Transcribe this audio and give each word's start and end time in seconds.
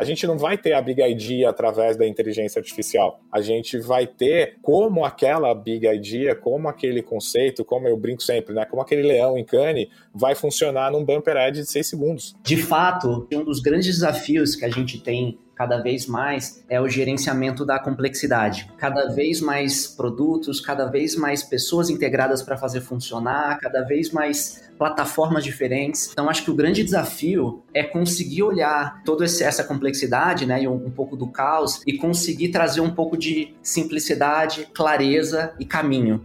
a 0.00 0.04
gente 0.04 0.26
não 0.26 0.38
vai 0.38 0.56
ter 0.56 0.72
a 0.72 0.80
Big 0.80 1.02
Idea 1.02 1.50
através 1.50 1.94
da 1.94 2.06
inteligência 2.06 2.58
artificial. 2.58 3.20
A 3.30 3.42
gente 3.42 3.78
vai 3.78 4.06
ter 4.06 4.56
como 4.62 5.04
aquela 5.04 5.54
Big 5.54 5.86
Idea, 5.86 6.34
como 6.34 6.68
aquele 6.68 7.02
conceito, 7.02 7.62
como 7.66 7.86
eu 7.86 7.98
brinco 7.98 8.22
sempre, 8.22 8.54
né? 8.54 8.64
Como 8.64 8.80
aquele 8.80 9.02
leão 9.02 9.36
em 9.36 9.44
cane 9.44 9.90
vai 10.14 10.34
funcionar 10.34 10.90
num 10.90 11.04
bumper 11.04 11.36
ad 11.36 11.60
de 11.60 11.66
6 11.66 11.86
segundos. 11.86 12.34
De 12.42 12.56
fato, 12.56 13.28
um 13.30 13.44
dos 13.44 13.60
grandes 13.60 13.88
desafios 13.88 14.56
que 14.56 14.64
a 14.64 14.70
gente 14.70 14.98
tem 15.02 15.38
cada 15.60 15.76
vez 15.76 16.06
mais 16.06 16.64
é 16.70 16.80
o 16.80 16.88
gerenciamento 16.88 17.66
da 17.66 17.78
complexidade. 17.78 18.66
Cada 18.78 19.08
vez 19.08 19.42
mais 19.42 19.86
produtos, 19.86 20.58
cada 20.58 20.86
vez 20.86 21.14
mais 21.14 21.42
pessoas 21.42 21.90
integradas 21.90 22.40
para 22.42 22.56
fazer 22.56 22.80
funcionar, 22.80 23.58
cada 23.60 23.82
vez 23.82 24.10
mais 24.10 24.70
plataformas 24.78 25.44
diferentes. 25.44 26.08
Então, 26.10 26.30
acho 26.30 26.44
que 26.44 26.50
o 26.50 26.54
grande 26.54 26.82
desafio 26.82 27.62
é 27.74 27.82
conseguir 27.82 28.42
olhar 28.42 29.02
toda 29.04 29.26
essa 29.26 29.62
complexidade, 29.62 30.46
né, 30.46 30.62
e 30.62 30.66
um, 30.66 30.86
um 30.86 30.90
pouco 30.90 31.14
do 31.14 31.26
caos, 31.26 31.82
e 31.86 31.98
conseguir 31.98 32.48
trazer 32.48 32.80
um 32.80 32.94
pouco 32.94 33.14
de 33.14 33.54
simplicidade, 33.62 34.66
clareza 34.72 35.52
e 35.60 35.66
caminho. 35.66 36.24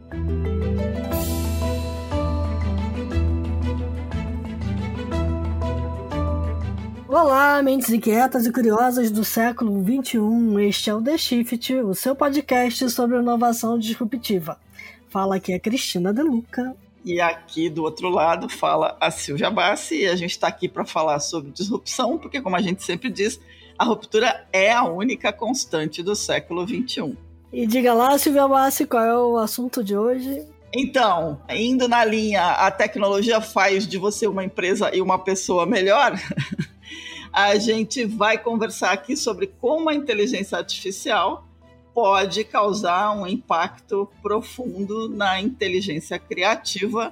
Olá, 7.17 7.63
mentes 7.63 7.89
inquietas 7.91 8.45
e 8.45 8.51
curiosas 8.51 9.09
do 9.09 9.23
século 9.23 9.81
XXI. 9.81 10.67
Este 10.67 10.89
é 10.89 10.93
o 10.93 11.01
The 11.01 11.17
Shift, 11.17 11.73
o 11.75 11.95
seu 11.95 12.13
podcast 12.13 12.89
sobre 12.89 13.17
inovação 13.17 13.79
disruptiva. 13.79 14.59
Fala 15.07 15.37
aqui 15.37 15.53
a 15.53 15.59
Cristina 15.59 16.11
Deluca. 16.11 16.75
E 17.05 17.21
aqui 17.21 17.70
do 17.70 17.83
outro 17.83 18.09
lado 18.09 18.49
fala 18.49 18.97
a 18.99 19.09
Silvia 19.09 19.49
Bassi 19.49 20.01
e 20.01 20.07
a 20.07 20.15
gente 20.17 20.31
está 20.31 20.49
aqui 20.49 20.67
para 20.67 20.83
falar 20.83 21.21
sobre 21.21 21.51
disrupção, 21.51 22.17
porque 22.17 22.41
como 22.41 22.57
a 22.57 22.61
gente 22.61 22.83
sempre 22.83 23.09
diz, 23.09 23.39
a 23.79 23.85
ruptura 23.85 24.45
é 24.51 24.73
a 24.73 24.84
única 24.84 25.31
constante 25.31 26.03
do 26.03 26.17
século 26.17 26.68
XXI. 26.68 27.18
E 27.53 27.65
diga 27.65 27.93
lá, 27.93 28.18
Silvia 28.18 28.45
Bassi, 28.45 28.85
qual 28.85 29.03
é 29.05 29.18
o 29.18 29.37
assunto 29.37 29.81
de 29.81 29.95
hoje? 29.95 30.45
Então, 30.73 31.40
indo 31.49 31.87
na 31.87 32.03
linha, 32.03 32.45
a 32.45 32.70
tecnologia 32.70 33.40
faz 33.40 33.87
de 33.87 33.97
você 33.97 34.27
uma 34.27 34.43
empresa 34.43 34.93
e 34.93 35.01
uma 35.01 35.18
pessoa 35.18 35.65
melhor. 35.65 36.13
a 37.35 37.57
gente 37.57 38.05
vai 38.05 38.37
conversar 38.37 38.93
aqui 38.93 39.17
sobre 39.17 39.47
como 39.47 39.89
a 39.89 39.93
inteligência 39.93 40.57
artificial 40.57 41.45
pode 41.93 42.45
causar 42.45 43.11
um 43.11 43.27
impacto 43.27 44.09
profundo 44.21 45.09
na 45.09 45.41
inteligência 45.41 46.17
criativa 46.17 47.11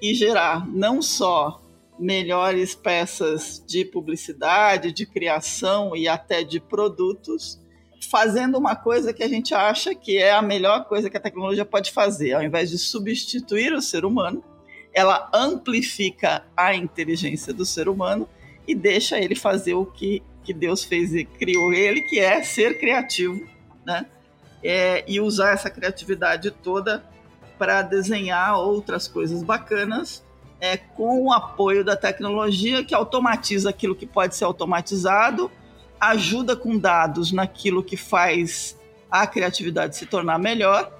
e 0.00 0.14
gerar 0.14 0.64
não 0.68 1.02
só 1.02 1.60
melhores 1.98 2.76
peças 2.76 3.60
de 3.66 3.84
publicidade, 3.84 4.92
de 4.92 5.04
criação 5.04 5.96
e 5.96 6.06
até 6.06 6.44
de 6.44 6.60
produtos, 6.60 7.60
fazendo 8.08 8.56
uma 8.58 8.76
coisa 8.76 9.12
que 9.12 9.24
a 9.24 9.28
gente 9.28 9.52
acha 9.52 9.96
que 9.96 10.16
é 10.16 10.30
a 10.30 10.42
melhor 10.42 10.84
coisa 10.84 11.10
que 11.10 11.16
a 11.16 11.20
tecnologia 11.20 11.64
pode 11.64 11.90
fazer. 11.90 12.34
Ao 12.34 12.42
invés 12.42 12.70
de 12.70 12.78
substituir 12.78 13.72
o 13.72 13.82
ser 13.82 14.04
humano, 14.04 14.44
ela 14.94 15.28
amplifica 15.34 16.46
a 16.56 16.72
inteligência 16.72 17.52
do 17.52 17.66
ser 17.66 17.88
humano 17.88 18.28
e 18.66 18.74
deixa 18.74 19.18
ele 19.18 19.34
fazer 19.34 19.74
o 19.74 19.86
que, 19.86 20.22
que 20.44 20.52
Deus 20.52 20.84
fez 20.84 21.14
e 21.14 21.24
criou 21.24 21.72
ele, 21.72 22.02
que 22.02 22.18
é 22.18 22.42
ser 22.42 22.78
criativo, 22.78 23.46
né? 23.84 24.06
É, 24.62 25.04
e 25.06 25.20
usar 25.20 25.52
essa 25.52 25.70
criatividade 25.70 26.50
toda 26.50 27.04
para 27.58 27.82
desenhar 27.82 28.58
outras 28.58 29.06
coisas 29.06 29.42
bacanas 29.42 30.24
é, 30.60 30.76
com 30.76 31.22
o 31.24 31.32
apoio 31.32 31.84
da 31.84 31.96
tecnologia 31.96 32.84
que 32.84 32.94
automatiza 32.94 33.70
aquilo 33.70 33.94
que 33.94 34.06
pode 34.06 34.34
ser 34.34 34.44
automatizado, 34.44 35.50
ajuda 36.00 36.56
com 36.56 36.76
dados 36.78 37.32
naquilo 37.32 37.82
que 37.82 37.96
faz 37.96 38.78
a 39.10 39.26
criatividade 39.26 39.96
se 39.96 40.06
tornar 40.06 40.38
melhor 40.38 40.95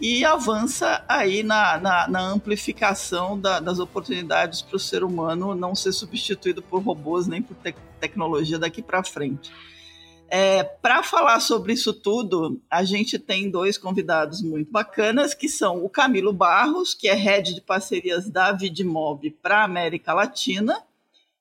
e 0.00 0.24
avança 0.24 1.04
aí 1.06 1.42
na, 1.42 1.78
na, 1.78 2.08
na 2.08 2.20
amplificação 2.20 3.38
da, 3.38 3.60
das 3.60 3.78
oportunidades 3.78 4.62
para 4.62 4.76
o 4.76 4.80
ser 4.80 5.04
humano 5.04 5.54
não 5.54 5.74
ser 5.74 5.92
substituído 5.92 6.62
por 6.62 6.82
robôs 6.82 7.26
nem 7.26 7.42
por 7.42 7.54
te 7.56 7.74
tecnologia 8.00 8.58
daqui 8.58 8.80
para 8.80 9.04
frente. 9.04 9.52
É, 10.32 10.62
para 10.62 11.02
falar 11.02 11.38
sobre 11.40 11.72
isso 11.74 11.92
tudo, 11.92 12.62
a 12.70 12.82
gente 12.82 13.18
tem 13.18 13.50
dois 13.50 13.76
convidados 13.76 14.40
muito 14.40 14.70
bacanas, 14.70 15.34
que 15.34 15.48
são 15.48 15.84
o 15.84 15.88
Camilo 15.90 16.32
Barros, 16.32 16.94
que 16.94 17.08
é 17.08 17.14
head 17.14 17.52
de 17.52 17.60
parcerias 17.60 18.30
da 18.30 18.52
Vidmob 18.52 19.28
para 19.42 19.58
a 19.58 19.64
América 19.64 20.14
Latina, 20.14 20.82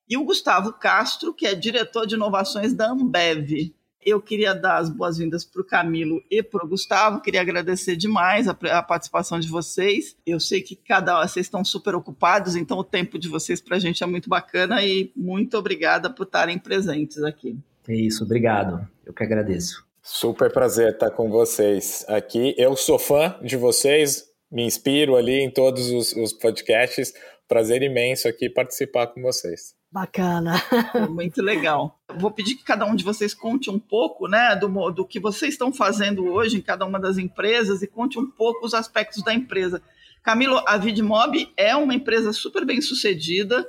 e 0.10 0.18
o 0.18 0.24
Gustavo 0.24 0.74
Castro, 0.74 1.34
que 1.34 1.46
é 1.46 1.54
diretor 1.54 2.08
de 2.08 2.16
inovações 2.16 2.74
da 2.74 2.90
Ambev. 2.92 3.72
Eu 4.06 4.22
queria 4.22 4.54
dar 4.54 4.78
as 4.78 4.90
boas-vindas 4.90 5.44
para 5.44 5.62
o 5.62 5.66
Camilo 5.66 6.24
e 6.32 6.42
para 6.42 6.66
o 6.66 6.68
Gustavo. 6.68 7.22
Queria 7.22 7.42
agradecer 7.42 7.96
demais 7.96 8.48
a, 8.48 8.52
a, 8.52 8.82
participação 8.82 9.40
de 9.40 9.48
vocês. 9.48 10.16
Eu 10.26 10.40
sei 10.40 10.62
que 10.62 10.76
cada 10.76 11.22
vocês 11.22 11.46
estão 11.46 11.66
super 11.66 11.96
ocupados, 11.96 12.56
então 12.56 12.78
o 12.78 12.84
tempo 12.84 13.20
de 13.20 13.28
vocês 13.28 13.60
para 13.60 13.76
a 13.76 13.80
gente 13.80 14.04
é 14.04 14.08
muito 14.08 14.30
bacana 14.30 14.84
e 14.84 15.12
muito 15.16 15.58
obrigada 15.58 16.10
por 16.10 16.24
estarem 16.24 16.58
presentes 16.58 17.22
aqui. 17.24 17.58
É 17.88 17.96
isso, 17.96 18.24
obrigado. 18.24 18.88
Eu 19.06 19.14
que 19.14 19.24
agradeço. 19.24 19.84
Super 20.02 20.52
prazer 20.52 20.94
estar 20.94 21.12
com 21.12 21.30
vocês 21.30 22.06
aqui. 22.08 22.56
Eu 22.58 22.76
sou 22.76 22.98
fã 22.98 23.36
de 23.44 23.58
vocês, 23.58 24.26
me 24.50 24.64
inspiro 24.64 25.16
ali 25.16 25.42
em 25.42 25.52
todos 25.52 25.90
os, 25.92 26.14
os 26.14 26.34
podcasts. 26.34 27.14
Prazer 27.48 27.82
imenso 27.82 28.28
aqui 28.28 28.50
participar 28.50 29.08
com 29.08 29.22
vocês. 29.22 29.79
Bacana. 29.92 30.62
Muito 31.10 31.42
legal. 31.42 32.00
Vou 32.16 32.30
pedir 32.32 32.56
que 32.56 32.64
cada 32.64 32.86
um 32.86 32.96
de 32.96 33.04
vocês 33.04 33.34
conte 33.34 33.70
um 33.70 33.80
pouco, 33.80 34.28
né, 34.28 34.56
do, 34.56 34.68
do 34.92 35.06
que 35.06 35.20
vocês 35.20 35.54
estão 35.54 35.74
fazendo 35.74 36.26
hoje 36.26 36.58
em 36.58 36.62
cada 36.62 36.86
uma 36.86 37.00
das 37.00 37.18
empresas 37.18 37.82
e 37.82 37.88
conte 37.88 38.20
um 38.20 38.30
pouco 38.30 38.66
os 38.66 38.74
aspectos 38.74 39.24
da 39.24 39.34
empresa. 39.34 39.82
Camilo, 40.22 40.62
a 40.68 40.78
Vidmob 40.78 41.52
é 41.58 41.76
uma 41.76 41.96
empresa 41.96 42.32
super 42.32 42.66
bem 42.66 42.82
sucedida 42.82 43.68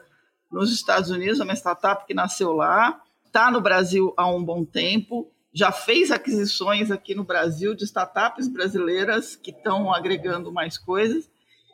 nos 0.53 0.72
Estados 0.72 1.10
Unidos, 1.10 1.41
é 1.41 1.44
uma 1.44 1.54
startup 1.54 2.04
que 2.06 2.12
nasceu 2.12 2.53
lá, 2.53 3.00
está 3.25 3.50
no 3.50 3.60
Brasil 3.60 4.12
há 4.16 4.26
um 4.26 4.44
bom 4.44 4.64
tempo, 4.64 5.30
já 5.54 5.72
fez 5.72 6.10
aquisições 6.10 6.91
aqui 6.91 7.14
no 7.14 7.25
Brasil 7.25 7.75
de 7.75 7.84
startups 7.84 8.47
brasileiras 8.47 9.36
que 9.36 9.53
estão 9.53 9.92
agregando 9.92 10.53
mais 10.53 10.76
coisas 10.76 11.30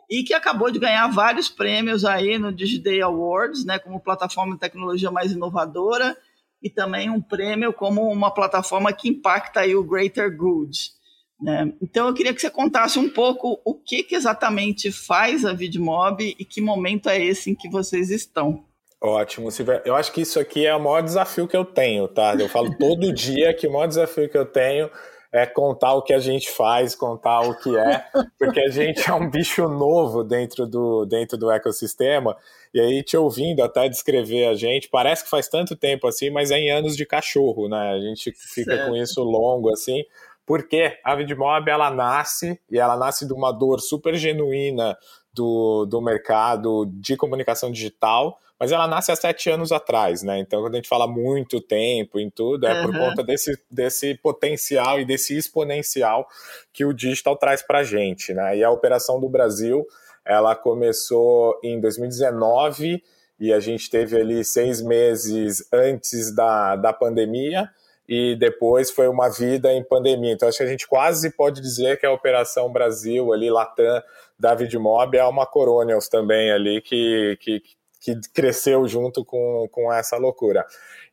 e 0.09 0.22
que 0.22 0.34
acabou 0.34 0.71
de 0.71 0.78
ganhar 0.78 1.09
vários 1.09 1.49
prêmios 1.49 2.05
aí 2.05 2.39
no 2.39 2.53
Digiday 2.53 3.03
Awards, 3.03 3.65
né, 3.65 3.78
como 3.78 4.00
plataforma 4.00 4.55
de 4.55 4.61
tecnologia 4.61 5.11
mais 5.11 5.33
inovadora 5.33 6.17
e 6.62 6.71
também 6.71 7.11
um 7.11 7.21
prêmio 7.21 7.72
como 7.72 8.11
uma 8.11 8.33
plataforma 8.33 8.93
que 8.93 9.09
impacta 9.09 9.61
aí 9.61 9.75
o 9.75 9.84
Greater 9.84 10.34
Good. 10.37 10.97
Né? 11.41 11.72
Então 11.83 12.09
eu 12.09 12.15
queria 12.15 12.33
que 12.33 12.41
você 12.41 12.50
contasse 12.50 12.99
um 12.99 13.09
pouco 13.09 13.61
o 13.65 13.75
que, 13.75 14.03
que 14.03 14.15
exatamente 14.15 14.91
faz 14.91 15.44
a 15.44 15.53
Vidmob 15.53 16.34
e 16.38 16.44
que 16.44 16.61
momento 16.61 17.09
é 17.09 17.23
esse 17.23 17.50
em 17.50 17.55
que 17.55 17.69
vocês 17.69 18.11
estão. 18.11 18.65
Ótimo, 19.00 19.50
Silvia. 19.50 19.83
Eu 19.84 19.94
acho 19.94 20.11
que 20.12 20.23
isso 20.23 20.41
aqui 20.41 20.65
é 20.65 20.75
o 20.75 20.83
maior 20.83 21.03
desafio 21.03 21.47
que 21.47 21.56
eu 21.56 21.65
tenho, 21.65 22.09
tá? 22.09 22.34
Eu 22.34 22.49
falo 22.49 22.75
todo 22.78 23.12
dia 23.15 23.53
que 23.53 23.67
o 23.67 23.73
maior 23.73 23.87
desafio 23.87 24.28
que 24.28 24.38
eu 24.38 24.47
tenho 24.47 24.91
é 25.32 25.47
contar 25.47 25.94
o 25.94 26.03
que 26.03 26.12
a 26.12 26.19
gente 26.19 26.50
faz, 26.50 26.94
contar 26.94 27.41
o 27.41 27.54
que 27.59 27.76
é, 27.76 28.04
porque 28.38 28.60
a 28.60 28.70
gente 28.70 29.09
é 29.09 29.14
um 29.14 29.31
bicho 29.31 29.69
novo 29.69 30.25
dentro 30.25 30.66
do, 30.66 31.04
dentro 31.04 31.37
do 31.37 31.50
ecossistema, 31.50 32.37
e 32.72 32.81
aí 32.81 33.03
te 33.03 33.16
ouvindo 33.16 33.62
até 33.62 33.88
descrever 33.88 34.47
a 34.47 34.54
gente, 34.54 34.88
parece 34.88 35.25
que 35.25 35.31
faz 35.31 35.48
tanto 35.48 35.76
tempo 35.76 36.06
assim, 36.06 36.31
mas 36.31 36.50
é 36.50 36.59
em 36.59 36.70
anos 36.70 36.97
de 36.97 37.06
cachorro, 37.06 37.69
né? 37.69 37.92
A 37.92 38.00
gente 38.00 38.32
fica 38.32 38.76
certo. 38.76 38.91
com 38.91 38.97
isso 38.97 39.22
longo 39.22 39.70
assim, 39.70 40.04
porque 40.47 40.98
a 41.03 41.14
Vidmob 41.16 41.69
ela 41.69 41.91
nasce, 41.91 42.60
e 42.70 42.78
ela 42.78 42.97
nasce 42.97 43.26
de 43.26 43.32
uma 43.32 43.50
dor 43.50 43.81
super 43.81 44.14
genuína 44.14 44.97
do, 45.37 45.85
do 45.85 46.01
mercado 46.01 46.87
de 46.87 47.15
comunicação 47.17 47.71
digital, 47.71 48.41
mas 48.59 48.73
ela 48.73 48.89
nasce 48.89 49.13
há 49.13 49.17
sete 49.17 49.51
anos 49.51 49.71
atrás, 49.71 50.23
né? 50.23 50.39
Então, 50.39 50.63
quando 50.63 50.75
a 50.75 50.77
gente 50.79 50.89
fala 50.89 51.07
muito 51.07 51.61
tempo 51.61 52.19
em 52.19 52.31
tudo, 52.31 52.67
é 52.67 52.81
uhum. 52.81 52.87
por 52.87 52.99
conta 52.99 53.23
desse, 53.23 53.61
desse 53.71 54.15
potencial 54.15 54.99
e 54.99 55.05
desse 55.05 55.37
exponencial 55.37 56.27
que 56.73 56.87
o 56.87 56.94
digital 56.94 57.37
traz 57.37 57.62
para 57.62 57.81
a 57.81 57.85
gente, 57.85 58.33
né? 58.33 58.56
E 58.56 58.65
a 58.65 58.71
operação 58.71 59.21
do 59.21 59.29
Brasil, 59.29 59.87
ela 60.25 60.56
começou 60.56 61.61
em 61.62 61.79
2019 61.79 63.03
e 63.39 63.53
a 63.53 63.61
gente 63.61 63.91
teve 63.91 64.19
ali 64.19 64.43
seis 64.43 64.81
meses 64.81 65.69
antes 65.71 66.35
da, 66.35 66.77
da 66.77 66.94
pandemia 66.94 67.69
e 68.09 68.37
depois 68.37 68.91
foi 68.91 69.09
uma 69.09 69.29
vida 69.29 69.71
em 69.73 69.85
pandemia. 69.85 70.32
Então, 70.32 70.49
acho 70.49 70.59
que 70.59 70.65
a 70.65 70.69
gente 70.69 70.87
quase 70.87 71.31
pode 71.31 71.61
dizer 71.61 71.99
que 71.99 72.06
a 72.06 72.12
Operação 72.12 72.73
Brasil, 72.73 73.32
ali, 73.32 73.50
Latam, 73.50 74.03
David 74.38 74.77
Mob, 74.79 75.17
é 75.17 75.25
uma 75.25 75.47
Coronials 75.47 76.09
também 76.09 76.50
ali 76.50 76.81
que, 76.81 77.38
que, 77.41 77.62
que 78.00 78.21
cresceu 78.35 78.87
junto 78.87 79.25
com, 79.25 79.69
com 79.71 79.93
essa 79.93 80.17
loucura. 80.17 80.65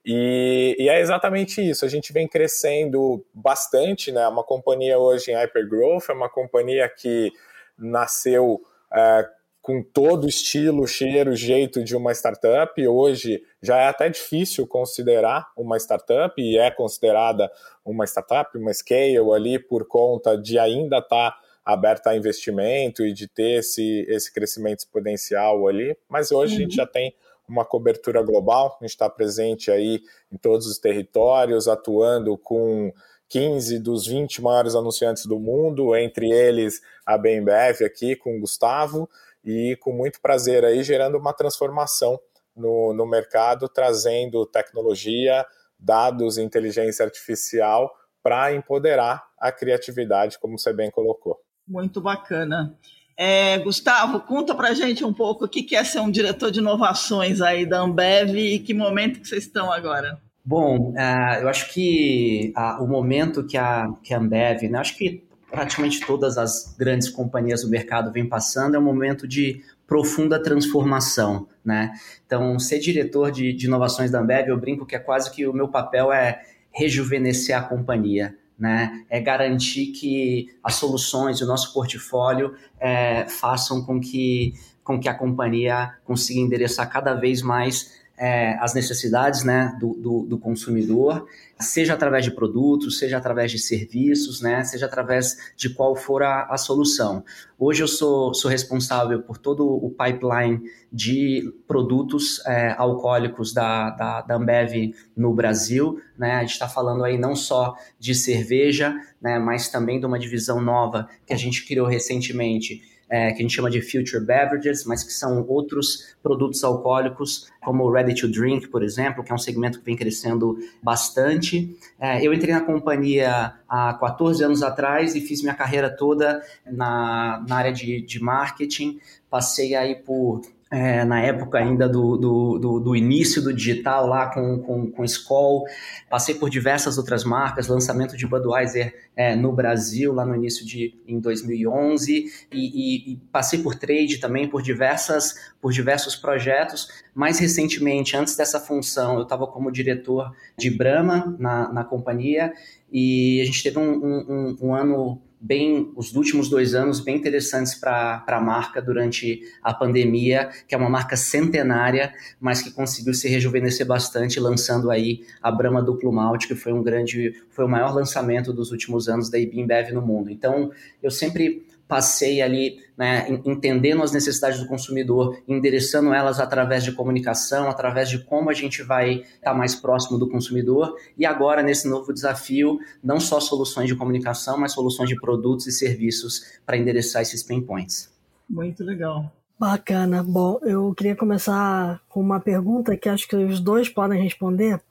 E, 0.05 0.75
e, 0.77 0.89
é 0.89 0.99
exatamente 0.99 1.61
isso. 1.61 1.85
A 1.85 1.87
gente 1.87 2.11
vem 2.11 2.27
crescendo 2.27 3.25
bastante, 3.33 4.11
né? 4.11 4.27
Uma 4.27 4.43
companhia 4.43 4.99
hoje 4.99 5.31
em 5.31 5.35
hypergrowth, 5.35 6.09
é 6.09 6.13
uma 6.13 6.29
companhia 6.29 6.89
que 6.89 7.31
nasceu 7.77 8.61
é, 8.93 9.25
com 9.61 9.81
todo 9.81 10.25
o 10.25 10.29
estilo, 10.29 10.85
cheiro, 10.85 11.33
jeito 11.37 11.81
de 11.81 11.95
uma 11.95 12.11
startup. 12.11 12.85
Hoje 12.85 13.41
já 13.61 13.77
é 13.77 13.87
até 13.87 14.09
difícil 14.09 14.67
considerar 14.67 15.47
uma 15.55 15.77
startup, 15.77 16.39
e 16.41 16.57
é 16.57 16.69
considerada 16.69 17.49
uma 17.85 18.03
startup, 18.05 18.57
uma 18.57 18.73
scale 18.73 19.17
ali, 19.33 19.57
por 19.57 19.87
conta 19.87 20.37
de 20.37 20.59
ainda 20.59 20.97
estar 20.97 21.31
tá 21.31 21.39
aberta 21.65 22.09
a 22.09 22.17
investimento 22.17 23.05
e 23.05 23.13
de 23.13 23.27
ter 23.27 23.59
esse, 23.59 24.05
esse 24.09 24.31
crescimento 24.33 24.79
exponencial 24.79 25.67
ali, 25.67 25.97
mas 26.09 26.31
hoje 26.31 26.53
uhum. 26.53 26.59
a 26.59 26.61
gente 26.61 26.71
uhum. 26.71 26.77
já 26.77 26.87
tem 26.87 27.15
uma 27.47 27.65
cobertura 27.65 28.21
global, 28.21 28.77
a 28.79 28.83
gente 28.83 28.91
está 28.91 29.09
presente 29.09 29.69
aí 29.69 30.01
em 30.31 30.37
todos 30.37 30.65
os 30.65 30.77
territórios, 30.77 31.67
atuando 31.67 32.37
com 32.37 32.91
15 33.29 33.79
dos 33.79 34.07
20 34.07 34.41
maiores 34.41 34.75
anunciantes 34.75 35.25
do 35.25 35.39
mundo, 35.39 35.95
entre 35.95 36.31
eles 36.31 36.81
a 37.05 37.17
BMBF 37.17 37.83
aqui 37.83 38.15
com 38.15 38.37
o 38.37 38.39
Gustavo, 38.39 39.09
e 39.43 39.75
com 39.81 39.91
muito 39.91 40.21
prazer 40.21 40.63
aí 40.63 40.83
gerando 40.83 41.17
uma 41.17 41.33
transformação 41.33 42.19
no, 42.55 42.93
no 42.93 43.05
mercado, 43.05 43.67
trazendo 43.67 44.45
tecnologia, 44.45 45.45
dados, 45.77 46.37
inteligência 46.37 47.03
artificial 47.03 47.93
para 48.21 48.53
empoderar 48.53 49.27
a 49.37 49.51
criatividade, 49.51 50.39
como 50.39 50.57
você 50.57 50.71
bem 50.71 50.89
colocou. 50.89 51.42
Muito 51.67 52.01
bacana. 52.01 52.75
É, 53.15 53.59
Gustavo, 53.59 54.19
conta 54.21 54.55
para 54.55 54.73
gente 54.73 55.03
um 55.05 55.13
pouco 55.13 55.45
o 55.45 55.47
que 55.47 55.75
é 55.75 55.83
ser 55.83 55.99
um 55.99 56.09
diretor 56.09 56.51
de 56.51 56.59
inovações 56.59 57.41
aí 57.41 57.65
da 57.65 57.81
Ambev 57.81 58.35
e 58.35 58.59
que 58.59 58.73
momento 58.73 59.19
que 59.19 59.27
vocês 59.27 59.43
estão 59.43 59.71
agora. 59.71 60.19
Bom, 60.43 60.91
uh, 60.91 61.41
eu 61.41 61.47
acho 61.47 61.71
que 61.71 62.53
o 62.79 62.87
momento 62.87 63.45
que 63.45 63.57
a, 63.57 63.87
que 64.03 64.13
a 64.13 64.17
Ambev, 64.17 64.63
né, 64.63 64.79
acho 64.79 64.97
que 64.97 65.23
praticamente 65.49 66.05
todas 66.05 66.37
as 66.37 66.75
grandes 66.77 67.09
companhias 67.09 67.61
do 67.61 67.69
mercado 67.69 68.11
vêm 68.11 68.27
passando, 68.27 68.75
é 68.75 68.79
um 68.79 68.83
momento 68.83 69.27
de 69.27 69.61
profunda 69.85 70.41
transformação, 70.41 71.47
né? 71.63 71.93
Então, 72.25 72.57
ser 72.57 72.79
diretor 72.79 73.31
de, 73.31 73.53
de 73.53 73.67
inovações 73.67 74.09
da 74.09 74.19
Ambev, 74.19 74.47
eu 74.49 74.59
brinco 74.59 74.85
que 74.85 74.95
é 74.95 74.99
quase 74.99 75.29
que 75.29 75.45
o 75.45 75.53
meu 75.53 75.67
papel 75.67 76.11
é 76.11 76.41
rejuvenescer 76.71 77.55
a 77.55 77.61
companhia, 77.61 78.35
né? 78.57 79.05
É 79.09 79.19
garantir 79.19 79.87
que 79.87 80.47
as 80.63 80.75
soluções 80.75 81.41
o 81.41 81.47
nosso 81.47 81.73
portfólio 81.73 82.55
é, 82.79 83.25
façam 83.27 83.83
com 83.83 83.99
que, 83.99 84.53
com 84.83 84.99
que 84.99 85.09
a 85.09 85.13
companhia 85.13 85.93
consiga 86.03 86.39
endereçar 86.39 86.89
cada 86.89 87.13
vez 87.13 87.41
mais 87.41 88.02
é, 88.17 88.53
as 88.59 88.73
necessidades 88.73 89.43
né, 89.43 89.75
do, 89.79 89.93
do, 89.95 90.23
do, 90.23 90.37
consumidor, 90.37 91.25
seja 91.59 91.93
através 91.93 92.23
de 92.23 92.31
produtos, 92.31 92.99
seja 92.99 93.17
através 93.17 93.51
de 93.51 93.57
serviços, 93.57 94.39
né, 94.39 94.63
seja 94.63 94.85
através 94.85 95.35
de 95.57 95.69
qual 95.69 95.95
for 95.95 96.21
a, 96.21 96.43
a 96.43 96.57
solução. 96.57 97.23
Hoje 97.57 97.81
eu 97.81 97.87
sou, 97.87 98.33
sou 98.33 98.51
responsável 98.51 99.21
por 99.23 99.37
todo 99.37 99.65
o 99.65 99.89
pipeline 99.89 100.61
de 100.91 101.51
produtos 101.67 102.45
é, 102.45 102.75
alcoólicos 102.77 103.51
da, 103.51 103.89
da, 103.89 104.21
da, 104.21 104.35
Ambev 104.35 104.93
no 105.17 105.33
Brasil. 105.33 105.99
Né? 106.17 106.35
A 106.35 106.41
gente 106.41 106.51
está 106.51 106.69
falando 106.69 107.03
aí 107.03 107.17
não 107.17 107.35
só 107.35 107.75
de 107.97 108.13
cerveja, 108.13 108.95
né, 109.19 109.39
mas 109.39 109.69
também 109.69 109.99
de 109.99 110.05
uma 110.05 110.19
divisão 110.19 110.61
nova 110.61 111.09
que 111.25 111.33
a 111.33 111.37
gente 111.37 111.65
criou 111.65 111.87
recentemente 111.87 112.92
é, 113.09 113.31
que 113.31 113.39
a 113.39 113.41
gente 113.41 113.53
chama 113.53 113.69
de 113.69 113.81
Future 113.81 114.23
Beverages, 114.23 114.85
mas 114.85 115.03
que 115.03 115.11
são 115.11 115.45
outros 115.47 116.15
produtos 116.21 116.63
alcoólicos, 116.63 117.51
como 117.61 117.83
o 117.83 117.91
Ready 117.91 118.15
to 118.15 118.27
Drink, 118.27 118.67
por 118.67 118.83
exemplo, 118.83 119.23
que 119.23 119.31
é 119.31 119.35
um 119.35 119.39
segmento 119.39 119.79
que 119.79 119.85
vem 119.85 119.95
crescendo 119.95 120.57
bastante. 120.81 121.77
É, 121.99 122.25
eu 122.25 122.33
entrei 122.33 122.53
na 122.53 122.61
companhia 122.61 123.53
há 123.67 123.93
14 123.93 124.43
anos 124.43 124.63
atrás 124.63 125.15
e 125.15 125.21
fiz 125.21 125.41
minha 125.41 125.53
carreira 125.53 125.89
toda 125.89 126.41
na, 126.65 127.43
na 127.47 127.55
área 127.55 127.71
de, 127.71 128.01
de 128.01 128.21
marketing. 128.21 128.99
Passei 129.29 129.75
aí 129.75 129.95
por 129.95 130.41
é, 130.73 131.05
na 131.05 131.21
época 131.21 131.59
ainda 131.59 131.87
do, 131.87 132.17
do, 132.17 132.57
do, 132.57 132.79
do, 132.79 132.95
início 132.95 133.43
do 133.43 133.53
digital 133.53 134.07
lá 134.07 134.33
com, 134.33 134.57
com, 134.57 134.89
com 134.89 135.03
Skoll, 135.03 135.65
passei 136.09 136.33
por 136.33 136.49
diversas 136.49 136.97
outras 136.97 137.23
marcas, 137.23 137.67
lançamento 137.67 138.17
de 138.17 138.25
Budweiser 138.25 138.91
é, 139.15 139.35
no 139.35 139.51
Brasil 139.51 140.11
lá 140.11 140.25
no 140.25 140.35
início 140.35 140.65
de 140.65 140.99
em 141.07 141.19
2011 141.19 142.11
e, 142.11 142.57
e, 142.57 143.13
e, 143.13 143.17
passei 143.31 143.61
por 143.61 143.75
trade 143.75 144.17
também 144.17 144.47
por 144.47 144.63
diversas 144.63 145.53
por 145.61 145.71
diversos 145.71 146.15
projetos. 146.15 146.87
Mais 147.13 147.37
recentemente, 147.37 148.17
antes 148.17 148.35
dessa 148.35 148.59
função, 148.59 149.17
eu 149.17 149.23
estava 149.23 149.45
como 149.45 149.71
diretor 149.71 150.31
de 150.57 150.71
Brahma 150.71 151.35
na, 151.37 151.71
na 151.71 151.83
companhia 151.83 152.51
e 152.91 153.39
a 153.41 153.45
gente 153.45 153.61
teve 153.61 153.77
um, 153.77 153.93
um, 153.93 154.57
um 154.59 154.73
ano 154.73 155.21
bem, 155.43 155.91
os 155.93 156.15
últimos 156.15 156.47
dois 156.47 156.73
anos 156.73 157.01
bem 157.01 157.17
interessantes 157.17 157.75
para 157.75 158.23
a 158.25 158.39
marca 158.39 158.81
durante 158.81 159.41
a 159.61 159.73
pandemia, 159.73 160.49
que 160.65 160.73
é 160.73 160.77
uma 160.77 160.89
marca 160.89 161.17
centenária, 161.17 162.13
mas 162.39 162.61
que 162.61 162.71
conseguiu 162.71 163.13
se 163.13 163.27
rejuvenescer 163.27 163.85
bastante, 163.85 164.39
lançando 164.39 164.89
aí 164.89 165.25
a 165.41 165.51
Brahma 165.51 165.81
Duplo 165.81 166.13
Malte, 166.13 166.47
que 166.47 166.55
foi 166.55 166.71
um 166.71 166.81
grande, 166.81 167.43
foi 167.49 167.65
o 167.65 167.67
maior 167.67 167.93
lançamento 167.93 168.53
dos 168.53 168.71
últimos 168.71 169.09
anos 169.09 169.29
da 169.29 169.37
IBIMBEV 169.37 169.91
no 169.91 170.01
mundo. 170.01 170.31
Então, 170.31 170.71
eu 171.01 171.11
sempre 171.11 171.65
passei 171.93 172.41
ali 172.41 172.79
né, 172.97 173.27
entendendo 173.45 174.01
as 174.01 174.11
necessidades 174.11 174.59
do 174.59 174.65
consumidor, 174.65 175.37
endereçando 175.47 176.11
elas 176.11 176.39
através 176.39 176.83
de 176.83 176.91
comunicação, 176.91 177.69
através 177.69 178.09
de 178.09 178.17
como 178.17 178.49
a 178.49 178.53
gente 178.53 178.81
vai 178.81 179.17
estar 179.17 179.51
tá 179.51 179.53
mais 179.53 179.75
próximo 179.75 180.17
do 180.17 180.27
consumidor. 180.27 180.97
E 181.15 181.23
agora, 181.23 181.61
nesse 181.61 181.87
novo 181.87 182.11
desafio, 182.11 182.79
não 183.03 183.19
só 183.19 183.39
soluções 183.39 183.87
de 183.87 183.95
comunicação, 183.95 184.57
mas 184.57 184.71
soluções 184.71 185.07
de 185.07 185.15
produtos 185.15 185.67
e 185.67 185.71
serviços 185.71 186.59
para 186.65 186.77
endereçar 186.77 187.21
esses 187.21 187.43
pain 187.43 187.61
points. 187.61 188.11
Muito 188.49 188.83
legal. 188.83 189.31
Bacana. 189.59 190.23
Bom, 190.23 190.59
eu 190.63 190.95
queria 190.95 191.15
começar 191.15 192.01
com 192.09 192.19
uma 192.19 192.39
pergunta 192.39 192.97
que 192.97 193.07
acho 193.07 193.27
que 193.27 193.35
os 193.35 193.59
dois 193.59 193.87
podem 193.87 194.19
responder 194.19 194.81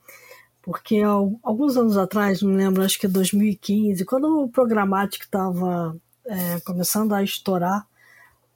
porque 0.63 1.01
alguns 1.43 1.77
anos 1.77 1.97
atrás, 1.97 2.41
não 2.41 2.55
lembro, 2.55 2.85
acho 2.85 2.97
que 2.97 3.09
2015, 3.09 4.05
quando 4.05 4.45
o 4.45 4.49
programático 4.49 5.25
estava 5.25 6.01
é, 6.27 6.61
começando 6.61 7.13
a 7.15 7.23
estourar 7.23 7.87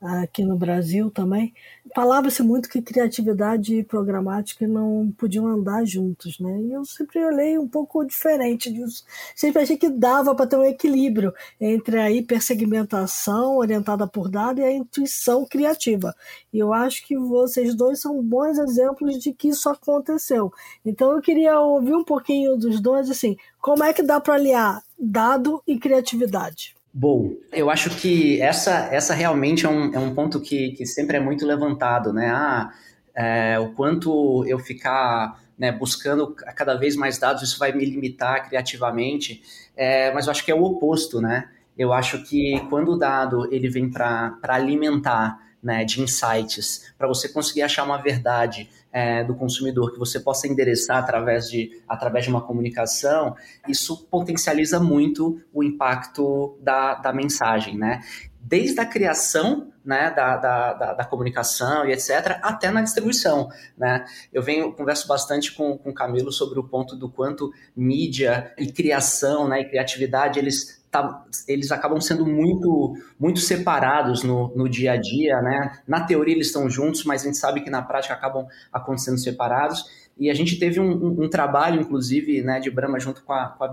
aqui 0.00 0.44
no 0.44 0.56
Brasil 0.56 1.10
também, 1.10 1.54
falava-se 1.94 2.42
muito 2.42 2.68
que 2.68 2.82
criatividade 2.82 3.76
e 3.76 3.84
programática 3.84 4.66
não 4.68 5.12
podiam 5.16 5.46
andar 5.46 5.84
juntos, 5.86 6.38
né? 6.38 6.60
E 6.62 6.72
eu 6.72 6.84
sempre 6.84 7.24
olhei 7.24 7.58
um 7.58 7.66
pouco 7.66 8.04
diferente 8.04 8.70
disso. 8.70 9.04
Sempre 9.34 9.62
achei 9.62 9.76
que 9.76 9.88
dava 9.88 10.34
para 10.34 10.46
ter 10.46 10.56
um 10.56 10.64
equilíbrio 10.64 11.32
entre 11.60 11.98
a 11.98 12.10
hipersegmentação 12.10 13.56
orientada 13.56 14.06
por 14.06 14.28
dado 14.28 14.60
e 14.60 14.64
a 14.64 14.72
intuição 14.72 15.46
criativa. 15.46 16.14
E 16.52 16.58
eu 16.58 16.72
acho 16.72 17.06
que 17.06 17.16
vocês 17.16 17.74
dois 17.74 18.00
são 18.00 18.22
bons 18.22 18.58
exemplos 18.58 19.18
de 19.18 19.32
que 19.32 19.48
isso 19.48 19.68
aconteceu. 19.68 20.52
Então 20.84 21.12
eu 21.12 21.22
queria 21.22 21.58
ouvir 21.58 21.94
um 21.94 22.04
pouquinho 22.04 22.56
dos 22.56 22.80
dois, 22.80 23.10
assim, 23.10 23.36
como 23.60 23.82
é 23.82 23.92
que 23.92 24.02
dá 24.02 24.20
para 24.20 24.34
aliar 24.34 24.82
dado 24.98 25.62
e 25.66 25.78
criatividade? 25.78 26.75
Bom, 26.98 27.34
eu 27.52 27.68
acho 27.68 27.90
que 27.90 28.40
essa, 28.40 28.88
essa 28.90 29.12
realmente 29.12 29.66
é 29.66 29.68
um, 29.68 29.92
é 29.92 29.98
um 29.98 30.14
ponto 30.14 30.40
que, 30.40 30.70
que 30.70 30.86
sempre 30.86 31.18
é 31.18 31.20
muito 31.20 31.44
levantado, 31.44 32.10
né? 32.10 32.30
Ah, 32.30 32.72
é, 33.14 33.58
o 33.58 33.68
quanto 33.74 34.46
eu 34.46 34.58
ficar 34.58 35.38
né, 35.58 35.70
buscando 35.70 36.34
cada 36.54 36.74
vez 36.74 36.96
mais 36.96 37.18
dados, 37.18 37.42
isso 37.42 37.58
vai 37.58 37.70
me 37.70 37.84
limitar 37.84 38.48
criativamente, 38.48 39.42
é, 39.76 40.10
mas 40.14 40.24
eu 40.24 40.30
acho 40.30 40.42
que 40.42 40.50
é 40.50 40.54
o 40.54 40.62
oposto, 40.62 41.20
né? 41.20 41.50
Eu 41.76 41.92
acho 41.92 42.24
que 42.24 42.58
quando 42.70 42.92
o 42.92 42.96
dado 42.96 43.46
ele 43.52 43.68
vem 43.68 43.90
para 43.90 44.38
alimentar 44.44 45.38
né, 45.62 45.84
de 45.84 46.00
insights, 46.00 46.94
para 46.96 47.06
você 47.06 47.28
conseguir 47.28 47.60
achar 47.60 47.84
uma 47.84 47.98
verdade 47.98 48.70
é, 48.96 49.22
do 49.22 49.34
consumidor 49.34 49.92
que 49.92 49.98
você 49.98 50.18
possa 50.18 50.48
endereçar 50.48 50.96
através 50.96 51.50
de, 51.50 51.82
através 51.86 52.24
de 52.24 52.30
uma 52.30 52.40
comunicação, 52.40 53.36
isso 53.68 54.06
potencializa 54.06 54.80
muito 54.80 55.38
o 55.52 55.62
impacto 55.62 56.58
da, 56.62 56.94
da 56.94 57.12
mensagem, 57.12 57.76
né? 57.76 58.00
Desde 58.40 58.80
a 58.80 58.86
criação 58.86 59.70
né, 59.84 60.10
da, 60.10 60.38
da, 60.38 60.72
da, 60.72 60.92
da, 60.94 61.04
comunicação 61.04 61.84
e 61.84 61.92
etc., 61.92 62.38
até 62.42 62.70
na 62.70 62.80
distribuição. 62.80 63.50
Né? 63.76 64.02
Eu 64.32 64.42
venho, 64.42 64.72
converso 64.72 65.06
bastante 65.06 65.52
com, 65.52 65.76
com 65.76 65.90
o 65.90 65.94
Camilo 65.94 66.32
sobre 66.32 66.58
o 66.58 66.64
ponto 66.64 66.96
do 66.96 67.10
quanto 67.10 67.52
mídia 67.76 68.54
e 68.56 68.72
criação 68.72 69.46
né, 69.46 69.60
e 69.60 69.68
criatividade, 69.68 70.38
eles 70.38 70.85
tá, 71.02 71.24
eles 71.48 71.70
acabam 71.70 72.00
sendo 72.00 72.26
muito, 72.26 72.94
muito 73.18 73.40
separados 73.40 74.22
no, 74.22 74.54
no 74.56 74.68
dia 74.68 74.92
a 74.92 74.96
dia, 74.96 75.40
né? 75.40 75.78
Na 75.86 76.00
teoria 76.00 76.34
eles 76.34 76.48
estão 76.48 76.68
juntos, 76.68 77.04
mas 77.04 77.22
a 77.22 77.26
gente 77.26 77.38
sabe 77.38 77.60
que 77.60 77.70
na 77.70 77.82
prática 77.82 78.14
acabam 78.14 78.46
acontecendo 78.72 79.18
separados. 79.18 79.84
E 80.18 80.30
a 80.30 80.34
gente 80.34 80.58
teve 80.58 80.80
um, 80.80 80.90
um, 80.90 81.24
um 81.24 81.28
trabalho, 81.28 81.80
inclusive, 81.80 82.40
né, 82.40 82.58
de 82.58 82.70
Brahma 82.70 82.98
junto 82.98 83.22
com 83.22 83.34
a, 83.34 83.48
com 83.48 83.64
a 83.64 83.68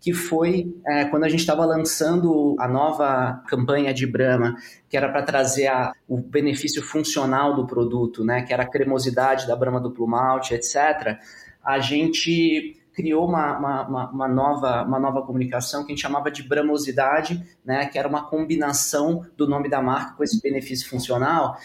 que 0.00 0.12
foi 0.12 0.74
é, 0.86 1.06
quando 1.06 1.24
a 1.24 1.28
gente 1.28 1.40
estava 1.40 1.64
lançando 1.64 2.54
a 2.58 2.68
nova 2.68 3.42
campanha 3.48 3.92
de 3.92 4.06
Brahma, 4.06 4.54
que 4.88 4.96
era 4.96 5.08
para 5.08 5.22
trazer 5.22 5.66
a, 5.66 5.92
o 6.06 6.18
benefício 6.18 6.82
funcional 6.82 7.54
do 7.54 7.66
produto, 7.66 8.24
né, 8.24 8.42
que 8.42 8.52
era 8.52 8.62
a 8.62 8.70
cremosidade 8.70 9.46
da 9.46 9.56
Brahma 9.56 9.80
duplo 9.80 10.06
malte, 10.06 10.54
etc. 10.54 11.18
A 11.64 11.80
gente 11.80 12.77
criou 12.98 13.28
uma, 13.28 13.56
uma, 13.56 14.10
uma, 14.10 14.26
nova, 14.26 14.82
uma 14.82 14.98
nova 14.98 15.22
comunicação 15.22 15.84
que 15.84 15.92
a 15.92 15.94
gente 15.94 16.02
chamava 16.02 16.32
de 16.32 16.42
bramosidade, 16.42 17.46
né, 17.64 17.86
que 17.86 17.96
era 17.96 18.08
uma 18.08 18.28
combinação 18.28 19.24
do 19.36 19.46
nome 19.46 19.68
da 19.68 19.80
marca 19.80 20.16
com 20.16 20.24
esse 20.24 20.42
benefício 20.42 20.90
funcional. 20.90 21.56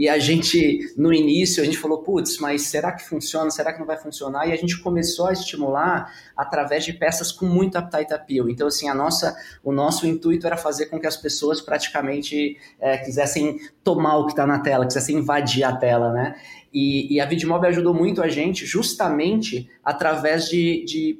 E 0.00 0.08
a 0.08 0.18
gente, 0.18 0.94
no 0.96 1.12
início, 1.12 1.62
a 1.62 1.66
gente 1.66 1.76
falou, 1.76 1.98
putz, 1.98 2.38
mas 2.38 2.62
será 2.62 2.90
que 2.90 3.06
funciona? 3.06 3.50
Será 3.50 3.70
que 3.70 3.78
não 3.78 3.86
vai 3.86 3.98
funcionar? 3.98 4.48
E 4.48 4.52
a 4.52 4.56
gente 4.56 4.80
começou 4.80 5.26
a 5.26 5.32
estimular 5.34 6.10
através 6.34 6.86
de 6.86 6.94
peças 6.94 7.30
com 7.30 7.44
muito 7.44 7.76
appetite 7.76 8.14
appeal. 8.14 8.48
Então, 8.48 8.66
assim, 8.66 8.88
a 8.88 8.94
nossa, 8.94 9.36
o 9.62 9.70
nosso 9.70 10.06
intuito 10.06 10.46
era 10.46 10.56
fazer 10.56 10.86
com 10.86 10.98
que 10.98 11.06
as 11.06 11.18
pessoas 11.18 11.60
praticamente 11.60 12.56
é, 12.80 12.96
quisessem 12.96 13.60
tomar 13.84 14.16
o 14.16 14.24
que 14.24 14.32
está 14.32 14.46
na 14.46 14.60
tela, 14.60 14.86
quisessem 14.86 15.18
invadir 15.18 15.64
a 15.64 15.76
tela, 15.76 16.10
né? 16.14 16.34
E, 16.72 17.14
e 17.14 17.20
a 17.20 17.26
Vidmob 17.26 17.66
ajudou 17.66 17.92
muito 17.92 18.22
a 18.22 18.28
gente 18.28 18.64
justamente 18.64 19.68
através 19.84 20.48
de, 20.48 20.82
de 20.86 21.18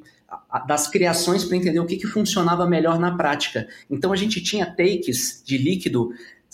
das 0.65 0.87
criações 0.87 1.45
para 1.45 1.55
entender 1.55 1.79
o 1.79 1.85
que, 1.85 1.97
que 1.97 2.07
funcionava 2.07 2.65
melhor 2.65 2.97
na 2.97 3.15
prática. 3.15 3.67
Então 3.87 4.11
a 4.11 4.15
gente 4.15 4.41
tinha 4.41 4.65
takes 4.65 5.43
de 5.45 5.59
líquido 5.59 6.09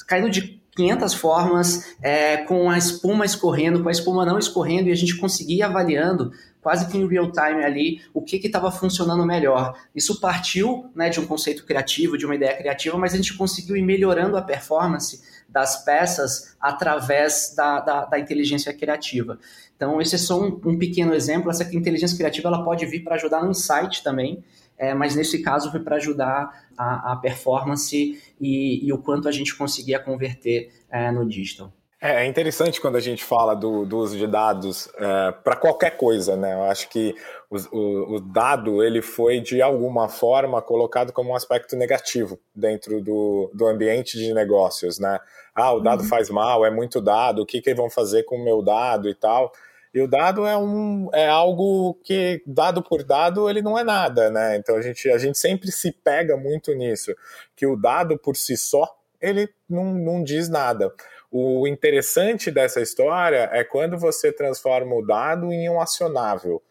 caindo 0.05 0.29
de 0.29 0.56
500 0.77 1.13
formas, 1.15 1.95
é, 2.01 2.37
com 2.37 2.69
a 2.69 2.77
espuma 2.77 3.25
escorrendo, 3.25 3.81
com 3.81 3.89
a 3.89 3.91
espuma 3.91 4.23
não 4.23 4.37
escorrendo, 4.37 4.87
e 4.87 4.91
a 4.91 4.95
gente 4.95 5.17
conseguia 5.17 5.65
avaliando 5.65 6.31
quase 6.61 6.87
que 6.87 6.97
em 6.97 7.07
real 7.07 7.31
time 7.31 7.63
ali 7.63 8.01
o 8.13 8.21
que 8.21 8.35
estava 8.35 8.69
funcionando 8.71 9.25
melhor. 9.25 9.75
Isso 9.95 10.19
partiu 10.19 10.91
né, 10.93 11.09
de 11.09 11.19
um 11.19 11.25
conceito 11.25 11.65
criativo, 11.65 12.17
de 12.17 12.25
uma 12.25 12.35
ideia 12.35 12.55
criativa, 12.55 12.97
mas 12.97 13.13
a 13.13 13.17
gente 13.17 13.35
conseguiu 13.35 13.75
ir 13.75 13.81
melhorando 13.81 14.37
a 14.37 14.41
performance 14.41 15.21
das 15.47 15.83
peças 15.83 16.55
através 16.59 17.53
da, 17.55 17.79
da, 17.79 18.05
da 18.05 18.19
inteligência 18.19 18.73
criativa. 18.73 19.39
Então, 19.75 20.01
esse 20.01 20.15
é 20.15 20.17
só 20.17 20.41
um, 20.41 20.59
um, 20.65 20.77
pequeno 20.77 21.13
exemplo. 21.13 21.49
Essa 21.49 21.63
inteligência 21.73 22.17
criativa 22.17 22.49
ela 22.49 22.63
pode 22.63 22.85
vir 22.85 23.03
para 23.03 23.15
ajudar 23.15 23.43
no 23.43 23.51
insight 23.51 24.03
também, 24.03 24.43
é, 24.77 24.93
mas 24.93 25.15
nesse 25.15 25.41
caso 25.41 25.71
foi 25.71 25.79
para 25.79 25.95
ajudar 25.95 26.51
a, 26.77 27.13
a 27.13 27.15
performance 27.15 28.21
e, 28.39 28.87
e, 28.87 28.93
o 28.93 28.97
quanto 28.99 29.27
a 29.27 29.31
gente 29.31 29.55
conseguia 29.57 29.99
converter 29.99 30.71
é, 30.89 31.11
no 31.11 31.27
digital. 31.27 31.73
É, 31.99 32.23
é 32.23 32.27
interessante 32.27 32.79
quando 32.79 32.95
a 32.95 32.99
gente 32.99 33.23
fala 33.23 33.55
do, 33.55 33.83
do 33.83 33.97
uso 33.97 34.15
de 34.15 34.27
dados 34.27 34.87
é, 34.97 35.31
para 35.31 35.55
qualquer 35.55 35.97
coisa, 35.97 36.35
né? 36.35 36.53
Eu 36.53 36.63
acho 36.65 36.87
que 36.89 37.15
o, 37.49 37.57
o, 37.75 38.15
o, 38.15 38.19
dado 38.19 38.83
ele 38.83 39.01
foi 39.01 39.39
de 39.39 39.63
alguma 39.63 40.07
forma 40.07 40.61
colocado 40.61 41.11
como 41.11 41.31
um 41.31 41.35
aspecto 41.35 41.75
negativo 41.75 42.39
dentro 42.55 43.01
do, 43.01 43.49
do 43.51 43.65
ambiente 43.65 44.15
de 44.15 44.31
negócios, 44.31 44.99
né? 44.99 45.19
Ah, 45.55 45.73
o 45.73 45.79
dado 45.79 46.03
uhum. 46.03 46.07
faz 46.07 46.29
mal, 46.29 46.63
é 46.63 46.69
muito 46.69 47.01
dado, 47.01 47.41
o 47.41 47.45
que, 47.47 47.61
que 47.61 47.73
vão 47.73 47.89
fazer 47.89 48.23
com 48.23 48.35
o 48.35 48.43
meu 48.43 48.61
dado 48.61 49.09
e 49.09 49.15
tal. 49.15 49.51
E 49.97 50.01
o 50.01 50.07
dado 50.07 50.45
é, 50.45 50.55
um, 50.55 51.09
é 51.11 51.27
algo 51.27 51.95
que, 52.03 52.43
dado 52.45 52.83
por 52.83 53.03
dado, 53.03 53.49
ele 53.49 53.63
não 53.63 53.79
é 53.79 53.83
nada, 53.83 54.29
né? 54.29 54.55
Então 54.55 54.75
a 54.75 54.81
gente, 54.81 55.09
a 55.09 55.17
gente 55.17 55.39
sempre 55.39 55.71
se 55.71 55.91
pega 55.91 56.37
muito 56.37 56.71
nisso, 56.75 57.15
que 57.55 57.65
o 57.65 57.75
dado 57.75 58.15
por 58.15 58.35
si 58.35 58.55
só, 58.55 58.95
ele 59.19 59.49
não, 59.67 59.95
não 59.95 60.23
diz 60.23 60.49
nada. 60.49 60.93
O 61.31 61.67
interessante 61.67 62.51
dessa 62.51 62.79
história 62.79 63.49
é 63.51 63.63
quando 63.63 63.97
você 63.97 64.31
transforma 64.31 64.93
o 64.93 65.01
dado 65.03 65.51
em 65.51 65.67
um 65.67 65.81
acionável. 65.81 66.61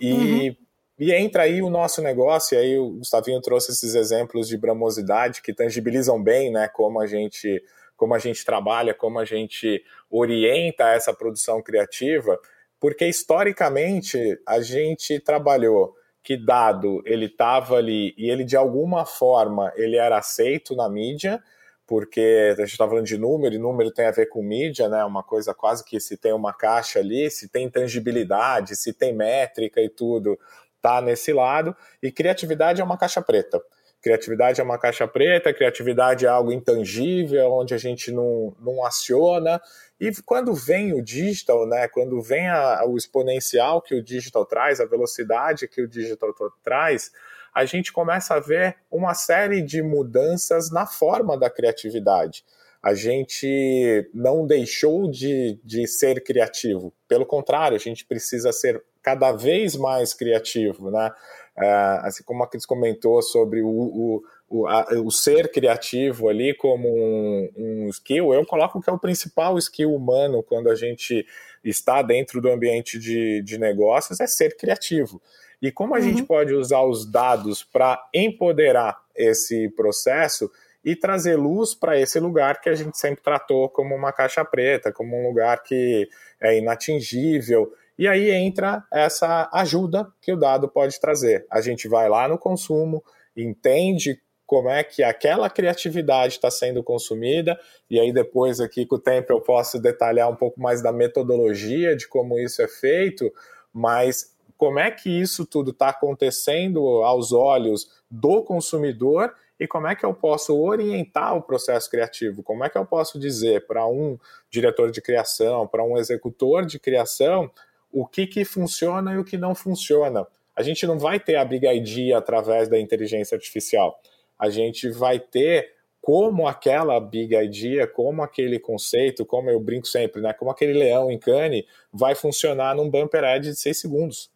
E, 0.00 0.12
uhum. 0.50 0.56
e 0.98 1.12
entra 1.12 1.44
aí 1.44 1.62
o 1.62 1.70
nosso 1.70 2.02
negócio, 2.02 2.56
e 2.56 2.58
aí 2.58 2.78
o 2.78 2.94
Gustavinho 2.94 3.40
trouxe 3.40 3.70
esses 3.70 3.94
exemplos 3.94 4.48
de 4.48 4.58
bramosidade 4.58 5.40
que 5.40 5.54
tangibilizam 5.54 6.20
bem 6.20 6.50
né, 6.50 6.66
como 6.66 7.00
a 7.00 7.06
gente 7.06 7.62
como 7.96 8.16
a 8.16 8.18
gente 8.18 8.44
trabalha, 8.44 8.92
como 8.92 9.20
a 9.20 9.24
gente 9.24 9.84
orienta 10.10 10.88
essa 10.88 11.14
produção 11.14 11.62
criativa, 11.62 12.36
porque 12.82 13.06
historicamente 13.06 14.18
a 14.44 14.60
gente 14.60 15.20
trabalhou 15.20 15.94
que 16.20 16.36
dado 16.36 17.00
ele 17.06 17.26
estava 17.26 17.76
ali 17.76 18.12
e 18.18 18.28
ele 18.28 18.42
de 18.42 18.56
alguma 18.56 19.06
forma 19.06 19.72
ele 19.76 19.96
era 19.96 20.18
aceito 20.18 20.74
na 20.74 20.88
mídia, 20.88 21.40
porque 21.86 22.50
a 22.52 22.60
gente 22.62 22.72
está 22.72 22.88
falando 22.88 23.06
de 23.06 23.16
número, 23.16 23.54
e 23.54 23.58
número 23.58 23.92
tem 23.92 24.06
a 24.06 24.10
ver 24.10 24.26
com 24.26 24.42
mídia, 24.42 24.88
né? 24.88 25.04
Uma 25.04 25.22
coisa 25.22 25.54
quase 25.54 25.84
que 25.84 26.00
se 26.00 26.16
tem 26.16 26.32
uma 26.32 26.52
caixa 26.52 26.98
ali, 26.98 27.30
se 27.30 27.48
tem 27.48 27.70
tangibilidade, 27.70 28.74
se 28.74 28.92
tem 28.92 29.14
métrica 29.14 29.80
e 29.80 29.88
tudo, 29.88 30.36
tá 30.80 31.00
nesse 31.00 31.32
lado. 31.32 31.76
E 32.02 32.10
criatividade 32.10 32.80
é 32.80 32.84
uma 32.84 32.98
caixa 32.98 33.22
preta. 33.22 33.62
Criatividade 34.02 34.60
é 34.60 34.64
uma 34.64 34.78
caixa 34.78 35.06
preta, 35.06 35.54
criatividade 35.54 36.26
é 36.26 36.28
algo 36.28 36.50
intangível, 36.50 37.52
onde 37.52 37.72
a 37.72 37.78
gente 37.78 38.10
não, 38.10 38.52
não 38.60 38.84
aciona. 38.84 39.60
E 40.00 40.10
quando 40.26 40.52
vem 40.52 40.92
o 40.92 41.00
digital, 41.00 41.66
né, 41.68 41.86
quando 41.86 42.20
vem 42.20 42.48
a, 42.48 42.84
o 42.84 42.96
exponencial 42.96 43.80
que 43.80 43.94
o 43.94 44.02
digital 44.02 44.44
traz, 44.44 44.80
a 44.80 44.84
velocidade 44.84 45.68
que 45.68 45.80
o 45.80 45.86
digital 45.86 46.34
traz, 46.64 47.12
a 47.54 47.64
gente 47.64 47.92
começa 47.92 48.34
a 48.34 48.40
ver 48.40 48.76
uma 48.90 49.14
série 49.14 49.62
de 49.62 49.80
mudanças 49.82 50.72
na 50.72 50.84
forma 50.84 51.38
da 51.38 51.48
criatividade. 51.48 52.44
A 52.82 52.94
gente 52.94 54.10
não 54.12 54.44
deixou 54.44 55.08
de, 55.08 55.60
de 55.62 55.86
ser 55.86 56.24
criativo, 56.24 56.92
pelo 57.06 57.24
contrário, 57.24 57.76
a 57.76 57.80
gente 57.80 58.04
precisa 58.04 58.50
ser 58.52 58.82
cada 59.00 59.30
vez 59.32 59.76
mais 59.76 60.14
criativo, 60.14 60.90
né? 60.90 61.12
É, 61.56 61.70
assim 62.02 62.24
como 62.24 62.42
a 62.42 62.48
Cris 62.48 62.64
comentou 62.64 63.20
sobre 63.20 63.60
o, 63.60 63.68
o, 63.68 64.24
o, 64.48 64.66
a, 64.66 64.86
o, 65.04 65.10
ser 65.10 65.50
criativo 65.52 66.28
ali 66.28 66.54
como 66.54 66.88
um, 66.88 67.50
um, 67.54 67.88
skill, 67.90 68.32
eu 68.32 68.46
coloco 68.46 68.80
que 68.80 68.88
é 68.88 68.92
o 68.92 68.98
principal 68.98 69.58
skill 69.58 69.94
humano 69.94 70.42
quando 70.42 70.70
a 70.70 70.74
gente 70.74 71.26
está 71.62 72.00
dentro 72.00 72.40
do 72.40 72.48
ambiente 72.48 72.98
de, 72.98 73.42
de 73.42 73.58
negócios, 73.58 74.18
é 74.18 74.26
ser 74.26 74.56
criativo. 74.56 75.20
E 75.60 75.70
como 75.70 75.94
a 75.94 75.98
uhum. 75.98 76.04
gente 76.04 76.22
pode 76.22 76.54
usar 76.54 76.82
os 76.82 77.04
dados 77.04 77.62
para 77.62 78.02
empoderar 78.14 78.98
esse 79.14 79.68
processo 79.70 80.50
e 80.84 80.96
trazer 80.96 81.36
luz 81.36 81.74
para 81.74 82.00
esse 82.00 82.18
lugar 82.18 82.60
que 82.60 82.68
a 82.68 82.74
gente 82.74 82.98
sempre 82.98 83.22
tratou 83.22 83.68
como 83.68 83.94
uma 83.94 84.12
caixa 84.12 84.44
preta, 84.44 84.90
como 84.90 85.16
um 85.16 85.28
lugar 85.28 85.62
que 85.62 86.08
é 86.40 86.58
inatingível. 86.58 87.72
E 87.98 88.08
aí 88.08 88.30
entra 88.30 88.84
essa 88.92 89.48
ajuda 89.52 90.10
que 90.20 90.32
o 90.32 90.36
dado 90.36 90.68
pode 90.68 90.98
trazer. 91.00 91.46
A 91.50 91.60
gente 91.60 91.88
vai 91.88 92.08
lá 92.08 92.26
no 92.28 92.38
consumo, 92.38 93.04
entende 93.36 94.20
como 94.46 94.68
é 94.68 94.84
que 94.84 95.02
aquela 95.02 95.48
criatividade 95.48 96.34
está 96.34 96.50
sendo 96.50 96.82
consumida, 96.82 97.58
e 97.88 97.98
aí 97.98 98.12
depois 98.12 98.60
aqui 98.60 98.84
com 98.84 98.96
o 98.96 98.98
tempo 98.98 99.32
eu 99.32 99.40
posso 99.40 99.80
detalhar 99.80 100.28
um 100.28 100.36
pouco 100.36 100.60
mais 100.60 100.82
da 100.82 100.92
metodologia 100.92 101.96
de 101.96 102.06
como 102.06 102.38
isso 102.38 102.60
é 102.60 102.68
feito, 102.68 103.32
mas 103.72 104.36
como 104.58 104.78
é 104.78 104.90
que 104.90 105.08
isso 105.08 105.46
tudo 105.46 105.70
está 105.70 105.88
acontecendo 105.88 107.02
aos 107.02 107.32
olhos 107.32 107.90
do 108.10 108.42
consumidor 108.42 109.32
e 109.58 109.66
como 109.66 109.86
é 109.86 109.94
que 109.94 110.04
eu 110.04 110.12
posso 110.12 110.60
orientar 110.60 111.36
o 111.36 111.42
processo 111.42 111.88
criativo? 111.90 112.42
Como 112.42 112.62
é 112.62 112.68
que 112.68 112.76
eu 112.76 112.84
posso 112.84 113.18
dizer 113.18 113.66
para 113.66 113.86
um 113.86 114.18
diretor 114.50 114.90
de 114.90 115.00
criação, 115.00 115.66
para 115.66 115.82
um 115.82 115.96
executor 115.96 116.66
de 116.66 116.78
criação, 116.78 117.50
o 117.92 118.06
que, 118.06 118.26
que 118.26 118.44
funciona 118.44 119.12
e 119.12 119.18
o 119.18 119.24
que 119.24 119.36
não 119.36 119.54
funciona? 119.54 120.26
A 120.56 120.62
gente 120.62 120.86
não 120.86 120.98
vai 120.98 121.20
ter 121.20 121.36
a 121.36 121.44
Big 121.44 121.66
Idea 121.66 122.18
através 122.18 122.68
da 122.68 122.78
inteligência 122.78 123.34
artificial. 123.34 123.98
A 124.38 124.50
gente 124.50 124.90
vai 124.90 125.18
ter 125.18 125.72
como 126.02 126.48
aquela 126.48 126.98
big 126.98 127.32
idea, 127.36 127.86
como 127.86 128.22
aquele 128.22 128.58
conceito, 128.58 129.24
como 129.24 129.48
eu 129.48 129.60
brinco 129.60 129.86
sempre, 129.86 130.20
né, 130.20 130.32
como 130.32 130.50
aquele 130.50 130.72
leão 130.72 131.12
em 131.12 131.18
cane 131.18 131.64
vai 131.92 132.16
funcionar 132.16 132.74
num 132.74 132.90
bumper 132.90 133.22
ad 133.22 133.48
de 133.48 133.54
seis 133.54 133.80
segundos. 133.80 134.28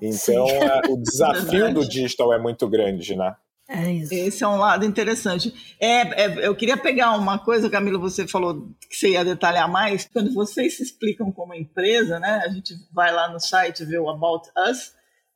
Então, 0.00 0.48
é, 0.48 0.82
o 0.88 0.96
desafio 1.02 1.74
do 1.74 1.86
digital 1.86 2.32
é 2.32 2.38
muito 2.38 2.68
grande, 2.68 3.16
né? 3.16 3.34
É 3.68 3.92
isso. 3.92 4.14
Esse 4.14 4.42
é 4.42 4.48
um 4.48 4.56
lado 4.56 4.86
interessante. 4.86 5.76
É, 5.78 6.24
é, 6.24 6.46
eu 6.46 6.56
queria 6.56 6.76
pegar 6.76 7.14
uma 7.16 7.38
coisa, 7.38 7.68
Camila, 7.68 7.98
você 7.98 8.26
falou 8.26 8.66
que 8.88 8.96
você 8.96 9.10
ia 9.10 9.22
detalhar 9.22 9.70
mais. 9.70 10.08
Quando 10.10 10.32
vocês 10.32 10.78
se 10.78 10.82
explicam 10.82 11.30
como 11.30 11.54
empresa, 11.54 12.18
né? 12.18 12.40
A 12.44 12.48
gente 12.48 12.74
vai 12.90 13.12
lá 13.12 13.30
no 13.30 13.38
site 13.38 13.84
ver 13.84 14.00
o 14.00 14.08
About 14.08 14.48
Us, 14.70 14.94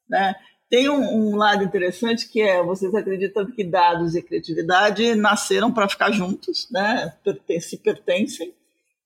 né? 0.09 0.35
Tem 0.71 0.89
um, 0.89 1.03
um 1.03 1.37
lado 1.37 1.63
interessante 1.63 2.27
que 2.27 2.41
é 2.41 2.63
vocês 2.63 2.95
acreditam 2.95 3.45
que 3.51 3.63
dados 3.63 4.15
e 4.15 4.23
criatividade 4.23 5.15
nasceram 5.15 5.71
para 5.71 5.87
ficar 5.87 6.11
juntos, 6.11 6.67
né? 6.71 7.13
Se 7.61 7.77
pertencem 7.77 8.55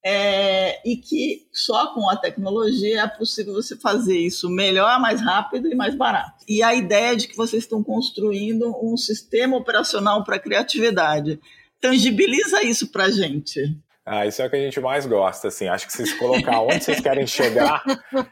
é, 0.08 0.88
e 0.88 0.96
que 0.96 1.48
só 1.52 1.92
com 1.92 2.08
a 2.08 2.16
tecnologia 2.16 3.02
é 3.02 3.08
possível 3.08 3.54
você 3.54 3.74
fazer 3.74 4.16
isso 4.16 4.48
melhor, 4.48 5.00
mais 5.00 5.20
rápido 5.20 5.66
e 5.66 5.74
mais 5.74 5.96
barato. 5.96 6.44
E 6.48 6.62
a 6.62 6.72
ideia 6.76 7.16
de 7.16 7.26
que 7.26 7.36
vocês 7.36 7.64
estão 7.64 7.82
construindo 7.82 8.72
um 8.80 8.96
sistema 8.96 9.56
operacional 9.56 10.22
para 10.22 10.38
criatividade. 10.38 11.40
Tangibiliza 11.80 12.62
isso 12.62 12.92
para 12.92 13.06
a 13.06 13.10
gente. 13.10 13.76
Ah, 14.08 14.24
isso 14.24 14.40
é 14.40 14.46
o 14.46 14.50
que 14.50 14.54
a 14.54 14.60
gente 14.60 14.78
mais 14.78 15.06
gosta, 15.06 15.48
assim. 15.48 15.66
Acho 15.66 15.88
que 15.88 15.92
se 15.92 16.16
colocar 16.16 16.60
onde 16.60 16.84
vocês 16.84 17.00
querem 17.00 17.26
chegar, 17.26 17.82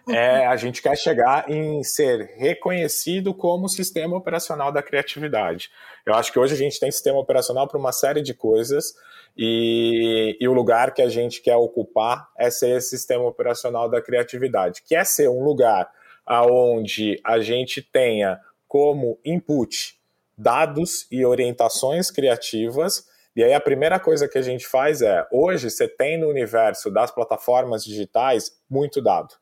é, 0.09 0.47
a 0.47 0.54
gente 0.54 0.81
quer 0.81 0.97
chegar 0.97 1.50
em 1.50 1.83
ser 1.83 2.37
reconhecido 2.37 3.35
como 3.35 3.69
sistema 3.69 4.16
operacional 4.16 4.71
da 4.71 4.81
criatividade. 4.81 5.71
Eu 6.07 6.14
acho 6.14 6.33
que 6.33 6.38
hoje 6.38 6.54
a 6.54 6.57
gente 6.57 6.78
tem 6.78 6.93
sistema 6.93 7.19
operacional 7.19 7.66
para 7.66 7.81
uma 7.81 7.90
série 7.90 8.23
de 8.23 8.33
coisas, 8.33 8.95
e, 9.37 10.37
e, 10.41 10.47
o 10.47 10.53
lugar 10.53 10.95
que 10.95 11.03
a 11.03 11.09
gente 11.09 11.43
quer 11.43 11.57
ocupar 11.57 12.29
é 12.38 12.50
ser 12.50 12.76
esse 12.76 12.91
sistema 12.91 13.25
operacional 13.25 13.88
da 13.88 14.00
criatividade, 14.00 14.83
que 14.87 14.95
é 14.95 15.03
ser 15.03 15.29
um 15.29 15.43
lugar 15.43 15.91
aonde 16.25 17.21
a 17.25 17.41
gente 17.41 17.83
tenha 17.83 18.41
como 18.69 19.19
input 19.25 19.99
dados 20.37 21.07
e 21.11 21.25
orientações 21.25 22.11
criativas 22.11 23.07
E 23.37 23.43
aí 23.43 23.53
a 23.53 23.61
primeira 23.61 23.99
coisa 23.99 24.29
que 24.29 24.38
a 24.38 24.43
gente 24.43 24.67
faz 24.67 25.03
é, 25.03 25.26
hoje 25.33 25.69
você 25.69 25.88
tem 25.88 26.19
no 26.19 26.29
universo 26.29 26.91
das 26.91 27.11
plataformas 27.11 27.85
digitais 27.85 28.53
muito 28.71 29.03
dado. 29.03 29.35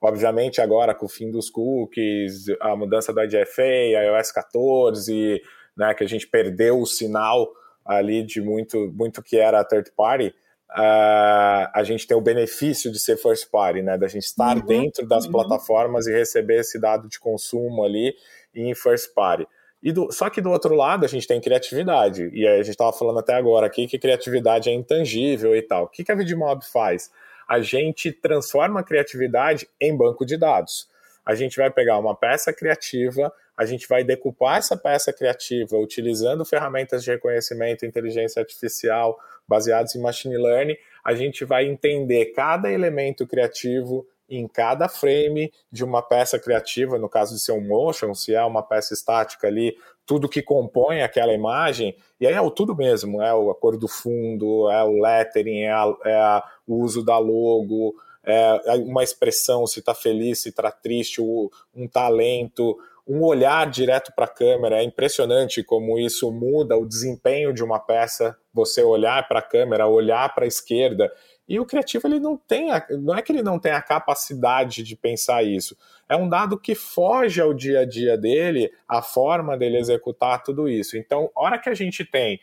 Obviamente 0.00 0.60
agora 0.60 0.94
com 0.94 1.06
o 1.06 1.08
fim 1.08 1.30
dos 1.30 1.50
cookies, 1.50 2.46
a 2.60 2.76
mudança 2.76 3.12
da 3.12 3.24
IDFA, 3.24 3.62
iOS 3.62 4.32
14, 4.32 5.42
né, 5.76 5.92
que 5.94 6.04
a 6.04 6.08
gente 6.08 6.28
perdeu 6.28 6.80
o 6.80 6.86
sinal 6.86 7.52
ali 7.84 8.22
de 8.22 8.40
muito, 8.40 8.92
muito 8.92 9.22
que 9.22 9.36
era 9.36 9.64
third 9.64 9.90
party, 9.96 10.34
uh, 10.70 11.68
a 11.72 11.82
gente 11.84 12.06
tem 12.06 12.16
o 12.16 12.20
benefício 12.20 12.90
de 12.90 12.98
ser 12.98 13.16
first 13.16 13.50
party, 13.50 13.82
né, 13.82 13.98
da 13.98 14.06
gente 14.06 14.24
estar 14.24 14.56
uhum, 14.56 14.66
dentro 14.66 15.06
das 15.06 15.26
uhum. 15.26 15.32
plataformas 15.32 16.06
e 16.06 16.12
receber 16.12 16.60
esse 16.60 16.80
dado 16.80 17.08
de 17.08 17.18
consumo 17.18 17.84
ali 17.84 18.14
em 18.54 18.74
first 18.74 19.12
party. 19.14 19.46
E 19.82 19.92
do, 19.92 20.12
só 20.12 20.28
que 20.28 20.40
do 20.40 20.50
outro 20.50 20.74
lado 20.74 21.04
a 21.04 21.08
gente 21.08 21.26
tem 21.26 21.40
criatividade. 21.40 22.30
E 22.34 22.46
a 22.46 22.58
gente 22.58 22.70
estava 22.70 22.92
falando 22.92 23.18
até 23.18 23.34
agora 23.34 23.66
aqui 23.66 23.86
que 23.86 23.98
criatividade 23.98 24.68
é 24.68 24.72
intangível 24.72 25.56
e 25.56 25.62
tal. 25.62 25.84
O 25.84 25.88
que, 25.88 26.04
que 26.04 26.12
a 26.12 26.14
Vidmob 26.14 26.62
faz? 26.64 27.10
A 27.48 27.60
gente 27.60 28.12
transforma 28.12 28.80
a 28.80 28.82
criatividade 28.82 29.66
em 29.80 29.96
banco 29.96 30.26
de 30.26 30.36
dados. 30.36 30.88
A 31.24 31.34
gente 31.34 31.56
vai 31.56 31.70
pegar 31.70 31.98
uma 31.98 32.14
peça 32.14 32.52
criativa, 32.52 33.32
a 33.60 33.66
gente 33.66 33.86
vai 33.86 34.02
decupar 34.02 34.56
essa 34.56 34.74
peça 34.74 35.12
criativa 35.12 35.76
utilizando 35.76 36.46
ferramentas 36.46 37.04
de 37.04 37.10
reconhecimento, 37.10 37.84
inteligência 37.84 38.40
artificial 38.40 39.18
baseadas 39.46 39.94
em 39.94 40.00
machine 40.00 40.38
learning. 40.38 40.78
A 41.04 41.12
gente 41.12 41.44
vai 41.44 41.66
entender 41.66 42.32
cada 42.32 42.72
elemento 42.72 43.26
criativo 43.26 44.06
em 44.30 44.48
cada 44.48 44.88
frame 44.88 45.52
de 45.70 45.84
uma 45.84 46.00
peça 46.00 46.38
criativa, 46.38 46.98
no 46.98 47.06
caso 47.06 47.34
de 47.34 47.42
ser 47.42 47.52
um 47.52 47.60
motion, 47.60 48.14
se 48.14 48.34
é 48.34 48.42
uma 48.42 48.62
peça 48.62 48.94
estática 48.94 49.46
ali, 49.46 49.76
tudo 50.06 50.26
que 50.26 50.40
compõe 50.40 51.02
aquela 51.02 51.34
imagem, 51.34 51.94
e 52.18 52.26
aí 52.26 52.32
é 52.32 52.40
o 52.40 52.50
tudo 52.50 52.74
mesmo, 52.74 53.20
é 53.20 53.28
a 53.28 53.54
cor 53.54 53.76
do 53.76 53.88
fundo, 53.88 54.70
é 54.70 54.82
o 54.82 55.02
lettering, 55.02 55.64
é, 55.64 55.70
a, 55.70 55.94
é 56.06 56.14
a, 56.14 56.44
o 56.66 56.76
uso 56.76 57.04
da 57.04 57.18
logo, 57.18 57.94
é 58.24 58.72
uma 58.86 59.02
expressão, 59.02 59.66
se 59.66 59.80
está 59.80 59.94
feliz, 59.94 60.40
se 60.40 60.48
está 60.48 60.70
triste, 60.70 61.20
um 61.20 61.86
talento, 61.86 62.78
um 63.06 63.22
olhar 63.22 63.68
direto 63.70 64.12
para 64.14 64.24
a 64.24 64.28
câmera. 64.28 64.78
É 64.80 64.82
impressionante 64.82 65.62
como 65.62 65.98
isso 65.98 66.30
muda 66.30 66.76
o 66.76 66.86
desempenho 66.86 67.52
de 67.52 67.62
uma 67.62 67.78
peça. 67.78 68.36
Você 68.52 68.82
olhar 68.82 69.26
para 69.28 69.40
a 69.40 69.42
câmera, 69.42 69.86
olhar 69.86 70.34
para 70.34 70.44
a 70.44 70.48
esquerda 70.48 71.10
e 71.50 71.58
o 71.58 71.66
criativo 71.66 72.06
ele 72.06 72.20
não 72.20 72.36
tem, 72.36 72.70
a, 72.70 72.86
não 72.90 73.12
é 73.12 73.20
que 73.20 73.32
ele 73.32 73.42
não 73.42 73.58
tem 73.58 73.72
a 73.72 73.82
capacidade 73.82 74.84
de 74.84 74.94
pensar 74.94 75.42
isso. 75.42 75.76
É 76.08 76.14
um 76.14 76.28
dado 76.28 76.56
que 76.56 76.76
foge 76.76 77.40
ao 77.40 77.52
dia 77.52 77.80
a 77.80 77.84
dia 77.84 78.16
dele, 78.16 78.70
a 78.88 79.02
forma 79.02 79.58
dele 79.58 79.76
executar 79.76 80.44
tudo 80.44 80.68
isso. 80.68 80.96
Então, 80.96 81.28
hora 81.34 81.58
que 81.58 81.68
a 81.68 81.74
gente 81.74 82.04
tem 82.04 82.40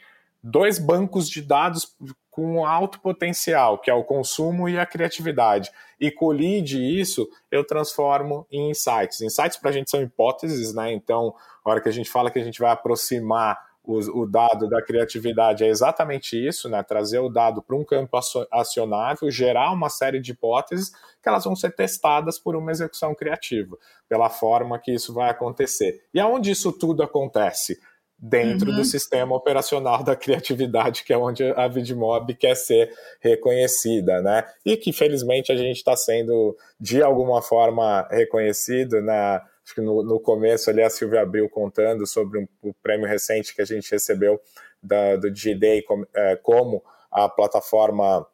dois 0.51 0.79
bancos 0.79 1.29
de 1.29 1.41
dados 1.41 1.95
com 2.29 2.65
alto 2.65 2.99
potencial, 2.99 3.79
que 3.79 3.89
é 3.89 3.93
o 3.93 4.03
consumo 4.03 4.69
e 4.69 4.77
a 4.77 4.85
criatividade, 4.85 5.71
e 5.99 6.11
colide 6.11 6.79
isso, 6.79 7.27
eu 7.49 7.65
transformo 7.65 8.45
em 8.51 8.69
insights. 8.69 9.21
Insights 9.21 9.57
para 9.57 9.71
a 9.71 9.73
gente 9.73 9.89
são 9.89 10.01
hipóteses, 10.01 10.73
né? 10.73 10.93
Então, 10.93 11.33
a 11.65 11.69
hora 11.69 11.81
que 11.81 11.89
a 11.89 11.91
gente 11.91 12.09
fala 12.09 12.29
que 12.29 12.37
a 12.37 12.43
gente 12.43 12.59
vai 12.59 12.71
aproximar 12.71 13.57
o, 13.83 14.25
dado 14.25 14.67
da 14.67 14.81
criatividade 14.81 15.63
é 15.63 15.67
exatamente 15.67 16.35
isso, 16.37 16.69
né? 16.69 16.83
Trazer 16.83 17.19
o 17.19 17.29
dado 17.29 17.61
para 17.61 17.75
um 17.75 17.85
campo 17.85 18.19
acionável, 18.51 19.31
gerar 19.31 19.71
uma 19.71 19.89
série 19.89 20.19
de 20.19 20.31
hipóteses 20.31 20.91
que 21.23 21.29
elas 21.29 21.45
vão 21.45 21.55
ser 21.55 21.73
testadas 21.73 22.37
por 22.37 22.55
uma 22.55 22.69
execução 22.69 23.15
criativa, 23.15 23.77
pela 24.09 24.29
forma 24.29 24.77
que 24.77 24.93
isso 24.93 25.13
vai 25.13 25.29
acontecer. 25.29 26.03
E 26.13 26.19
aonde 26.19 26.51
isso 26.51 26.71
tudo 26.73 27.01
acontece? 27.01 27.79
Dentro 28.19 28.71
uhum. 28.71 28.77
do 28.77 28.83
sistema 28.83 29.35
operacional 29.35 30.03
da 30.03 30.15
criatividade, 30.15 31.03
que 31.03 31.13
é 31.13 31.17
onde 31.17 31.43
a 31.43 31.67
Vidmob 31.67 32.33
quer 32.33 32.55
ser 32.55 32.91
reconhecida, 33.19 34.21
né? 34.23 34.43
E 34.65 34.75
que 34.75 34.91
felizmente 34.91 35.51
a 35.51 35.55
gente 35.55 35.77
está 35.77 35.95
sendo 35.95 36.57
de 36.79 37.03
alguma 37.03 37.43
forma 37.43 38.07
reconhecido 38.09 39.01
na 39.01 39.43
acho 39.63 39.75
que 39.75 39.81
no, 39.81 40.01
no 40.01 40.19
começo 40.19 40.69
ali 40.69 40.81
a 40.81 40.89
Silvia 40.89 41.21
abriu 41.21 41.49
contando 41.49 42.07
sobre 42.07 42.39
um, 42.39 42.47
o 42.61 42.73
prêmio 42.73 43.05
recente 43.05 43.53
que 43.53 43.61
a 43.61 43.65
gente 43.65 43.91
recebeu 43.91 44.39
da, 44.81 45.17
do 45.17 45.33
G-Day 45.33 45.81
como, 45.81 46.07
é, 46.15 46.35
como 46.37 46.81
a 47.11 47.27
plataforma 47.27 48.25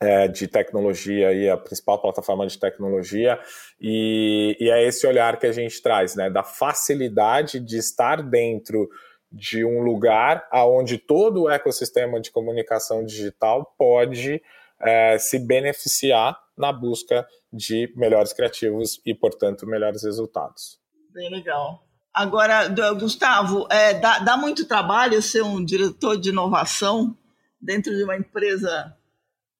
é, 0.00 0.26
de 0.26 0.48
tecnologia 0.48 1.32
e 1.32 1.48
a 1.48 1.56
principal 1.56 2.00
plataforma 2.00 2.46
de 2.46 2.58
tecnologia 2.58 3.38
e, 3.78 4.56
e, 4.58 4.70
é 4.70 4.82
esse 4.82 5.06
olhar 5.06 5.38
que 5.38 5.46
a 5.46 5.52
gente 5.52 5.82
traz, 5.82 6.16
né, 6.16 6.30
da 6.30 6.42
facilidade 6.42 7.60
de 7.60 7.76
estar 7.76 8.22
dentro 8.22 8.88
de 9.30 9.64
um 9.64 9.82
lugar 9.82 10.48
aonde 10.50 10.98
todo 10.98 11.42
o 11.42 11.50
ecossistema 11.50 12.20
de 12.20 12.30
comunicação 12.30 13.04
digital 13.04 13.74
pode 13.78 14.42
é, 14.80 15.18
se 15.18 15.38
beneficiar 15.38 16.36
na 16.56 16.72
busca 16.72 17.26
de 17.52 17.92
melhores 17.94 18.32
criativos 18.32 19.00
e, 19.04 19.14
portanto, 19.14 19.66
melhores 19.66 20.02
resultados. 20.02 20.80
Bem 21.12 21.30
legal. 21.30 21.84
Agora, 22.12 22.68
Gustavo, 22.98 23.68
é, 23.70 23.94
dá, 23.94 24.18
dá, 24.18 24.36
muito 24.36 24.66
trabalho 24.66 25.22
ser 25.22 25.42
um 25.42 25.64
diretor 25.64 26.18
de 26.18 26.30
inovação 26.30 27.16
dentro 27.60 27.94
de 27.94 28.02
uma 28.02 28.16
empresa 28.16 28.96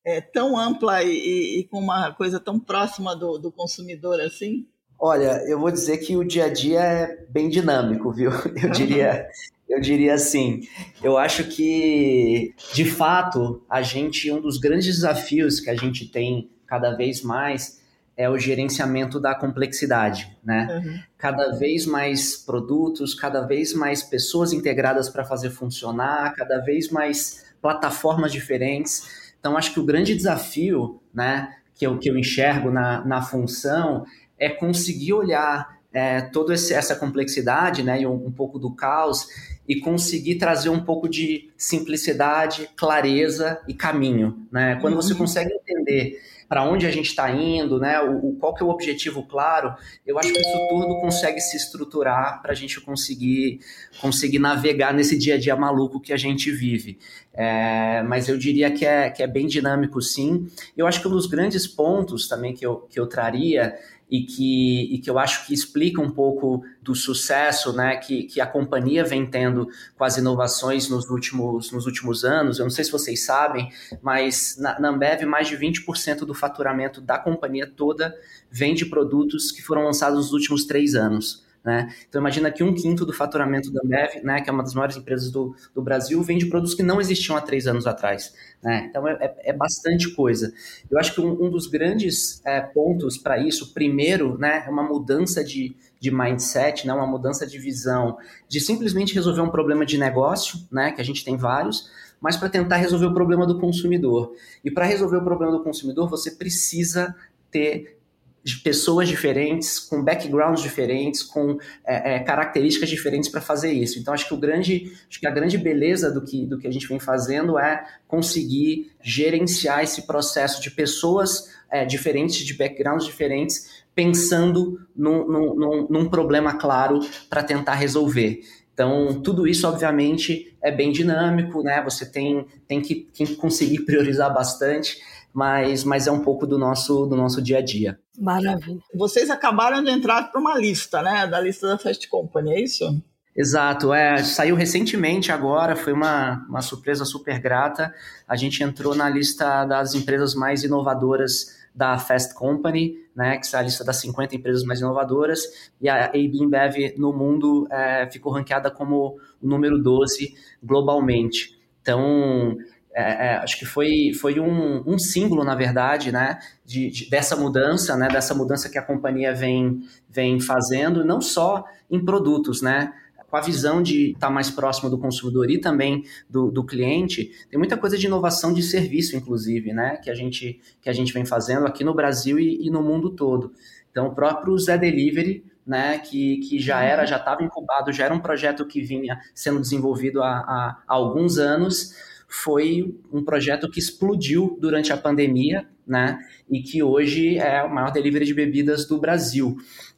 é, 0.05 0.21
tão 0.21 0.57
ampla 0.59 1.03
e, 1.03 1.11
e, 1.11 1.61
e, 1.61 1.65
com 1.65 1.79
uma 1.79 2.13
coisa 2.13 2.41
tão 2.41 2.59
próxima 2.59 3.15
do, 3.15 3.39
do, 3.39 3.53
consumidor 3.53 4.21
assim? 4.21 4.67
Olha, 4.99 5.43
eu 5.47 5.59
vou 5.59 5.71
dizer 5.71 5.99
que 5.99 6.17
o 6.17 6.25
dia 6.25 6.47
a 6.47 6.53
dia 6.53 6.81
é 6.81 7.27
bem 7.29 7.49
dinâmico, 7.49 8.13
viu? 8.13 8.31
Eu 8.63 8.71
diria, 8.71 9.27
eu 9.69 9.81
diria 9.81 10.15
assim, 10.15 10.63
eu 11.03 11.17
acho 11.17 11.45
que, 11.45 12.53
de 12.75 12.85
fato, 12.85 13.65
a 13.71 13.83
gente, 13.83 14.31
um 14.31 14.41
dos 14.41 14.59
grandes 14.59 14.97
desafios 14.97 15.61
que 15.61 15.71
a 15.71 15.77
gente 15.77 16.11
tem 16.11 16.51
cada 16.67 16.91
vez 16.91 17.23
mais 17.23 17.81
é 18.17 18.29
o 18.29 18.37
gerenciamento 18.37 19.19
da 19.19 19.35
complexidade, 19.35 20.37
né? 20.45 20.69
Uhum. 20.85 21.01
Cada 21.17 21.57
vez 21.57 21.87
mais 21.87 22.37
produtos, 22.37 23.15
cada 23.15 23.41
vez 23.43 23.73
mais 23.73 24.03
pessoas 24.03 24.53
integradas 24.53 25.09
para 25.09 25.25
fazer 25.25 25.51
funcionar, 25.51 26.35
cada 26.35 26.59
vez 26.59 26.91
mais 26.91 27.47
plataformas 27.63 28.31
diferentes. 28.33 29.20
Então, 29.41 29.57
acho 29.57 29.73
que 29.73 29.81
o 29.81 29.85
grande 29.85 30.15
desafio, 30.15 31.01
né, 31.13 31.57
que 31.75 31.87
eu, 31.87 31.99
que 31.99 32.09
eu 32.09 32.17
enxergo 32.17 32.71
na, 32.71 33.05
na 33.05 33.23
função 33.23 34.05
é 34.39 34.51
conseguir 34.51 35.15
olhar 35.15 35.81
é, 35.93 36.21
toda 36.21 36.53
essa 36.55 36.95
complexidade, 36.95 37.83
né, 37.83 38.03
e 38.03 38.07
um, 38.07 38.27
um 38.27 38.31
pouco 38.31 38.59
do 38.59 38.71
caos 38.71 39.27
e 39.71 39.79
conseguir 39.79 40.35
trazer 40.35 40.69
um 40.69 40.81
pouco 40.81 41.09
de 41.09 41.49
simplicidade, 41.57 42.69
clareza 42.75 43.61
e 43.69 43.73
caminho, 43.73 44.49
né? 44.51 44.77
Quando 44.81 44.95
uhum. 44.95 45.01
você 45.01 45.15
consegue 45.15 45.53
entender 45.55 46.21
para 46.49 46.65
onde 46.65 46.85
a 46.89 46.91
gente 46.91 47.07
está 47.07 47.31
indo, 47.31 47.79
né? 47.79 48.01
O, 48.01 48.31
o, 48.31 48.35
qual 48.35 48.53
que 48.53 48.65
é 48.65 48.67
o 48.67 48.69
objetivo 48.69 49.23
claro, 49.23 49.73
eu 50.05 50.19
acho 50.19 50.33
que 50.33 50.41
isso 50.41 50.69
tudo 50.71 51.01
consegue 51.01 51.41
se 51.41 51.57
estruturar 51.57 52.43
para 52.43 52.51
a 52.51 52.55
gente 52.55 52.81
conseguir, 52.81 53.61
conseguir 54.01 54.41
navegar 54.41 54.93
nesse 54.93 55.17
dia 55.17 55.37
a 55.37 55.39
dia 55.39 55.55
maluco 55.55 56.01
que 56.01 56.13
a 56.13 56.17
gente 56.17 56.51
vive. 56.51 56.99
É, 57.33 58.03
mas 58.03 58.29
eu 58.29 58.37
diria 58.37 58.73
que 58.73 58.85
é, 58.85 59.09
que 59.09 59.23
é 59.23 59.27
bem 59.29 59.47
dinâmico, 59.47 60.03
sim. 60.03 60.49
Eu 60.77 60.89
acho 60.89 61.01
que 61.01 61.07
um 61.07 61.13
dos 61.13 61.27
grandes 61.27 61.69
pontos 61.69 62.27
também 62.27 62.55
que 62.55 62.67
eu, 62.67 62.79
que 62.91 62.99
eu 62.99 63.07
traria 63.07 63.79
e 64.11 64.23
que, 64.23 64.95
e 64.95 64.99
que 64.99 65.09
eu 65.09 65.19
acho 65.19 65.47
que 65.47 65.55
explica 65.55 66.01
um 66.01 66.11
pouco 66.11 66.65
do 66.83 66.95
sucesso 66.95 67.73
né, 67.73 67.97
que, 67.97 68.25
que 68.25 68.41
a 68.41 68.47
companhia 68.47 69.05
vem 69.05 69.25
tendo 69.25 69.69
com 69.97 70.03
as 70.03 70.17
inovações 70.17 70.89
nos 70.89 71.09
últimos, 71.09 71.71
nos 71.71 71.87
últimos 71.87 72.25
anos. 72.25 72.59
Eu 72.59 72.65
não 72.65 72.71
sei 72.71 72.85
se 72.85 72.91
vocês 72.91 73.25
sabem, 73.25 73.71
mas 74.03 74.57
na, 74.59 74.81
na 74.81 74.89
Ambev, 74.89 75.25
mais 75.25 75.47
de 75.47 75.57
20% 75.57 76.25
do 76.25 76.35
faturamento 76.35 77.01
da 77.01 77.19
companhia 77.19 77.67
toda 77.67 78.15
vem 78.51 78.75
de 78.75 78.87
produtos 78.87 79.53
que 79.53 79.63
foram 79.63 79.85
lançados 79.85 80.19
nos 80.19 80.33
últimos 80.33 80.65
três 80.65 80.97
anos. 80.97 81.45
Né? 81.65 81.95
Então 82.09 82.21
imagina 82.21 82.51
que 82.51 82.65
um 82.65 82.75
quinto 82.75 83.05
do 83.05 83.13
faturamento 83.13 83.71
da 83.71 83.83
Ambev, 83.85 84.25
né, 84.25 84.41
que 84.41 84.49
é 84.49 84.53
uma 84.53 84.63
das 84.63 84.73
maiores 84.73 84.97
empresas 84.97 85.31
do, 85.31 85.55
do 85.75 85.83
Brasil, 85.83 86.23
vem 86.23 86.39
de 86.39 86.47
produtos 86.47 86.75
que 86.75 86.83
não 86.83 87.01
existiam 87.01 87.37
há 87.37 87.41
três 87.41 87.67
anos 87.67 87.87
atrás. 87.87 88.35
Né? 88.63 88.87
Então 88.89 89.07
é, 89.07 89.13
é, 89.21 89.51
é 89.51 89.53
bastante 89.53 90.15
coisa. 90.15 90.53
Eu 90.91 90.99
acho 90.99 91.15
que 91.15 91.21
um, 91.21 91.45
um 91.45 91.51
dos 91.51 91.67
grandes 91.67 92.41
é, 92.47 92.63
pontos 92.63 93.19
para 93.19 93.39
isso, 93.39 93.75
primeiro, 93.75 94.39
né, 94.39 94.65
é 94.67 94.71
uma 94.71 94.83
mudança 94.83 95.45
de, 95.45 95.77
de 96.01 96.11
mindset, 96.11 96.87
né, 96.87 96.95
uma 96.95 97.07
mudança 97.07 97.47
de 97.47 97.59
visão, 97.59 98.17
de 98.49 98.59
simplesmente 98.59 99.15
resolver 99.15 99.43
um 99.43 99.51
problema 99.51 99.85
de 99.85 99.99
negócio, 99.99 100.59
né, 100.73 100.93
que 100.93 101.01
a 101.03 101.05
gente 101.05 101.23
tem 101.23 101.37
vários, 101.37 101.91
mas 102.19 102.39
para 102.39 102.49
tentar 102.49 102.77
resolver 102.77 103.07
o 103.07 103.15
problema 103.15 103.47
do 103.47 103.59
consumidor. 103.59 104.33
E 104.65 104.71
para 104.71 104.87
resolver 104.87 105.19
o 105.19 105.25
problema 105.25 105.53
do 105.53 105.63
consumidor, 105.63 106.09
você 106.09 106.31
precisa 106.31 107.15
ter 107.51 108.00
de 108.43 108.57
pessoas 108.57 109.09
diferentes, 109.09 109.79
com 109.79 110.03
backgrounds 110.03 110.63
diferentes, 110.63 111.23
com 111.23 111.59
é, 111.85 112.15
é, 112.15 112.19
características 112.21 112.89
diferentes 112.89 113.29
para 113.29 113.41
fazer 113.41 113.73
isso. 113.73 113.99
Então 113.99 114.15
acho 114.15 114.27
que 114.27 114.35
o 114.35 114.39
grande, 114.39 114.93
acho 115.09 115.21
que 115.21 115.27
a 115.27 115.31
grande 115.31 115.59
beleza 115.59 116.11
do 116.11 116.23
que, 116.23 116.47
do 116.47 116.59
que 116.59 116.67
a 116.67 116.71
gente 116.71 116.87
vem 116.89 116.99
fazendo 116.99 117.59
é 117.59 117.85
conseguir 118.09 118.93
gerenciar 119.03 119.83
esse 119.83 120.07
processo 120.07 120.63
de 120.63 120.71
pessoas 120.71 121.51
é, 121.71 121.85
diferentes, 121.85 122.39
de 122.39 122.55
backgrounds 122.55 123.05
diferentes, 123.05 123.85
pensando 123.95 124.81
num, 124.97 125.27
num, 125.27 125.87
num 125.89 126.09
problema 126.09 126.55
claro 126.55 127.01
para 127.29 127.43
tentar 127.43 127.75
resolver. 127.75 128.41
Então, 128.73 129.21
tudo 129.21 129.47
isso, 129.47 129.69
obviamente, 129.69 130.57
é 130.63 130.71
bem 130.71 130.91
dinâmico, 130.91 131.63
né? 131.63 131.83
Você 131.85 132.07
tem, 132.07 132.47
tem, 132.67 132.81
que, 132.81 133.07
tem 133.15 133.27
que 133.27 133.37
conseguir 133.37 133.81
priorizar 133.85 134.33
bastante, 134.33 134.97
mas, 135.35 135.85
mas 135.85 136.07
é 136.07 136.11
um 136.11 136.21
pouco 136.21 136.47
do 136.47 136.59
nosso, 136.59 137.05
do 137.05 137.15
nosso 137.15 137.43
dia 137.43 137.59
a 137.59 137.61
dia. 137.61 137.99
Maravilha. 138.21 138.81
Vocês 138.95 139.31
acabaram 139.31 139.83
de 139.83 139.91
entrar 139.91 140.31
para 140.31 140.41
uma 140.41 140.59
lista, 140.59 141.03
né? 141.03 141.27
Da 141.27 141.41
lista 141.41 141.67
da 141.67 141.79
Fast 141.79 142.07
Company, 142.09 142.53
é 142.53 142.61
isso? 142.63 143.03
Exato, 143.35 143.95
é, 143.95 144.23
saiu 144.25 144.57
recentemente 144.57 145.31
agora, 145.31 145.77
foi 145.77 145.93
uma, 145.93 146.45
uma 146.49 146.61
surpresa 146.61 147.05
super 147.05 147.41
grata. 147.41 147.95
A 148.29 148.37
gente 148.37 148.63
entrou 148.63 148.95
na 148.95 149.09
lista 149.09 149.65
das 149.65 149.95
empresas 149.95 150.35
mais 150.35 150.65
inovadoras 150.65 151.59
da 151.75 151.97
Fast 151.97 152.35
Company, 152.35 152.97
né, 153.15 153.39
que 153.39 153.55
é 153.55 153.59
a 153.59 153.63
lista 153.63 153.85
das 153.85 153.97
50 153.97 154.35
empresas 154.35 154.65
mais 154.65 154.81
inovadoras, 154.81 155.71
e 155.81 155.89
a 155.89 156.07
AB 156.07 156.33
InBev 156.35 156.95
no 156.99 157.13
mundo 157.13 157.67
é, 157.71 158.11
ficou 158.11 158.33
ranqueada 158.33 158.71
como 158.71 159.17
o 159.41 159.49
número 159.49 159.79
12 159.81 160.35
globalmente. 160.63 161.59
Então, 161.81 162.57
é, 162.95 163.03
é, 163.03 163.37
acho 163.37 163.59
que 163.59 163.65
foi, 163.65 164.13
foi 164.21 164.41
um, 164.41 164.83
um 164.87 164.99
símbolo, 164.99 165.45
na 165.45 165.55
verdade, 165.55 166.11
né, 166.11 166.39
de, 166.65 166.91
de, 166.91 167.11
dessa 167.11 167.37
mudança, 167.37 167.97
né, 167.97 168.09
dessa 168.09 168.35
mudança 168.35 168.69
que 168.69 168.79
a 168.79 168.83
companhia 168.83 169.33
vem, 169.33 169.81
vem 170.09 170.41
fazendo, 170.41 171.05
não 171.05 171.21
só 171.21 171.65
em 171.91 172.05
produtos, 172.05 172.63
né, 172.63 172.93
com 173.31 173.37
a 173.37 173.41
visão 173.41 173.81
de 173.81 174.11
estar 174.11 174.29
mais 174.29 174.51
próximo 174.51 174.91
do 174.91 174.99
consumidor 174.99 175.51
e 175.51 175.61
também 175.61 176.03
do, 176.29 176.51
do 176.51 176.65
cliente, 176.65 177.31
tem 177.49 177.59
muita 177.59 177.77
coisa 177.77 177.97
de 177.97 178.07
inovação 178.07 178.53
de 178.53 178.63
serviço, 178.63 179.17
inclusive, 179.17 179.73
né? 179.73 179.97
Que 179.99 180.11
a 180.11 180.15
gente, 180.15 180.61
que 180.83 180.91
a 180.91 180.93
gente 180.93 181.13
vem 181.13 181.25
fazendo 181.25 181.65
aqui 181.65 181.85
no 181.85 181.95
Brasil 181.95 182.41
e, 182.41 182.67
e 182.67 182.71
no 182.71 182.83
mundo 182.83 183.11
todo. 183.11 183.53
Então, 183.91 184.09
o 184.09 184.15
próprio 184.15 184.59
Zé 184.59 184.77
Delivery, 184.77 185.45
né, 185.65 185.99
que, 185.99 186.39
que 186.39 186.59
já 186.59 186.83
era, 186.83 187.07
já 187.07 187.19
estava 187.19 187.45
incubado, 187.45 187.93
já 187.93 188.07
era 188.07 188.15
um 188.15 188.19
projeto 188.19 188.67
que 188.67 188.83
vinha 188.83 189.21
sendo 189.33 189.61
desenvolvido 189.61 190.23
há, 190.23 190.39
há, 190.39 190.83
há 190.89 190.95
alguns 190.95 191.39
anos, 191.39 191.95
foi 192.31 192.95
um 193.13 193.25
projeto 193.25 193.69
que 193.69 193.81
explodiu 193.81 194.57
durante 194.61 194.93
a 194.93 194.97
pandemia, 194.97 195.67
né, 195.85 196.17
e 196.49 196.63
que 196.63 196.81
hoje 196.81 197.37
é 197.37 197.61
o 197.65 197.75
maior 197.75 197.91
delivery 197.91 198.25
de 198.25 198.33
bebidas 198.33 198.87
do 198.87 199.01
Brasil. 199.01 199.57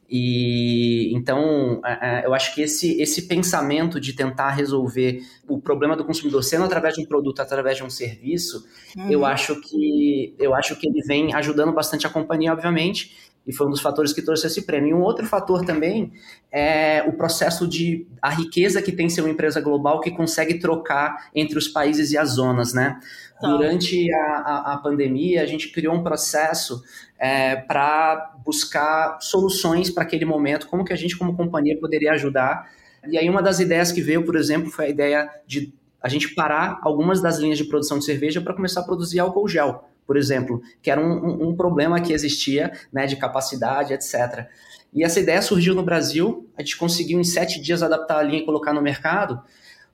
E 0.09 1.13
então 1.15 1.79
é, 1.85 2.21
é, 2.21 2.25
eu 2.25 2.33
acho 2.33 2.53
que 2.53 2.61
esse, 2.61 2.99
esse 3.01 3.27
pensamento 3.27 3.99
de 3.99 4.13
tentar 4.13 4.49
resolver 4.49 5.21
o 5.47 5.59
problema 5.59 5.95
do 5.95 6.03
consumidor 6.03 6.43
sendo 6.43 6.65
através 6.65 6.95
de 6.95 7.01
um 7.01 7.05
produto, 7.05 7.39
através 7.39 7.77
de 7.77 7.83
um 7.83 7.89
serviço, 7.89 8.65
uhum. 8.97 9.11
eu 9.11 9.25
acho 9.25 9.59
que 9.61 10.35
eu 10.39 10.53
acho 10.53 10.75
que 10.75 10.87
ele 10.87 11.01
vem 11.07 11.33
ajudando 11.33 11.71
bastante 11.71 12.05
a 12.05 12.09
companhia, 12.09 12.51
obviamente, 12.51 13.32
e 13.45 13.53
foi 13.53 13.67
um 13.67 13.69
dos 13.69 13.81
fatores 13.81 14.13
que 14.13 14.21
trouxe 14.21 14.47
esse 14.47 14.61
prêmio. 14.65 14.89
E 14.89 14.93
um 14.93 15.01
outro 15.01 15.25
fator 15.25 15.65
também 15.65 16.13
é 16.51 17.03
o 17.03 17.13
processo 17.13 17.67
de 17.67 18.07
a 18.21 18.29
riqueza 18.29 18.81
que 18.81 18.91
tem 18.91 19.09
ser 19.09 19.21
uma 19.21 19.29
empresa 19.29 19.59
global 19.59 19.99
que 19.99 20.11
consegue 20.11 20.59
trocar 20.59 21.29
entre 21.35 21.57
os 21.57 21.67
países 21.67 22.11
e 22.11 22.17
as 22.17 22.29
zonas, 22.31 22.73
né? 22.73 22.99
Tá. 23.39 23.49
Durante 23.49 24.11
a, 24.13 24.23
a, 24.25 24.73
a, 24.73 24.77
pandemia, 24.77 25.41
a 25.41 25.45
gente 25.45 25.71
criou 25.71 25.93
um 25.93 26.03
processo 26.03 26.81
é, 27.19 27.57
para 27.57 28.33
buscar 28.45 29.17
soluções 29.19 29.89
para 29.89 30.03
aquele 30.03 30.23
momento, 30.23 30.67
como 30.67 30.85
que 30.85 30.93
a 30.93 30.95
gente, 30.95 31.17
como 31.17 31.35
companhia, 31.35 31.77
poderia 31.77 32.13
ajudar. 32.13 32.69
E 33.09 33.17
aí, 33.17 33.29
uma 33.29 33.41
das 33.41 33.59
ideias 33.59 33.91
que 33.91 34.01
veio, 34.01 34.23
por 34.23 34.37
exemplo, 34.37 34.71
foi 34.71 34.85
a 34.85 34.89
ideia 34.89 35.29
de 35.45 35.73
a 36.01 36.07
gente 36.07 36.33
parar 36.33 36.79
algumas 36.81 37.21
das 37.21 37.37
linhas 37.37 37.57
de 37.57 37.65
produção 37.65 37.99
de 37.99 38.05
cerveja 38.05 38.41
para 38.41 38.53
começar 38.53 38.81
a 38.81 38.83
produzir 38.83 39.19
álcool 39.19 39.47
gel 39.47 39.92
por 40.05 40.17
exemplo, 40.17 40.61
que 40.81 40.91
era 40.91 40.99
um, 40.99 41.49
um, 41.49 41.55
problema 41.55 42.01
que 42.01 42.13
existia, 42.13 42.71
né, 42.91 43.05
de 43.05 43.15
capacidade, 43.15 43.93
etc. 43.93 44.47
E 44.93 45.03
essa 45.03 45.19
ideia 45.19 45.41
surgiu 45.41 45.73
no 45.73 45.83
Brasil, 45.83 46.49
a 46.57 46.61
gente 46.61 46.77
conseguiu 46.77 47.19
em 47.19 47.23
sete 47.23 47.61
dias 47.61 47.81
adaptar 47.81 48.19
a 48.19 48.23
linha 48.23 48.41
e 48.41 48.45
colocar 48.45 48.73
no 48.73 48.81
mercado, 48.81 49.41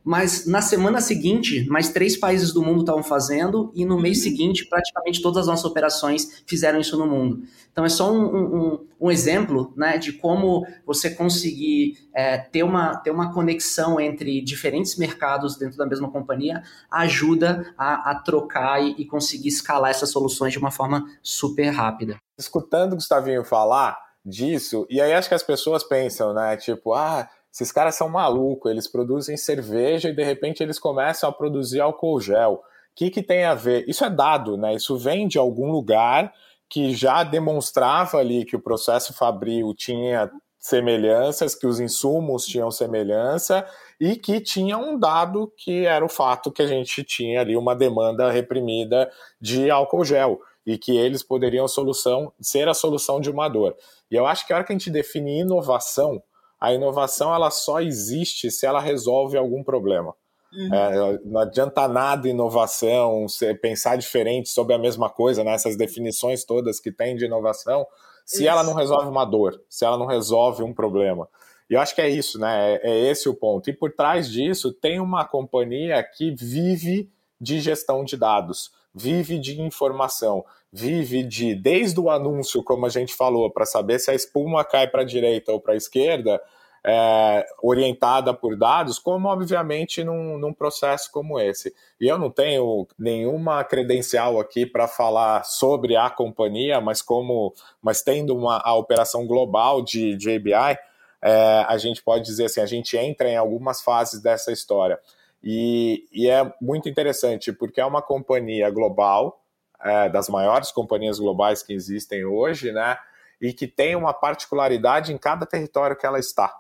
mas 0.04 0.46
na 0.46 0.62
semana 0.62 1.02
seguinte, 1.02 1.68
mais 1.70 1.90
três 1.90 2.18
países 2.18 2.54
do 2.54 2.64
mundo 2.64 2.82
estavam 2.82 3.04
fazendo, 3.04 3.72
e 3.76 3.86
no 3.86 4.00
mês 4.00 4.18
uhum. 4.18 4.24
seguinte, 4.24 4.66
praticamente 4.66 5.22
todas 5.22 5.40
as 5.40 5.48
nossas 5.48 5.66
operações 5.66 6.42
fizeram 6.48 6.80
isso 6.80 6.98
no 6.98 7.06
mundo. 7.06 7.44
Então, 7.72 7.86
é 7.86 7.90
só 7.90 8.12
um, 8.12 8.36
um, 8.36 8.88
um 9.00 9.12
exemplo 9.12 9.74
né, 9.76 9.98
de 9.98 10.14
como 10.14 10.66
você 10.86 11.10
conseguir 11.10 11.98
é, 12.14 12.38
ter, 12.38 12.64
uma, 12.64 12.96
ter 12.98 13.12
uma 13.12 13.34
conexão 13.34 14.00
entre 14.00 14.42
diferentes 14.42 14.98
mercados 14.98 15.58
dentro 15.58 15.78
da 15.78 15.86
mesma 15.86 16.10
companhia 16.10 16.64
ajuda 16.90 17.74
a, 17.78 18.12
a 18.12 18.16
trocar 18.16 18.82
e, 18.82 18.96
e 18.98 19.06
conseguir 19.06 19.50
escalar 19.50 19.92
essas 19.92 20.12
soluções 20.12 20.54
de 20.54 20.60
uma 20.60 20.72
forma 20.72 21.06
super 21.22 21.70
rápida. 21.70 22.18
Escutando 22.38 22.94
o 22.94 22.96
Gustavinho 22.96 23.44
falar 23.44 23.98
disso, 24.26 24.86
e 24.90 25.00
aí 25.00 25.14
acho 25.14 25.30
que 25.30 25.36
as 25.36 25.44
pessoas 25.44 25.84
pensam, 25.84 26.34
né, 26.34 26.56
tipo, 26.58 26.94
ah 26.94 27.28
esses 27.52 27.72
caras 27.72 27.96
são 27.96 28.08
malucos, 28.10 28.72
eles 28.72 28.88
produzem 28.88 29.36
cerveja 29.36 30.10
e 30.10 30.16
de 30.16 30.24
repente 30.24 30.62
eles 30.62 30.80
começam 30.80 31.30
a 31.30 31.34
produzir 31.34 31.82
álcool 31.82 32.20
gel. 32.20 32.54
O 32.54 32.62
que, 32.96 33.10
que 33.10 33.24
tem 33.24 33.46
a 33.46 33.56
ver? 33.56 33.86
Isso 33.88 34.04
é 34.04 34.10
dado, 34.10 34.58
né? 34.58 34.76
Isso 34.76 34.98
vem 34.98 35.28
de 35.28 35.38
algum 35.38 35.72
lugar 35.72 36.34
que 36.70 36.94
já 36.94 37.24
demonstrava 37.24 38.18
ali 38.18 38.46
que 38.46 38.56
o 38.56 38.62
processo 38.62 39.14
fabril 39.14 39.74
tinha 39.74 40.32
semelhanças, 40.60 41.56
que 41.56 41.66
os 41.66 41.80
insumos 41.80 42.46
tinham 42.46 42.70
semelhança 42.70 43.66
e 44.00 44.16
que 44.18 44.42
tinha 44.42 44.78
um 44.78 45.00
dado 45.00 45.52
que 45.58 45.86
era 45.86 46.04
o 46.04 46.10
fato 46.10 46.52
que 46.52 46.62
a 46.62 46.68
gente 46.68 47.04
tinha 47.04 47.42
ali 47.42 47.56
uma 47.56 47.76
demanda 47.76 48.30
reprimida 48.30 49.10
de 49.40 49.72
álcool 49.72 50.04
gel 50.04 50.40
e 50.66 50.78
que 50.78 50.96
eles 50.96 51.24
poderiam 51.24 51.68
solução 51.68 52.32
ser 52.40 52.68
a 52.68 52.74
solução 52.74 53.20
de 53.20 53.32
uma 53.32 53.48
dor. 53.48 53.76
E 54.12 54.16
eu 54.16 54.28
acho 54.28 54.46
que 54.46 54.54
a 54.54 54.58
hora 54.58 54.66
que 54.66 54.74
a 54.74 54.78
gente 54.78 54.92
define 54.92 55.40
inovação, 55.40 56.22
a 56.60 56.74
inovação 56.74 57.34
ela 57.34 57.50
só 57.50 57.80
existe 57.82 58.52
se 58.52 58.65
ela 58.65 58.80
resolve 58.80 59.38
algum 59.38 59.63
problema. 59.63 60.13
Uhum. 60.52 60.74
É, 60.74 61.19
não 61.26 61.41
adianta 61.41 61.88
nada 61.88 62.28
inovação, 62.28 63.28
pensar 63.62 63.98
diferente 63.98 64.50
sobre 64.50 64.74
a 64.74 64.80
mesma 64.80 65.10
coisa, 65.10 65.43
né? 65.43 65.54
essas 65.54 65.78
definições 65.78 66.43
todas 66.43 66.80
que 66.80 66.91
tem 66.91 67.15
de 67.15 67.26
inovação, 67.26 67.86
se 68.26 68.38
isso. 68.38 68.48
ela 68.48 68.63
não 68.63 68.74
resolve 68.74 69.08
uma 69.08 69.26
dor, 69.26 69.62
se 69.69 69.86
ela 69.86 69.98
não 69.98 70.08
resolve 70.08 70.63
um 70.63 70.74
problema. 70.74 71.28
E 71.69 71.76
eu 71.76 71.80
acho 71.80 71.93
que 71.93 72.02
é 72.02 72.10
isso, 72.10 72.39
né? 72.39 72.76
É, 72.76 72.91
é 72.91 73.12
esse 73.12 73.30
o 73.30 73.36
ponto. 73.36 73.69
E 73.69 73.74
por 73.74 73.91
trás 73.91 74.30
disso 74.30 74.74
tem 74.74 75.00
uma 75.00 75.24
companhia 75.24 76.04
que 76.04 76.32
vive 76.32 77.12
de 77.39 77.60
gestão 77.60 78.04
de 78.04 78.17
dados, 78.17 78.72
vive 79.00 79.40
de 79.40 79.62
informação 79.62 80.44
vive 80.72 81.24
de, 81.24 81.56
desde 81.56 82.00
o 82.00 82.10
anúncio, 82.10 82.64
como 82.64 82.86
a 82.86 82.90
gente 82.90 83.14
falou, 83.16 83.50
para 83.50 83.66
saber 83.66 84.00
se 84.00 84.12
a 84.12 84.16
espuma 84.16 84.64
cai 84.64 84.88
para 84.88 85.02
a 85.02 85.06
direita 85.06 85.52
ou 85.52 85.60
para 85.60 85.74
a 85.74 85.78
esquerda, 85.78 86.42
é, 86.86 87.46
orientada 87.62 88.34
por 88.34 88.56
dados, 88.56 89.00
como 89.00 89.28
obviamente 89.28 90.04
num, 90.04 90.38
num, 90.38 90.54
processo 90.54 91.12
como 91.12 91.40
esse. 91.40 91.74
E 92.00 92.08
eu 92.08 92.18
não 92.18 92.30
tenho 92.30 92.88
nenhuma 92.98 93.64
credencial 93.64 94.40
aqui 94.40 94.66
para 94.66 94.88
falar 94.88 95.44
sobre 95.44 95.98
a 95.98 96.10
companhia, 96.10 96.80
mas 96.80 97.02
como, 97.02 97.54
mas 97.82 98.02
tendo 98.02 98.36
uma 98.36 98.62
a 98.64 98.76
operação 98.76 99.28
global 99.28 99.82
de 99.82 100.16
JBI, 100.16 100.78
é, 101.22 101.66
a 101.68 101.78
gente 101.78 102.02
pode 102.02 102.24
dizer 102.24 102.46
assim, 102.46 102.62
a 102.62 102.66
gente 102.66 102.96
entra 102.96 103.28
em 103.28 103.36
algumas 103.36 103.82
fases 103.82 104.22
dessa 104.22 104.52
história. 104.52 105.00
E, 105.43 106.08
e 106.12 106.30
é 106.30 106.54
muito 106.62 106.89
interessante, 106.89 107.52
porque 107.54 107.80
é 107.80 107.86
uma 107.86 108.02
companhia 108.02 108.69
global, 108.69 109.41
é, 109.82 110.10
das 110.10 110.28
maiores 110.28 110.71
companhias 110.71 111.19
globais 111.19 111.63
que 111.63 111.73
existem 111.73 112.25
hoje, 112.25 112.71
né? 112.71 112.97
E 113.41 113.54
que 113.54 113.67
tem 113.67 113.95
uma 113.95 114.13
particularidade 114.13 115.13
em 115.13 115.17
cada 115.17 115.45
território 115.45 115.95
que 115.95 116.06
ela 116.06 116.19
está. 116.19 116.54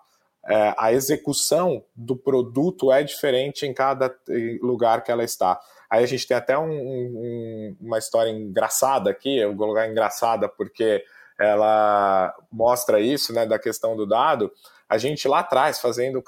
É, 0.47 0.73
a 0.77 0.93
execução 0.93 1.83
do 1.93 2.15
produto 2.15 2.91
é 2.91 3.03
diferente 3.03 3.65
em 3.65 3.73
cada 3.73 4.15
lugar 4.61 5.03
que 5.03 5.11
ela 5.11 5.23
está. 5.23 5.59
Aí 5.89 6.03
a 6.03 6.07
gente 6.07 6.25
tem 6.25 6.37
até 6.37 6.57
um, 6.57 6.71
um, 6.71 7.77
uma 7.81 7.97
história 7.97 8.29
engraçada 8.29 9.09
aqui, 9.09 9.37
eu 9.37 9.49
vou 9.49 9.57
colocar 9.57 9.87
engraçada 9.87 10.47
porque 10.47 11.03
ela 11.37 12.35
mostra 12.51 12.99
isso, 12.99 13.33
né, 13.33 13.45
da 13.45 13.57
questão 13.57 13.95
do 13.95 14.05
dado. 14.05 14.51
A 14.89 14.97
gente 14.97 15.27
lá 15.27 15.39
atrás, 15.39 15.79
fazendo, 15.79 16.23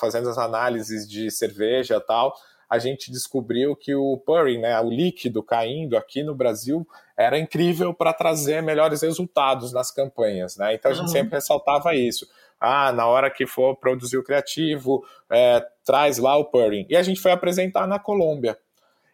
fazendo 0.00 0.30
as 0.30 0.38
análises 0.38 1.06
de 1.06 1.30
cerveja 1.30 1.96
e 1.96 2.00
tal, 2.00 2.34
a 2.68 2.78
gente 2.78 3.10
descobriu 3.10 3.76
que 3.76 3.94
o 3.94 4.18
purring, 4.18 4.58
né, 4.58 4.78
o 4.80 4.90
líquido 4.90 5.42
caindo 5.42 5.96
aqui 5.96 6.22
no 6.22 6.34
Brasil, 6.34 6.86
era 7.16 7.38
incrível 7.38 7.94
para 7.94 8.12
trazer 8.12 8.62
melhores 8.62 9.02
resultados 9.02 9.72
nas 9.72 9.90
campanhas. 9.90 10.56
Né? 10.56 10.74
Então 10.74 10.90
a 10.90 10.94
gente 10.94 11.06
uhum. 11.06 11.12
sempre 11.12 11.34
ressaltava 11.34 11.94
isso. 11.94 12.26
Ah, 12.60 12.92
na 12.92 13.06
hora 13.06 13.30
que 13.30 13.46
for 13.46 13.76
produzir 13.76 14.18
o 14.18 14.24
criativo, 14.24 15.04
é, 15.30 15.64
traz 15.84 16.18
lá 16.18 16.36
o 16.36 16.46
purring. 16.46 16.86
E 16.88 16.96
a 16.96 17.02
gente 17.02 17.20
foi 17.20 17.30
apresentar 17.30 17.86
na 17.86 17.98
Colômbia. 17.98 18.58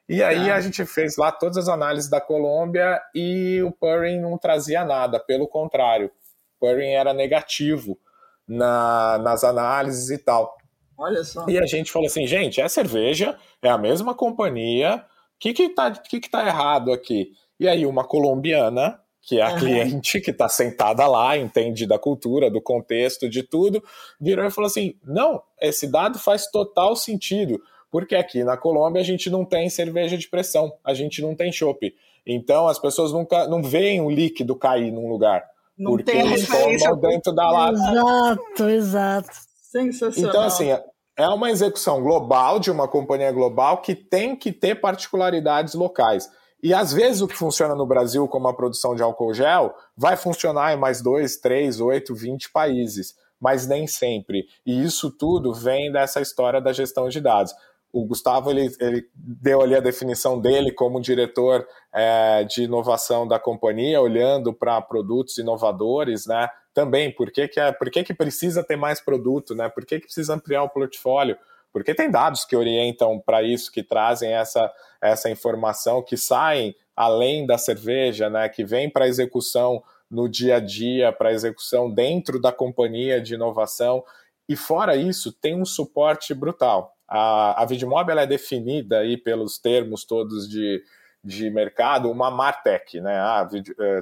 E 0.09 0.23
aí 0.23 0.51
ah. 0.51 0.57
a 0.57 0.61
gente 0.61 0.85
fez 0.85 1.17
lá 1.17 1.31
todas 1.31 1.57
as 1.57 1.69
análises 1.69 2.11
da 2.11 2.21
Colômbia 2.21 3.01
e 3.15 3.63
o 3.63 3.71
purring 3.71 4.21
não 4.21 4.37
trazia 4.37 4.85
nada, 4.85 5.21
pelo 5.21 5.47
contrário, 5.47 6.07
o 6.07 6.61
purring 6.61 6.93
era 6.93 7.13
negativo 7.13 7.99
na, 8.47 9.19
nas 9.19 9.45
análises 9.45 10.11
e 10.11 10.19
tal. 10.19 10.57
Olha 10.97 11.25
só. 11.25 11.47
E 11.49 11.59
a 11.59 11.67
gente 11.67 11.91
falou 11.91 12.07
assim, 12.07 12.27
gente, 12.27 12.61
é 12.61 12.69
cerveja, 12.69 13.39
é 13.63 13.69
a 13.69 13.79
mesma 13.79 14.15
companhia, 14.15 14.97
o 14.97 15.39
que 15.39 15.53
que 15.53 15.69
tá, 15.71 15.91
que 15.91 16.21
que 16.21 16.31
tá 16.31 16.47
errado 16.47 16.93
aqui? 16.93 17.33
E 17.59 17.69
aí 17.69 17.85
uma 17.85 18.05
colombiana 18.05 19.01
que 19.27 19.41
é 19.41 19.43
a 19.43 19.53
uhum. 19.53 19.59
cliente 19.59 20.21
que 20.21 20.31
está 20.31 20.49
sentada 20.49 21.07
lá, 21.07 21.37
entende 21.37 21.87
da 21.87 21.99
cultura, 21.99 22.51
do 22.51 22.61
contexto, 22.61 23.29
de 23.29 23.43
tudo, 23.43 23.83
virou 24.21 24.45
e 24.45 24.51
falou 24.51 24.67
assim: 24.67 24.95
não, 25.03 25.43
esse 25.61 25.91
dado 25.91 26.19
faz 26.19 26.51
total 26.51 26.95
sentido, 26.95 27.61
porque 27.91 28.15
aqui 28.15 28.45
na 28.45 28.57
Colômbia 28.57 29.01
a 29.01 29.05
gente 29.05 29.31
não 29.31 29.45
tem 29.45 29.71
cerveja 29.71 30.19
de 30.19 30.29
pressão, 30.29 30.73
a 30.85 30.93
gente 30.93 31.23
não 31.23 31.35
tem 31.35 31.51
chopp. 31.51 31.95
Então 32.27 32.69
as 32.69 32.79
pessoas 32.79 33.13
nunca 33.13 33.49
não 33.49 33.63
veem 33.63 34.01
o 34.01 34.11
líquido 34.11 34.55
cair 34.57 34.91
num 34.91 35.09
lugar. 35.09 35.45
Não 35.77 35.93
porque 35.93 36.13
tem 36.13 36.21
eles 36.21 36.47
tomam 36.47 37.01
dentro 37.01 37.33
da 37.33 37.51
lata. 37.51 37.73
Exato, 37.73 38.69
exato. 38.69 39.31
Sensacional. 39.71 40.31
Então, 40.31 40.43
assim, 40.43 40.71
é 41.17 41.29
uma 41.29 41.51
execução 41.51 42.03
global 42.03 42.59
de 42.59 42.71
uma 42.71 42.89
companhia 42.89 43.33
global 43.33 43.79
que 43.83 43.95
tem 43.95 44.37
que 44.37 44.53
ter 44.53 44.81
particularidades 44.81 45.75
locais. 45.75 46.29
E 46.63 46.73
às 46.73 46.93
vezes 46.93 47.21
o 47.21 47.29
que 47.29 47.37
funciona 47.37 47.75
no 47.75 47.87
Brasil 47.87 48.27
como 48.27 48.49
a 48.49 48.55
produção 48.55 48.95
de 48.95 49.03
álcool 49.03 49.35
gel 49.35 49.75
vai 49.97 50.17
funcionar 50.17 50.73
em 50.73 50.79
mais 50.79 51.03
dois, 51.03 51.37
três, 51.37 51.79
oito, 51.79 52.15
vinte 52.15 52.51
países, 52.51 53.15
mas 53.39 53.67
nem 53.67 53.87
sempre. 53.87 54.47
E 54.65 54.83
isso 54.83 55.11
tudo 55.11 55.53
vem 55.53 55.93
dessa 55.93 56.21
história 56.21 56.61
da 56.61 56.73
gestão 56.73 57.09
de 57.09 57.21
dados. 57.21 57.53
O 57.95 58.05
Gustavo 58.05 58.51
ele, 58.51 58.75
ele 58.81 59.09
deu 59.15 59.63
ali 59.63 59.77
a 59.77 59.81
definição 59.81 60.41
dele 60.41 60.73
como 60.73 61.01
diretor 61.01 61.67
é, 61.93 62.43
de 62.45 62.65
inovação 62.65 63.27
da 63.27 63.39
companhia, 63.39 64.01
olhando 64.01 64.53
para 64.53 64.81
produtos 64.81 65.39
inovadores, 65.39 66.27
né? 66.27 66.49
Também, 66.73 67.15
por 67.15 67.31
que, 67.31 67.47
que, 67.47 67.61
é, 67.61 67.71
por 67.71 67.89
que, 67.91 68.03
que 68.03 68.13
precisa 68.13 68.65
ter 68.65 68.77
mais 68.77 69.01
produto, 69.01 69.55
né? 69.55 69.69
Por 69.69 69.87
que, 69.87 70.01
que 70.01 70.07
precisa 70.07 70.35
ampliar 70.35 70.65
o 70.65 70.69
portfólio? 70.69 71.37
porque 71.75 71.93
tem 71.93 72.09
dados 72.09 72.45
que 72.45 72.55
orientam 72.55 73.19
para 73.19 73.43
isso, 73.43 73.73
que 73.73 73.83
trazem 73.83 74.33
essa, 74.33 74.73
essa 75.03 75.29
informação, 75.29 76.05
que 76.05 76.17
saem 76.17 76.73
além 76.95 77.45
da 77.45 77.59
cerveja, 77.59 78.31
né, 78.31 78.49
que 78.49 78.65
vem 78.65 78.89
para 78.89 79.09
execução 79.09 79.83
no 80.09 80.29
dia 80.29 80.59
a 80.59 80.61
dia, 80.61 81.13
para 81.13 81.33
execução 81.33 81.91
dentro 81.91 82.41
da 82.41 82.53
companhia 82.53 83.21
de 83.21 83.35
inovação. 83.35 84.05
E 84.49 84.55
fora 84.55 84.95
isso, 84.95 85.33
tem 85.33 85.61
um 85.61 85.65
suporte 85.65 86.33
brutal. 86.33 86.94
A, 87.17 87.63
a 87.63 87.65
Vidmob 87.65 88.11
é 88.11 88.27
definida 88.27 88.99
aí 88.99 89.17
pelos 89.17 89.57
termos 89.57 90.05
todos 90.05 90.49
de, 90.49 90.83
de 91.23 91.49
mercado, 91.49 92.11
uma 92.11 92.29
Martech, 92.29 93.01
né? 93.01 93.17
Ah, 93.17 93.49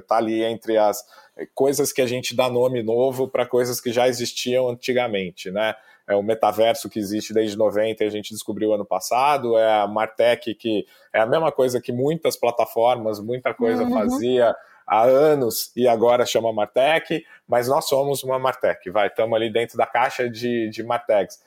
tá 0.07 0.17
ali 0.17 0.43
entre 0.43 0.77
as 0.77 1.05
coisas 1.53 1.93
que 1.93 2.01
a 2.01 2.07
gente 2.07 2.35
dá 2.35 2.49
nome 2.49 2.81
novo 2.81 3.27
para 3.27 3.45
coisas 3.45 3.79
que 3.79 3.91
já 3.91 4.07
existiam 4.07 4.67
antigamente, 4.67 5.51
né? 5.51 5.75
é 6.07 6.15
o 6.15 6.23
metaverso 6.23 6.89
que 6.89 6.99
existe 6.99 7.33
desde 7.33 7.57
90 7.57 8.03
e 8.03 8.07
a 8.07 8.09
gente 8.09 8.33
descobriu 8.33 8.73
ano 8.73 8.85
passado, 8.85 9.57
é 9.57 9.81
a 9.81 9.87
Martech, 9.87 10.53
que 10.55 10.85
é 11.13 11.21
a 11.21 11.25
mesma 11.25 11.51
coisa 11.51 11.79
que 11.79 11.91
muitas 11.91 12.35
plataformas, 12.35 13.19
muita 13.19 13.53
coisa 13.53 13.83
uhum. 13.83 13.93
fazia 13.93 14.55
há 14.85 15.03
anos 15.03 15.71
e 15.75 15.87
agora 15.87 16.25
chama 16.25 16.51
Martech, 16.51 17.23
mas 17.47 17.69
nós 17.69 17.87
somos 17.87 18.21
uma 18.23 18.37
Martech, 18.37 18.89
vai, 18.89 19.07
estamos 19.07 19.33
ali 19.35 19.49
dentro 19.51 19.77
da 19.77 19.85
caixa 19.85 20.29
de, 20.29 20.69
de 20.69 20.83
Martechs. 20.83 21.41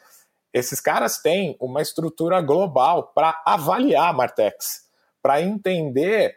Esses 0.53 0.81
caras 0.81 1.19
têm 1.19 1.57
uma 1.61 1.83
estrutura 1.83 2.41
global 2.41 3.13
para 3.15 3.43
avaliar 3.45 4.15
Martechs, 4.15 4.83
para 5.23 5.43
entender 5.43 6.35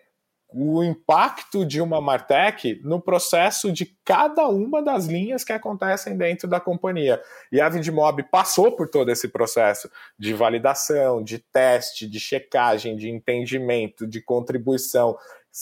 o 0.52 0.84
impacto 0.84 1.64
de 1.64 1.80
uma 1.80 2.02
Martech 2.02 2.82
no 2.84 3.00
processo 3.00 3.72
de 3.72 3.86
cada 4.04 4.48
uma 4.48 4.82
das 4.82 5.06
linhas 5.06 5.44
que 5.44 5.54
acontecem 5.54 6.18
dentro 6.18 6.48
da 6.48 6.60
companhia. 6.60 7.22
E 7.52 7.62
a 7.62 7.70
Vidmob 7.70 8.24
passou 8.32 8.72
por 8.72 8.90
todo 8.90 9.12
esse 9.12 9.28
processo 9.28 9.90
de 10.18 10.34
validação, 10.34 11.24
de 11.24 11.38
teste, 11.38 12.08
de 12.08 12.20
checagem, 12.20 12.96
de 12.96 13.10
entendimento, 13.10 14.08
de 14.08 14.22
contribuição. 14.22 15.16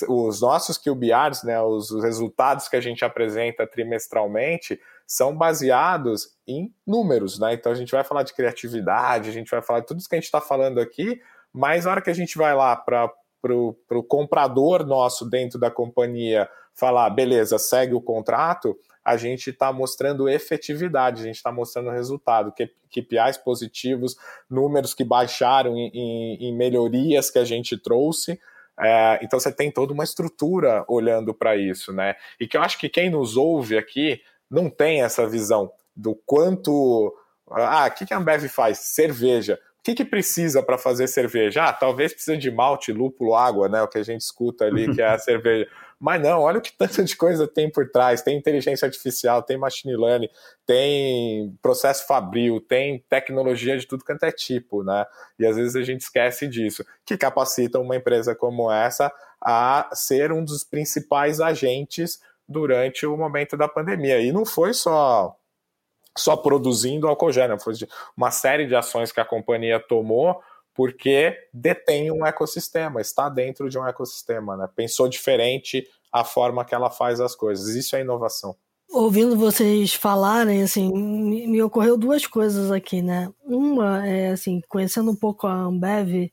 Os 0.07 0.41
nossos 0.41 0.77
QBRs, 0.77 1.45
né, 1.45 1.61
os 1.61 1.91
resultados 2.01 2.69
que 2.69 2.77
a 2.77 2.81
gente 2.81 3.03
apresenta 3.03 3.67
trimestralmente, 3.67 4.79
são 5.07 5.35
baseados 5.35 6.35
em 6.45 6.73
números, 6.85 7.39
né? 7.39 7.53
Então 7.53 7.71
a 7.71 7.75
gente 7.75 7.91
vai 7.91 8.03
falar 8.03 8.23
de 8.23 8.33
criatividade, 8.33 9.29
a 9.29 9.33
gente 9.33 9.49
vai 9.49 9.61
falar 9.61 9.79
de 9.79 9.87
tudo 9.87 9.99
isso 9.99 10.09
que 10.09 10.15
a 10.15 10.17
gente 10.17 10.25
está 10.25 10.41
falando 10.41 10.81
aqui, 10.81 11.21
mas 11.53 11.85
na 11.85 11.91
hora 11.91 12.01
que 12.01 12.09
a 12.09 12.13
gente 12.13 12.37
vai 12.37 12.53
lá 12.53 12.75
para 12.75 13.09
o 13.53 14.03
comprador 14.03 14.85
nosso 14.85 15.27
dentro 15.29 15.57
da 15.57 15.71
companhia 15.71 16.49
falar, 16.75 17.09
beleza, 17.09 17.57
segue 17.57 17.93
o 17.93 18.01
contrato, 18.01 18.77
a 19.03 19.15
gente 19.15 19.49
está 19.49 19.71
mostrando 19.71 20.27
efetividade, 20.27 21.21
a 21.21 21.25
gente 21.25 21.37
está 21.37 21.51
mostrando 21.51 21.89
resultado, 21.89 22.53
KPIs 22.91 23.37
positivos, 23.37 24.17
números 24.49 24.93
que 24.93 25.05
baixaram 25.05 25.77
em, 25.77 25.89
em, 25.93 26.49
em 26.49 26.55
melhorias 26.55 27.31
que 27.31 27.39
a 27.39 27.45
gente 27.45 27.77
trouxe. 27.77 28.37
É, 28.79 29.17
então 29.23 29.39
você 29.39 29.51
tem 29.51 29.71
toda 29.71 29.93
uma 29.93 30.03
estrutura 30.03 30.83
olhando 30.87 31.33
para 31.33 31.55
isso, 31.55 31.93
né? 31.93 32.15
E 32.39 32.45
que 32.45 32.57
eu 32.57 32.61
acho 32.61 32.77
que 32.77 32.89
quem 32.89 33.09
nos 33.09 33.37
ouve 33.37 33.77
aqui 33.77 34.21
não 34.49 34.69
tem 34.69 35.01
essa 35.01 35.27
visão 35.27 35.71
do 35.95 36.15
quanto. 36.25 37.13
Ah, 37.49 37.87
o 37.87 37.91
que, 37.91 38.05
que 38.05 38.13
a 38.13 38.17
Ambev 38.17 38.47
faz? 38.47 38.79
Cerveja 38.79 39.59
que, 39.87 39.95
que 39.95 40.05
precisa 40.05 40.61
para 40.61 40.77
fazer 40.77 41.07
cerveja? 41.07 41.63
Ah, 41.63 41.73
talvez 41.73 42.11
precise 42.11 42.37
de 42.37 42.51
malte, 42.51 42.91
lúpulo, 42.91 43.33
água, 43.33 43.69
né? 43.69 43.81
O 43.81 43.87
que 43.87 43.97
a 43.97 44.03
gente 44.03 44.19
escuta 44.19 44.65
ali, 44.65 44.93
que 44.93 45.01
é 45.01 45.07
a 45.07 45.17
cerveja. 45.19 45.65
Mas 45.97 46.21
não, 46.21 46.41
olha 46.41 46.59
o 46.59 46.61
que 46.61 46.73
tanta 46.73 47.03
de 47.03 47.15
coisa 47.15 47.47
tem 47.47 47.71
por 47.71 47.89
trás. 47.89 48.21
Tem 48.21 48.37
inteligência 48.37 48.85
artificial, 48.85 49.41
tem 49.41 49.57
machine 49.57 49.95
learning, 49.95 50.29
tem 50.65 51.57
processo 51.61 52.05
fabril, 52.05 52.59
tem 52.59 53.03
tecnologia 53.09 53.77
de 53.77 53.87
tudo 53.87 54.03
quanto 54.03 54.23
é 54.23 54.31
tipo, 54.31 54.83
né? 54.83 55.05
E 55.39 55.45
às 55.45 55.55
vezes 55.55 55.75
a 55.77 55.81
gente 55.81 56.01
esquece 56.01 56.47
disso, 56.47 56.85
que 57.05 57.17
capacita 57.17 57.79
uma 57.79 57.95
empresa 57.95 58.35
como 58.35 58.69
essa 58.69 59.09
a 59.41 59.89
ser 59.93 60.33
um 60.33 60.43
dos 60.43 60.65
principais 60.65 61.39
agentes 61.39 62.19
durante 62.47 63.05
o 63.05 63.17
momento 63.17 63.57
da 63.57 63.67
pandemia. 63.67 64.19
E 64.21 64.31
não 64.31 64.45
foi 64.45 64.73
só 64.73 65.35
só 66.17 66.35
produzindo 66.35 67.07
álcool 67.07 67.31
gel, 67.31 67.59
foi 67.59 67.75
uma 68.15 68.31
série 68.31 68.65
de 68.65 68.75
ações 68.75 69.11
que 69.11 69.19
a 69.19 69.25
companhia 69.25 69.79
tomou 69.79 70.41
porque 70.77 71.35
detém 71.51 72.11
um 72.11 72.23
ecossistema, 72.23 73.01
está 73.01 73.29
dentro 73.29 73.67
de 73.67 73.79
um 73.79 73.87
ecossistema, 73.87 74.55
né? 74.55 74.69
Pensou 74.75 75.09
diferente 75.09 75.87
a 76.11 76.23
forma 76.23 76.63
que 76.63 76.75
ela 76.75 76.91
faz 76.91 77.19
as 77.19 77.35
coisas. 77.35 77.69
Isso 77.69 77.95
é 77.95 78.01
inovação. 78.01 78.55
Ouvindo 78.87 79.35
vocês 79.35 79.95
falarem, 79.95 80.61
assim, 80.61 80.93
me 80.93 81.63
ocorreu 81.63 81.97
duas 81.97 82.27
coisas 82.27 82.71
aqui, 82.71 83.01
né? 83.01 83.33
Uma 83.43 84.07
é, 84.07 84.29
assim, 84.29 84.61
conhecendo 84.69 85.09
um 85.09 85.15
pouco 85.15 85.47
a 85.47 85.51
Ambev, 85.51 86.31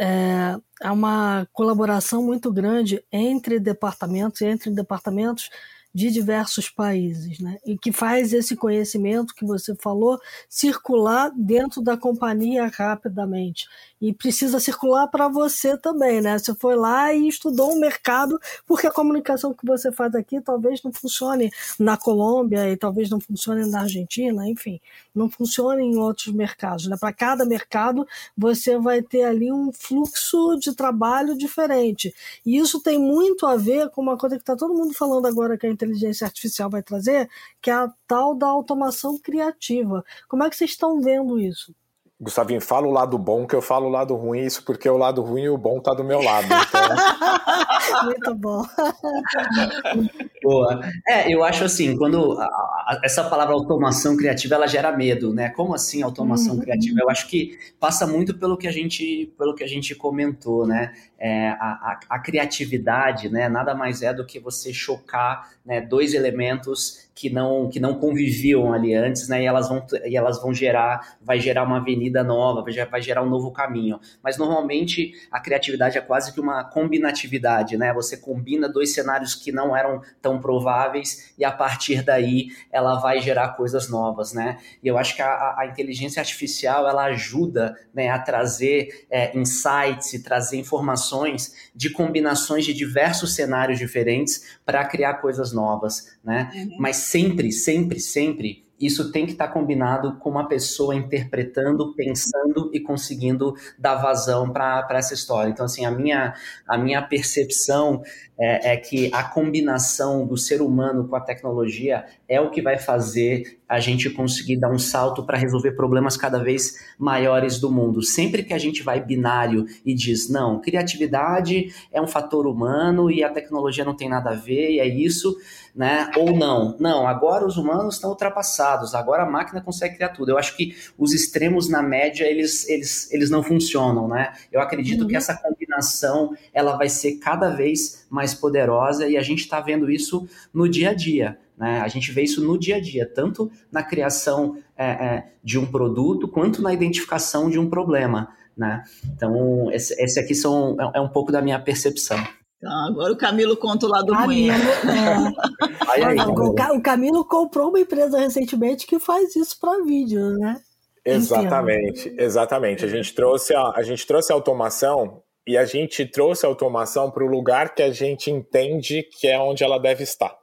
é, 0.00 0.56
uma 0.90 1.46
colaboração 1.52 2.22
muito 2.22 2.50
grande 2.50 3.04
entre 3.12 3.60
departamentos, 3.60 4.40
entre 4.40 4.70
departamentos 4.70 5.50
de 5.92 6.10
diversos 6.10 6.68
países, 6.68 7.40
né? 7.40 7.58
E 7.66 7.76
que 7.76 7.92
faz 7.92 8.32
esse 8.32 8.56
conhecimento 8.56 9.34
que 9.34 9.44
você 9.44 9.74
falou 9.74 10.20
circular 10.48 11.32
dentro 11.36 11.82
da 11.82 11.96
companhia 11.96 12.66
rapidamente 12.68 13.66
e 14.00 14.14
precisa 14.14 14.58
circular 14.58 15.08
para 15.08 15.28
você 15.28 15.76
também, 15.76 16.20
né? 16.20 16.38
Você 16.38 16.54
foi 16.54 16.74
lá 16.74 17.12
e 17.12 17.28
estudou 17.28 17.72
o 17.72 17.78
mercado, 17.78 18.40
porque 18.66 18.86
a 18.86 18.92
comunicação 18.92 19.52
que 19.52 19.66
você 19.66 19.92
faz 19.92 20.14
aqui 20.14 20.40
talvez 20.40 20.82
não 20.82 20.92
funcione 20.92 21.50
na 21.78 21.96
Colômbia 21.96 22.70
e 22.70 22.76
talvez 22.76 23.10
não 23.10 23.20
funcione 23.20 23.68
na 23.68 23.82
Argentina, 23.82 24.48
enfim, 24.48 24.80
não 25.14 25.28
funcione 25.28 25.82
em 25.82 25.98
outros 25.98 26.28
mercados. 26.28 26.86
Né? 26.86 26.96
Para 26.98 27.12
cada 27.12 27.44
mercado, 27.44 28.06
você 28.36 28.78
vai 28.78 29.02
ter 29.02 29.24
ali 29.24 29.52
um 29.52 29.70
fluxo 29.72 30.56
de 30.56 30.74
trabalho 30.74 31.36
diferente. 31.36 32.14
E 32.46 32.56
isso 32.56 32.80
tem 32.80 32.98
muito 32.98 33.44
a 33.46 33.56
ver 33.56 33.90
com 33.90 34.00
uma 34.00 34.16
coisa 34.16 34.36
que 34.36 34.42
está 34.42 34.56
todo 34.56 34.74
mundo 34.74 34.94
falando 34.94 35.26
agora 35.26 35.58
que 35.58 35.66
a 35.66 35.70
inteligência 35.84 36.26
artificial 36.26 36.70
vai 36.70 36.82
trazer, 36.82 37.28
que 37.60 37.70
é 37.70 37.74
a 37.74 37.92
tal 38.06 38.34
da 38.34 38.46
automação 38.48 39.18
criativa. 39.18 40.04
Como 40.28 40.44
é 40.44 40.50
que 40.50 40.56
vocês 40.56 40.70
estão 40.70 41.00
vendo 41.00 41.38
isso? 41.40 41.74
Gustavinho, 42.20 42.60
fala 42.60 42.86
o 42.86 42.90
lado 42.90 43.16
bom 43.16 43.46
que 43.46 43.54
eu 43.54 43.62
falo 43.62 43.86
o 43.86 43.90
lado 43.90 44.14
ruim, 44.14 44.44
isso 44.44 44.62
porque 44.62 44.86
o 44.86 44.98
lado 44.98 45.22
ruim 45.22 45.44
e 45.44 45.48
o 45.48 45.56
bom 45.56 45.80
tá 45.80 45.94
do 45.94 46.04
meu 46.04 46.20
lado. 46.20 46.44
Então... 46.44 48.04
Muito 48.04 48.34
bom. 48.34 48.62
Boa. 50.42 50.80
É, 51.08 51.32
eu 51.32 51.42
acho 51.42 51.64
assim, 51.64 51.96
quando 51.96 52.38
a, 52.38 52.44
a, 52.44 53.00
essa 53.04 53.24
palavra 53.24 53.54
automação 53.54 54.16
criativa 54.16 54.54
ela 54.54 54.66
gera 54.66 54.92
medo, 54.92 55.32
né? 55.32 55.48
Como 55.50 55.74
assim 55.74 56.02
automação 56.02 56.54
uhum. 56.54 56.60
criativa? 56.60 57.00
Eu 57.00 57.10
acho 57.10 57.26
que 57.26 57.58
passa 57.78 58.06
muito 58.06 58.34
pelo 58.38 58.56
que 58.56 58.68
a 58.68 58.72
gente, 58.72 59.32
pelo 59.38 59.54
que 59.54 59.64
a 59.64 59.66
gente 59.66 59.94
comentou, 59.94 60.66
né? 60.66 60.92
É, 61.18 61.48
a, 61.50 62.00
a, 62.08 62.18
criatividade, 62.18 63.28
né? 63.30 63.48
Nada 63.48 63.74
mais 63.74 64.02
é 64.02 64.12
do 64.12 64.26
que 64.26 64.38
você 64.38 64.72
chocar 64.72 65.50
né, 65.64 65.80
dois 65.80 66.14
elementos 66.14 67.09
que 67.20 67.28
não 67.28 67.68
que 67.68 67.78
não 67.78 67.98
conviviam 67.98 68.72
ali 68.72 68.94
antes, 68.94 69.28
né? 69.28 69.42
E 69.42 69.46
elas 69.46 69.68
vão 69.68 69.84
e 70.06 70.16
elas 70.16 70.40
vão 70.40 70.54
gerar, 70.54 71.18
vai 71.20 71.38
gerar 71.38 71.64
uma 71.64 71.76
avenida 71.76 72.24
nova, 72.24 72.64
vai, 72.90 73.02
gerar 73.02 73.22
um 73.22 73.28
novo 73.28 73.52
caminho. 73.52 74.00
Mas 74.22 74.38
normalmente 74.38 75.12
a 75.30 75.38
criatividade 75.38 75.98
é 75.98 76.00
quase 76.00 76.32
que 76.32 76.40
uma 76.40 76.64
combinatividade, 76.64 77.76
né? 77.76 77.92
Você 77.92 78.16
combina 78.16 78.70
dois 78.70 78.94
cenários 78.94 79.34
que 79.34 79.52
não 79.52 79.76
eram 79.76 80.00
tão 80.22 80.40
prováveis 80.40 81.34
e 81.36 81.44
a 81.44 81.52
partir 81.52 82.02
daí 82.02 82.46
ela 82.72 82.98
vai 82.98 83.20
gerar 83.20 83.50
coisas 83.50 83.90
novas, 83.90 84.32
né? 84.32 84.56
E 84.82 84.88
eu 84.88 84.96
acho 84.96 85.14
que 85.14 85.20
a, 85.20 85.56
a 85.58 85.66
inteligência 85.66 86.20
artificial 86.20 86.88
ela 86.88 87.04
ajuda 87.04 87.76
né, 87.92 88.08
a 88.08 88.18
trazer 88.18 89.06
é, 89.10 89.36
insights 89.38 90.14
e 90.14 90.22
trazer 90.22 90.56
informações 90.56 91.70
de 91.74 91.90
combinações 91.90 92.64
de 92.64 92.72
diversos 92.72 93.34
cenários 93.34 93.78
diferentes 93.78 94.58
para 94.64 94.82
criar 94.86 95.14
coisas 95.14 95.52
novas, 95.52 96.16
né? 96.24 96.50
Uhum. 96.54 96.76
Mas 96.78 97.09
sempre, 97.10 97.50
sempre, 97.50 97.98
sempre 97.98 98.70
isso 98.80 99.12
tem 99.12 99.26
que 99.26 99.32
estar 99.32 99.48
tá 99.48 99.52
combinado 99.52 100.16
com 100.18 100.30
uma 100.30 100.48
pessoa 100.48 100.94
interpretando, 100.94 101.94
pensando 101.94 102.70
e 102.72 102.80
conseguindo 102.80 103.54
dar 103.78 103.96
vazão 103.96 104.50
para 104.50 104.86
essa 104.92 105.12
história. 105.12 105.50
Então, 105.50 105.66
assim, 105.66 105.84
a 105.84 105.90
minha, 105.90 106.34
a 106.66 106.78
minha 106.78 107.02
percepção 107.02 108.02
é, 108.38 108.72
é, 108.72 108.76
que 108.78 109.10
a 109.12 109.22
combinação 109.22 110.26
do 110.26 110.38
ser 110.38 110.62
humano 110.62 111.06
com 111.06 111.14
a 111.14 111.20
tecnologia 111.20 112.06
é 112.26 112.40
o 112.40 112.50
que 112.50 112.62
vai 112.62 112.78
fazer 112.78 113.59
a 113.70 113.78
gente 113.78 114.10
conseguir 114.10 114.56
dar 114.56 114.68
um 114.68 114.80
salto 114.80 115.22
para 115.22 115.38
resolver 115.38 115.70
problemas 115.70 116.16
cada 116.16 116.42
vez 116.42 116.74
maiores 116.98 117.60
do 117.60 117.70
mundo. 117.70 118.02
Sempre 118.02 118.42
que 118.42 118.52
a 118.52 118.58
gente 118.58 118.82
vai 118.82 119.00
binário 119.00 119.64
e 119.86 119.94
diz, 119.94 120.28
não, 120.28 120.60
criatividade 120.60 121.72
é 121.92 122.02
um 122.02 122.06
fator 122.08 122.48
humano 122.48 123.08
e 123.12 123.22
a 123.22 123.30
tecnologia 123.30 123.84
não 123.84 123.94
tem 123.94 124.08
nada 124.08 124.30
a 124.30 124.34
ver, 124.34 124.72
e 124.72 124.80
é 124.80 124.88
isso, 124.88 125.36
né? 125.72 126.10
Ou 126.16 126.36
não, 126.36 126.76
não, 126.80 127.06
agora 127.06 127.46
os 127.46 127.56
humanos 127.56 127.94
estão 127.94 128.10
ultrapassados, 128.10 128.92
agora 128.92 129.22
a 129.22 129.30
máquina 129.30 129.60
consegue 129.60 129.94
criar 129.94 130.08
tudo. 130.08 130.32
Eu 130.32 130.38
acho 130.38 130.56
que 130.56 130.74
os 130.98 131.14
extremos 131.14 131.68
na 131.68 131.80
média, 131.80 132.24
eles, 132.24 132.68
eles, 132.68 133.08
eles 133.12 133.30
não 133.30 133.40
funcionam, 133.40 134.08
né? 134.08 134.32
Eu 134.50 134.60
acredito 134.60 135.02
uhum. 135.02 135.06
que 135.06 135.14
essa 135.14 135.36
combinação, 135.36 136.36
ela 136.52 136.76
vai 136.76 136.88
ser 136.88 137.18
cada 137.18 137.50
vez 137.50 138.04
mais 138.10 138.34
poderosa 138.34 139.06
e 139.06 139.16
a 139.16 139.22
gente 139.22 139.42
está 139.42 139.60
vendo 139.60 139.88
isso 139.88 140.28
no 140.52 140.68
dia 140.68 140.90
a 140.90 140.94
dia. 140.94 141.38
Né? 141.60 141.78
A 141.78 141.88
gente 141.88 142.10
vê 142.10 142.22
isso 142.22 142.42
no 142.42 142.58
dia 142.58 142.76
a 142.76 142.80
dia, 142.80 143.06
tanto 143.06 143.50
na 143.70 143.82
criação 143.82 144.56
é, 144.74 144.86
é, 144.86 145.24
de 145.44 145.58
um 145.58 145.66
produto 145.66 146.26
quanto 146.26 146.62
na 146.62 146.72
identificação 146.72 147.50
de 147.50 147.58
um 147.58 147.68
problema. 147.68 148.30
Né? 148.56 148.82
Então, 149.14 149.70
esse, 149.70 149.92
esse 150.02 150.18
aqui 150.18 150.34
são, 150.34 150.74
é, 150.80 150.98
é 150.98 151.00
um 151.02 151.10
pouco 151.10 151.30
da 151.30 151.42
minha 151.42 151.60
percepção. 151.60 152.16
Então, 152.56 152.72
agora 152.86 153.12
o 153.12 153.16
Camilo 153.16 153.58
conta 153.58 153.84
o 153.84 153.90
lado 153.90 154.14
ruim. 154.14 154.48
É. 154.48 154.54
o, 156.72 156.80
Camilo 156.80 157.26
comprou 157.26 157.68
uma 157.68 157.80
empresa 157.80 158.18
recentemente 158.18 158.86
que 158.86 158.98
faz 158.98 159.36
isso 159.36 159.60
para 159.60 159.84
vídeo, 159.84 160.38
né? 160.38 160.58
Exatamente, 161.04 162.14
exatamente. 162.18 162.86
A 162.86 162.88
gente 162.88 163.14
trouxe 163.14 163.54
a, 163.54 163.72
a 163.76 163.82
gente 163.82 164.06
trouxe 164.06 164.32
a 164.32 164.34
automação 164.34 165.22
e 165.46 165.58
a 165.58 165.64
gente 165.64 166.04
trouxe 166.06 166.44
a 166.44 166.48
automação 166.48 167.10
para 167.10 167.24
o 167.24 167.26
lugar 167.26 167.74
que 167.74 167.82
a 167.82 167.90
gente 167.90 168.30
entende 168.30 169.02
que 169.02 169.26
é 169.26 169.38
onde 169.38 169.64
ela 169.64 169.78
deve 169.78 170.04
estar. 170.04 170.39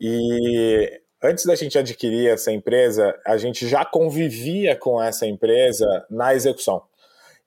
E 0.00 1.00
antes 1.22 1.44
da 1.44 1.54
gente 1.54 1.78
adquirir 1.78 2.28
essa 2.28 2.52
empresa, 2.52 3.18
a 3.26 3.36
gente 3.36 3.66
já 3.66 3.84
convivia 3.84 4.76
com 4.76 5.02
essa 5.02 5.26
empresa 5.26 6.06
na 6.10 6.34
execução. 6.34 6.82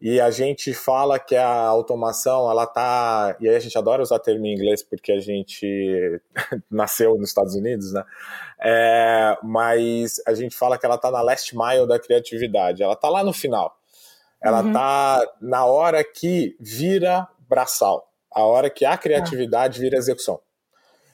E 0.01 0.19
a 0.19 0.31
gente 0.31 0.73
fala 0.73 1.19
que 1.19 1.35
a 1.35 1.47
automação, 1.47 2.49
ela 2.49 2.65
tá. 2.65 3.37
E 3.39 3.47
aí 3.47 3.55
a 3.55 3.59
gente 3.59 3.77
adora 3.77 4.01
usar 4.01 4.17
termo 4.17 4.47
em 4.47 4.55
inglês 4.55 4.81
porque 4.81 5.11
a 5.11 5.19
gente 5.19 6.19
nasceu 6.71 7.15
nos 7.19 7.29
Estados 7.29 7.53
Unidos, 7.53 7.93
né? 7.93 8.03
É, 8.59 9.37
mas 9.43 10.19
a 10.25 10.33
gente 10.33 10.55
fala 10.55 10.75
que 10.79 10.87
ela 10.87 10.97
tá 10.97 11.11
na 11.11 11.21
last 11.21 11.55
mile 11.55 11.87
da 11.87 11.99
criatividade. 11.99 12.81
Ela 12.81 12.95
tá 12.95 13.09
lá 13.09 13.23
no 13.23 13.31
final. 13.31 13.77
Ela 14.41 14.63
uhum. 14.63 14.73
tá 14.73 15.23
na 15.39 15.65
hora 15.65 16.03
que 16.03 16.57
vira 16.59 17.27
braçal. 17.47 18.09
A 18.33 18.43
hora 18.43 18.71
que 18.71 18.83
a 18.83 18.97
criatividade 18.97 19.79
vira 19.79 19.97
execução. 19.97 20.39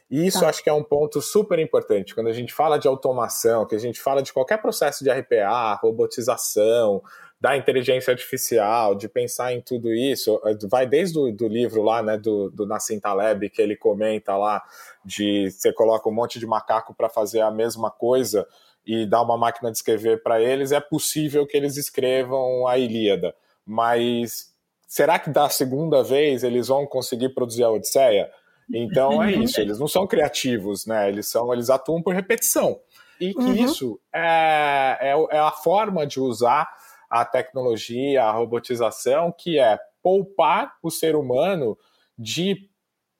E 0.09 0.25
isso 0.25 0.39
tá. 0.39 0.49
acho 0.49 0.63
que 0.63 0.69
é 0.69 0.73
um 0.73 0.83
ponto 0.83 1.21
super 1.21 1.59
importante. 1.59 2.15
Quando 2.15 2.27
a 2.27 2.33
gente 2.33 2.53
fala 2.53 2.77
de 2.77 2.87
automação, 2.87 3.65
que 3.65 3.75
a 3.75 3.79
gente 3.79 3.99
fala 3.99 4.21
de 4.21 4.31
qualquer 4.31 4.61
processo 4.61 5.03
de 5.03 5.09
RPA, 5.09 5.73
robotização, 5.81 7.03
da 7.39 7.55
inteligência 7.55 8.11
artificial, 8.11 8.95
de 8.95 9.07
pensar 9.07 9.53
em 9.53 9.61
tudo 9.61 9.93
isso, 9.93 10.41
vai 10.69 10.87
desde 10.87 11.19
o 11.19 11.31
do 11.31 11.47
livro 11.47 11.83
lá, 11.83 12.01
né, 12.01 12.17
do, 12.17 12.49
do 12.49 12.65
Nassim 12.65 12.99
Taleb, 12.99 13.49
que 13.49 13.61
ele 13.61 13.75
comenta 13.75 14.35
lá, 14.35 14.63
de 15.05 15.51
você 15.51 15.71
coloca 15.71 16.09
um 16.09 16.13
monte 16.13 16.39
de 16.39 16.47
macaco 16.47 16.95
para 16.95 17.09
fazer 17.09 17.41
a 17.41 17.51
mesma 17.51 17.91
coisa 17.91 18.47
e 18.85 19.05
dá 19.05 19.21
uma 19.21 19.37
máquina 19.37 19.69
de 19.69 19.77
escrever 19.77 20.23
para 20.23 20.41
eles, 20.41 20.71
é 20.71 20.79
possível 20.79 21.45
que 21.45 21.55
eles 21.55 21.77
escrevam 21.77 22.65
a 22.65 22.77
Ilíada. 22.77 23.35
Mas 23.63 24.51
será 24.87 25.19
que 25.19 25.29
da 25.29 25.47
segunda 25.49 26.01
vez 26.01 26.43
eles 26.43 26.69
vão 26.69 26.87
conseguir 26.87 27.29
produzir 27.29 27.63
a 27.63 27.69
Odisseia? 27.69 28.31
Então 28.71 29.23
é 29.23 29.31
isso, 29.31 29.61
eles 29.61 29.79
não 29.79 29.87
são 29.87 30.05
criativos, 30.05 30.85
né? 30.85 31.07
Eles 31.07 31.27
são, 31.27 31.53
eles 31.53 31.69
atuam 31.69 32.01
por 32.01 32.13
repetição. 32.13 32.79
E 33.19 33.33
que 33.33 33.39
uhum. 33.39 33.53
isso 33.53 33.99
é, 34.13 34.97
é, 35.01 35.37
é, 35.37 35.39
a 35.39 35.51
forma 35.51 36.05
de 36.05 36.19
usar 36.19 36.69
a 37.09 37.25
tecnologia, 37.25 38.23
a 38.23 38.31
robotização, 38.31 39.31
que 39.31 39.57
é 39.57 39.79
poupar 40.03 40.73
o 40.83 40.91
ser 40.91 41.15
humano 41.15 41.77
de 42.17 42.69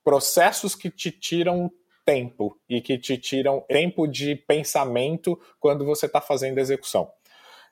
processos 0.04 0.76
que 0.76 0.90
te 0.90 1.12
tiram 1.12 1.72
tempo 2.06 2.58
e 2.70 2.80
que 2.80 2.98
te 2.98 3.18
tiram 3.18 3.62
tempo 3.68 4.08
de 4.08 4.36
pensamento 4.36 5.40
quando 5.60 5.86
você 5.86 6.06
está 6.06 6.22
fazendo 6.22 6.60
execução. 6.60 7.12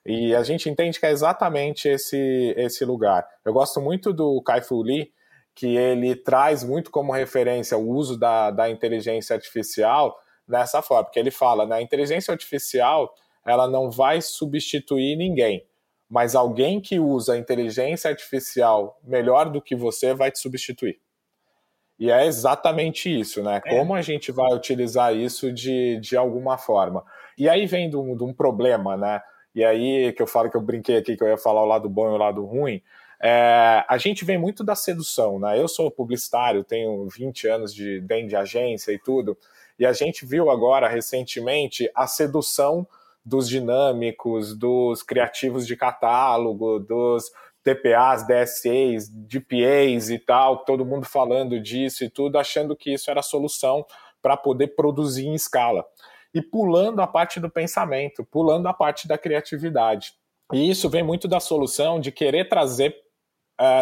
E 0.04 0.34
a 0.34 0.42
gente 0.42 0.68
entende 0.68 1.00
que 1.00 1.06
é 1.06 1.10
exatamente 1.10 1.88
esse, 1.88 2.54
esse 2.56 2.84
lugar. 2.84 3.26
Eu 3.44 3.52
gosto 3.52 3.80
muito 3.80 4.12
do 4.12 4.40
Kai-Fu 4.42 4.82
Lee, 4.82 5.12
que 5.56 5.74
ele 5.74 6.14
traz 6.14 6.62
muito 6.62 6.90
como 6.90 7.10
referência 7.10 7.78
o 7.78 7.88
uso 7.88 8.18
da, 8.18 8.50
da 8.50 8.68
inteligência 8.68 9.34
artificial 9.34 10.14
nessa 10.46 10.82
forma, 10.82 11.04
porque 11.04 11.18
ele 11.18 11.30
fala, 11.30 11.66
né, 11.66 11.76
a 11.76 11.82
inteligência 11.82 12.30
artificial 12.30 13.12
ela 13.44 13.66
não 13.66 13.90
vai 13.90 14.20
substituir 14.20 15.16
ninguém, 15.16 15.66
mas 16.08 16.34
alguém 16.34 16.78
que 16.78 17.00
usa 17.00 17.32
a 17.32 17.38
inteligência 17.38 18.10
artificial 18.10 19.00
melhor 19.02 19.50
do 19.50 19.62
que 19.62 19.74
você 19.74 20.12
vai 20.12 20.30
te 20.30 20.38
substituir. 20.38 21.00
E 21.98 22.10
é 22.10 22.26
exatamente 22.26 23.08
isso, 23.08 23.42
né? 23.42 23.62
É. 23.64 23.70
Como 23.70 23.94
a 23.94 24.02
gente 24.02 24.30
vai 24.30 24.52
utilizar 24.54 25.16
isso 25.16 25.50
de, 25.50 25.98
de 26.00 26.16
alguma 26.16 26.58
forma. 26.58 27.02
E 27.38 27.48
aí 27.48 27.64
vem 27.64 27.88
de 27.88 27.96
um, 27.96 28.14
de 28.14 28.22
um 28.22 28.34
problema, 28.34 28.96
né? 28.96 29.22
E 29.54 29.64
aí 29.64 30.12
que 30.12 30.20
eu 30.20 30.26
falo 30.26 30.50
que 30.50 30.56
eu 30.56 30.60
brinquei 30.60 30.98
aqui 30.98 31.16
que 31.16 31.24
eu 31.24 31.28
ia 31.28 31.38
falar 31.38 31.62
o 31.62 31.66
lado 31.66 31.88
bom 31.88 32.10
e 32.10 32.12
o 32.12 32.18
lado 32.18 32.44
ruim. 32.44 32.82
É, 33.20 33.84
a 33.88 33.96
gente 33.98 34.24
vem 34.24 34.38
muito 34.38 34.62
da 34.62 34.74
sedução, 34.74 35.38
né? 35.38 35.58
Eu 35.60 35.68
sou 35.68 35.90
publicitário, 35.90 36.62
tenho 36.62 37.08
20 37.08 37.48
anos 37.48 37.74
de 37.74 38.00
dentro 38.00 38.28
de 38.28 38.36
agência 38.36 38.92
e 38.92 38.98
tudo, 38.98 39.36
e 39.78 39.86
a 39.86 39.92
gente 39.92 40.26
viu 40.26 40.50
agora 40.50 40.88
recentemente 40.88 41.90
a 41.94 42.06
sedução 42.06 42.86
dos 43.24 43.48
dinâmicos, 43.48 44.56
dos 44.56 45.02
criativos 45.02 45.66
de 45.66 45.76
catálogo, 45.76 46.78
dos 46.78 47.30
TPAs, 47.64 48.24
DSAs, 48.24 49.08
DPAs 49.08 50.10
e 50.10 50.18
tal, 50.18 50.58
todo 50.58 50.86
mundo 50.86 51.04
falando 51.04 51.58
disso 51.58 52.04
e 52.04 52.08
tudo, 52.08 52.38
achando 52.38 52.76
que 52.76 52.92
isso 52.92 53.10
era 53.10 53.20
a 53.20 53.24
solução 53.24 53.84
para 54.22 54.36
poder 54.36 54.68
produzir 54.68 55.26
em 55.26 55.34
escala. 55.34 55.84
E 56.32 56.40
pulando 56.40 57.00
a 57.00 57.06
parte 57.06 57.40
do 57.40 57.50
pensamento, 57.50 58.24
pulando 58.24 58.68
a 58.68 58.72
parte 58.72 59.08
da 59.08 59.18
criatividade. 59.18 60.14
E 60.52 60.70
isso 60.70 60.88
vem 60.88 61.02
muito 61.02 61.26
da 61.26 61.40
solução 61.40 61.98
de 61.98 62.12
querer 62.12 62.48
trazer 62.48 62.94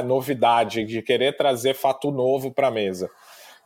novidade, 0.05 0.85
de 0.85 1.03
querer 1.03 1.37
trazer 1.37 1.75
fato 1.75 2.11
novo 2.11 2.53
para 2.53 2.69
a 2.69 2.71
mesa. 2.71 3.11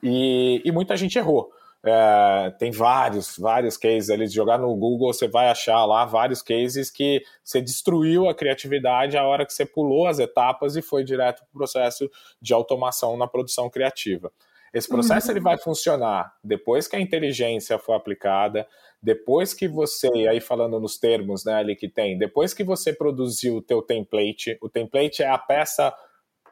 E, 0.02 0.62
e, 0.64 0.72
muita 0.72 0.96
gente 0.96 1.18
errou. 1.18 1.50
É, 1.84 2.50
tem 2.58 2.70
vários, 2.70 3.36
vários 3.38 3.76
cases 3.76 4.10
ali. 4.10 4.26
De 4.26 4.34
jogar 4.34 4.58
no 4.58 4.74
Google, 4.74 5.12
você 5.12 5.28
vai 5.28 5.48
achar 5.48 5.84
lá 5.84 6.04
vários 6.04 6.42
cases 6.42 6.90
que 6.90 7.22
você 7.42 7.60
destruiu 7.60 8.28
a 8.28 8.34
criatividade 8.34 9.16
a 9.16 9.24
hora 9.24 9.46
que 9.46 9.52
você 9.52 9.64
pulou 9.64 10.06
as 10.06 10.18
etapas 10.18 10.76
e 10.76 10.82
foi 10.82 11.04
direto 11.04 11.38
para 11.40 11.48
o 11.48 11.58
processo 11.58 12.10
de 12.40 12.52
automação 12.52 13.16
na 13.16 13.26
produção 13.26 13.68
criativa. 13.68 14.32
Esse 14.72 14.88
processo 14.88 15.28
uhum. 15.28 15.32
ele 15.32 15.40
vai 15.40 15.58
funcionar 15.58 16.32
depois 16.42 16.86
que 16.86 16.96
a 16.96 17.00
inteligência 17.00 17.78
for 17.78 17.94
aplicada, 17.94 18.66
depois 19.02 19.54
que 19.54 19.68
você, 19.68 20.08
aí 20.28 20.40
falando 20.40 20.80
nos 20.80 20.98
termos 20.98 21.44
né, 21.44 21.54
ali 21.54 21.76
que 21.76 21.88
tem, 21.88 22.18
depois 22.18 22.52
que 22.52 22.64
você 22.64 22.92
produziu 22.92 23.56
o 23.56 23.62
teu 23.62 23.80
template, 23.80 24.58
o 24.60 24.68
template 24.68 25.22
é 25.22 25.28
a 25.28 25.38
peça 25.38 25.94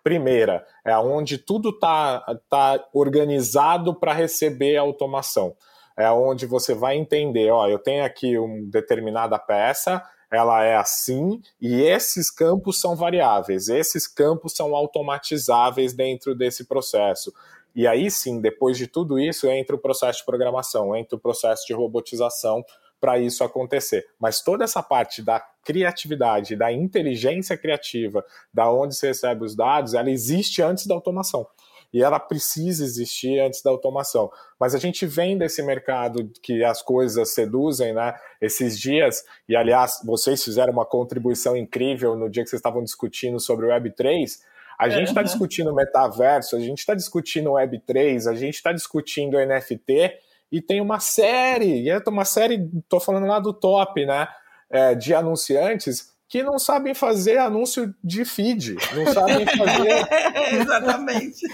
primeira, 0.03 0.65
é 0.85 0.97
onde 0.97 1.37
tudo 1.37 1.71
está 1.71 2.21
tá 2.49 2.89
organizado 2.93 3.93
para 3.93 4.13
receber 4.13 4.77
a 4.77 4.83
automação. 4.83 5.57
É 5.99 6.09
onde 6.11 6.47
você 6.47 6.75
vai 6.75 6.97
entender, 6.97 7.51
ó, 7.51 7.67
eu 7.67 7.79
tenho 7.79 8.05
aqui 8.05 8.39
uma 8.39 8.71
determinada 8.71 9.39
peça, 9.39 10.01
ela 10.31 10.63
é 10.63 10.77
assim, 10.77 11.41
e 11.61 11.81
esses 11.81 12.31
campos 12.31 12.81
são 12.81 12.95
variáveis, 12.95 13.69
esses 13.69 14.07
campos 14.07 14.55
são 14.55 14.77
automatizáveis 14.77 15.93
dentro 15.93 16.35
desse 16.35 16.67
processo. 16.67 17.33
E 17.77 17.87
aí 17.87 18.11
sim, 18.11 18.41
depois 18.41 18.79
de 18.79 18.87
tudo 18.87 19.19
isso, 19.19 19.47
entra 19.49 19.77
o 19.77 19.79
processo 19.79 20.21
de 20.21 20.25
programação, 20.25 20.97
entra 20.97 21.15
o 21.15 21.21
processo 21.21 21.67
de 21.67 21.75
robotização 21.75 22.65
para 22.99 23.19
isso 23.19 23.45
acontecer. 23.45 24.07
Mas 24.19 24.41
toda 24.41 24.65
essa 24.65 24.83
parte 24.83 25.23
da 25.23 25.39
criatividade, 25.63 26.57
da 26.57 26.73
inteligência 26.73 27.57
criativa, 27.57 28.25
da 28.53 28.73
onde 28.73 28.95
se 28.95 29.07
recebe 29.07 29.45
os 29.45 29.55
dados, 29.55 29.93
ela 29.93 30.11
existe 30.11 30.63
antes 30.63 30.87
da 30.87 30.95
automação 30.95 31.47
e 31.93 32.03
ela 32.03 32.19
precisa 32.19 32.85
existir 32.85 33.39
antes 33.41 33.63
da 33.63 33.71
automação. 33.71 34.31
Mas 34.59 34.75
a 34.75 34.79
gente 34.79 35.07
vem 35.07 35.37
desse 35.37 35.63
mercado 35.63 36.31
que 36.43 36.65
as 36.65 36.83
coisas 36.83 37.33
seduzem, 37.33 37.95
né? 37.95 38.15
Esses 38.41 38.79
dias, 38.79 39.25
e 39.49 39.55
aliás, 39.55 40.01
vocês 40.05 40.43
fizeram 40.43 40.73
uma 40.73 40.85
contribuição 40.85 41.57
incrível 41.57 42.17
no 42.17 42.29
dia 42.29 42.43
que 42.43 42.51
vocês 42.51 42.61
estavam 42.61 42.83
discutindo 42.83 43.39
sobre 43.39 43.67
o 43.67 43.69
Web3. 43.69 44.39
A 44.79 44.89
gente 44.89 45.09
está 45.09 45.21
uhum. 45.21 45.27
discutindo 45.27 45.75
metaverso, 45.75 46.57
a 46.57 46.61
gente 46.61 46.79
está 46.79 46.95
discutindo 46.95 47.53
Web3, 47.53 48.31
a 48.31 48.35
gente 48.35 48.55
está 48.55 48.73
discutindo 48.73 49.39
NFT 49.39 50.13
e 50.53 50.61
tem 50.61 50.81
uma 50.81 51.01
série, 51.01 51.83
e 51.83 51.91
é 51.91 52.01
uma 52.07 52.25
série, 52.25 52.71
estou 52.79 53.01
falando 53.01 53.27
lá 53.27 53.39
do 53.41 53.53
top, 53.53 54.05
né? 54.05 54.29
É, 54.69 54.95
de 54.95 55.15
anunciantes 55.15 56.17
que 56.29 56.43
não 56.43 56.59
sabem 56.59 56.93
fazer 56.93 57.39
anúncio 57.39 57.95
de 58.03 58.25
feed, 58.25 58.75
não 58.95 59.13
sabem 59.13 59.47
fazer. 59.57 60.61
Exatamente. 60.61 61.47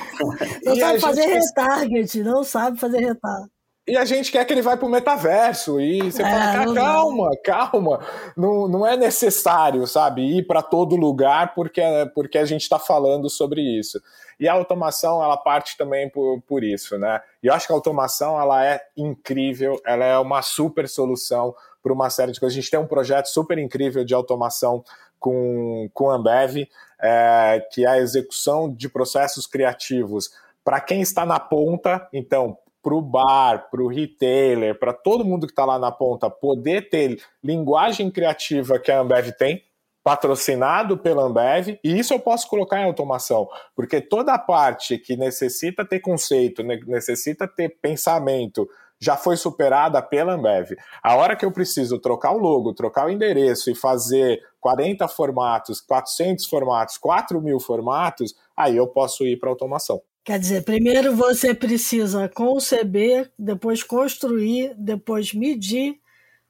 Não 0.64 0.76
sabe 0.76 1.00
fazer 1.00 1.22
gente... 1.22 1.34
retarget, 1.34 2.22
não 2.22 2.44
sabe 2.44 2.80
fazer 2.80 2.98
retarget. 2.98 3.50
E 3.86 3.96
a 3.96 4.04
gente 4.04 4.30
quer 4.30 4.44
que 4.44 4.52
ele 4.52 4.62
vá 4.62 4.76
para 4.76 4.86
o 4.86 4.90
metaverso. 4.90 5.80
E 5.80 6.00
você 6.02 6.22
é, 6.22 6.30
fala, 6.30 6.74
calma, 6.74 7.30
calma. 7.42 8.00
Não, 8.36 8.68
não 8.68 8.86
é 8.86 8.96
necessário, 8.96 9.84
sabe, 9.88 10.22
ir 10.38 10.46
para 10.46 10.62
todo 10.62 10.94
lugar 10.94 11.52
porque, 11.52 11.82
porque 12.14 12.38
a 12.38 12.44
gente 12.44 12.62
está 12.62 12.78
falando 12.78 13.28
sobre 13.28 13.60
isso. 13.60 14.00
E 14.38 14.48
a 14.48 14.52
automação, 14.52 15.22
ela 15.22 15.36
parte 15.36 15.76
também 15.76 16.08
por, 16.08 16.40
por 16.42 16.62
isso, 16.62 16.96
né? 16.96 17.20
E 17.42 17.48
eu 17.48 17.54
acho 17.54 17.66
que 17.66 17.72
a 17.72 17.76
automação, 17.76 18.40
ela 18.40 18.64
é 18.64 18.80
incrível, 18.96 19.80
ela 19.84 20.04
é 20.04 20.18
uma 20.18 20.42
super 20.42 20.88
solução 20.88 21.54
para 21.82 21.92
uma 21.92 22.08
série 22.08 22.30
de 22.30 22.38
coisas. 22.38 22.56
A 22.56 22.60
gente 22.60 22.70
tem 22.70 22.78
um 22.78 22.86
projeto 22.86 23.26
super 23.26 23.58
incrível 23.58 24.04
de 24.04 24.14
automação 24.14 24.84
com, 25.18 25.90
com 25.92 26.08
a 26.08 26.14
Ambev, 26.14 26.68
é, 27.00 27.66
que 27.72 27.84
é 27.84 27.88
a 27.88 27.98
execução 27.98 28.72
de 28.72 28.88
processos 28.88 29.44
criativos 29.46 30.30
para 30.64 30.80
quem 30.80 31.00
está 31.00 31.26
na 31.26 31.40
ponta, 31.40 32.08
então, 32.12 32.56
para 32.82 32.94
o 32.94 33.00
bar, 33.00 33.68
para 33.70 33.82
o 33.82 33.88
retailer, 33.88 34.78
para 34.78 34.92
todo 34.92 35.24
mundo 35.24 35.46
que 35.46 35.52
está 35.52 35.64
lá 35.64 35.78
na 35.78 35.92
ponta 35.92 36.28
poder 36.28 36.88
ter 36.90 37.22
linguagem 37.42 38.10
criativa 38.10 38.78
que 38.78 38.90
a 38.90 39.00
Ambev 39.00 39.30
tem, 39.32 39.62
patrocinado 40.02 40.98
pela 40.98 41.22
Ambev, 41.22 41.78
e 41.82 41.98
isso 41.98 42.12
eu 42.12 42.18
posso 42.18 42.48
colocar 42.48 42.80
em 42.80 42.84
automação, 42.84 43.48
porque 43.74 44.00
toda 44.00 44.34
a 44.34 44.38
parte 44.38 44.98
que 44.98 45.16
necessita 45.16 45.84
ter 45.84 46.00
conceito, 46.00 46.62
necessita 46.62 47.46
ter 47.46 47.76
pensamento, 47.80 48.68
já 48.98 49.16
foi 49.16 49.36
superada 49.36 50.00
pela 50.00 50.34
Ambev. 50.34 50.76
A 51.02 51.16
hora 51.16 51.34
que 51.36 51.44
eu 51.44 51.50
preciso 51.50 51.98
trocar 51.98 52.32
o 52.32 52.38
logo, 52.38 52.72
trocar 52.72 53.06
o 53.06 53.10
endereço 53.10 53.70
e 53.70 53.74
fazer 53.74 54.40
40 54.60 55.08
formatos, 55.08 55.80
400 55.80 56.46
formatos, 56.46 56.98
4 56.98 57.40
mil 57.40 57.58
formatos, 57.58 58.34
aí 58.56 58.76
eu 58.76 58.86
posso 58.86 59.24
ir 59.24 59.38
para 59.38 59.50
automação. 59.50 60.00
Quer 60.24 60.38
dizer, 60.38 60.64
primeiro 60.64 61.16
você 61.16 61.52
precisa 61.52 62.28
conceber, 62.28 63.30
depois 63.38 63.82
construir, 63.82 64.72
depois 64.78 65.34
medir, 65.34 65.96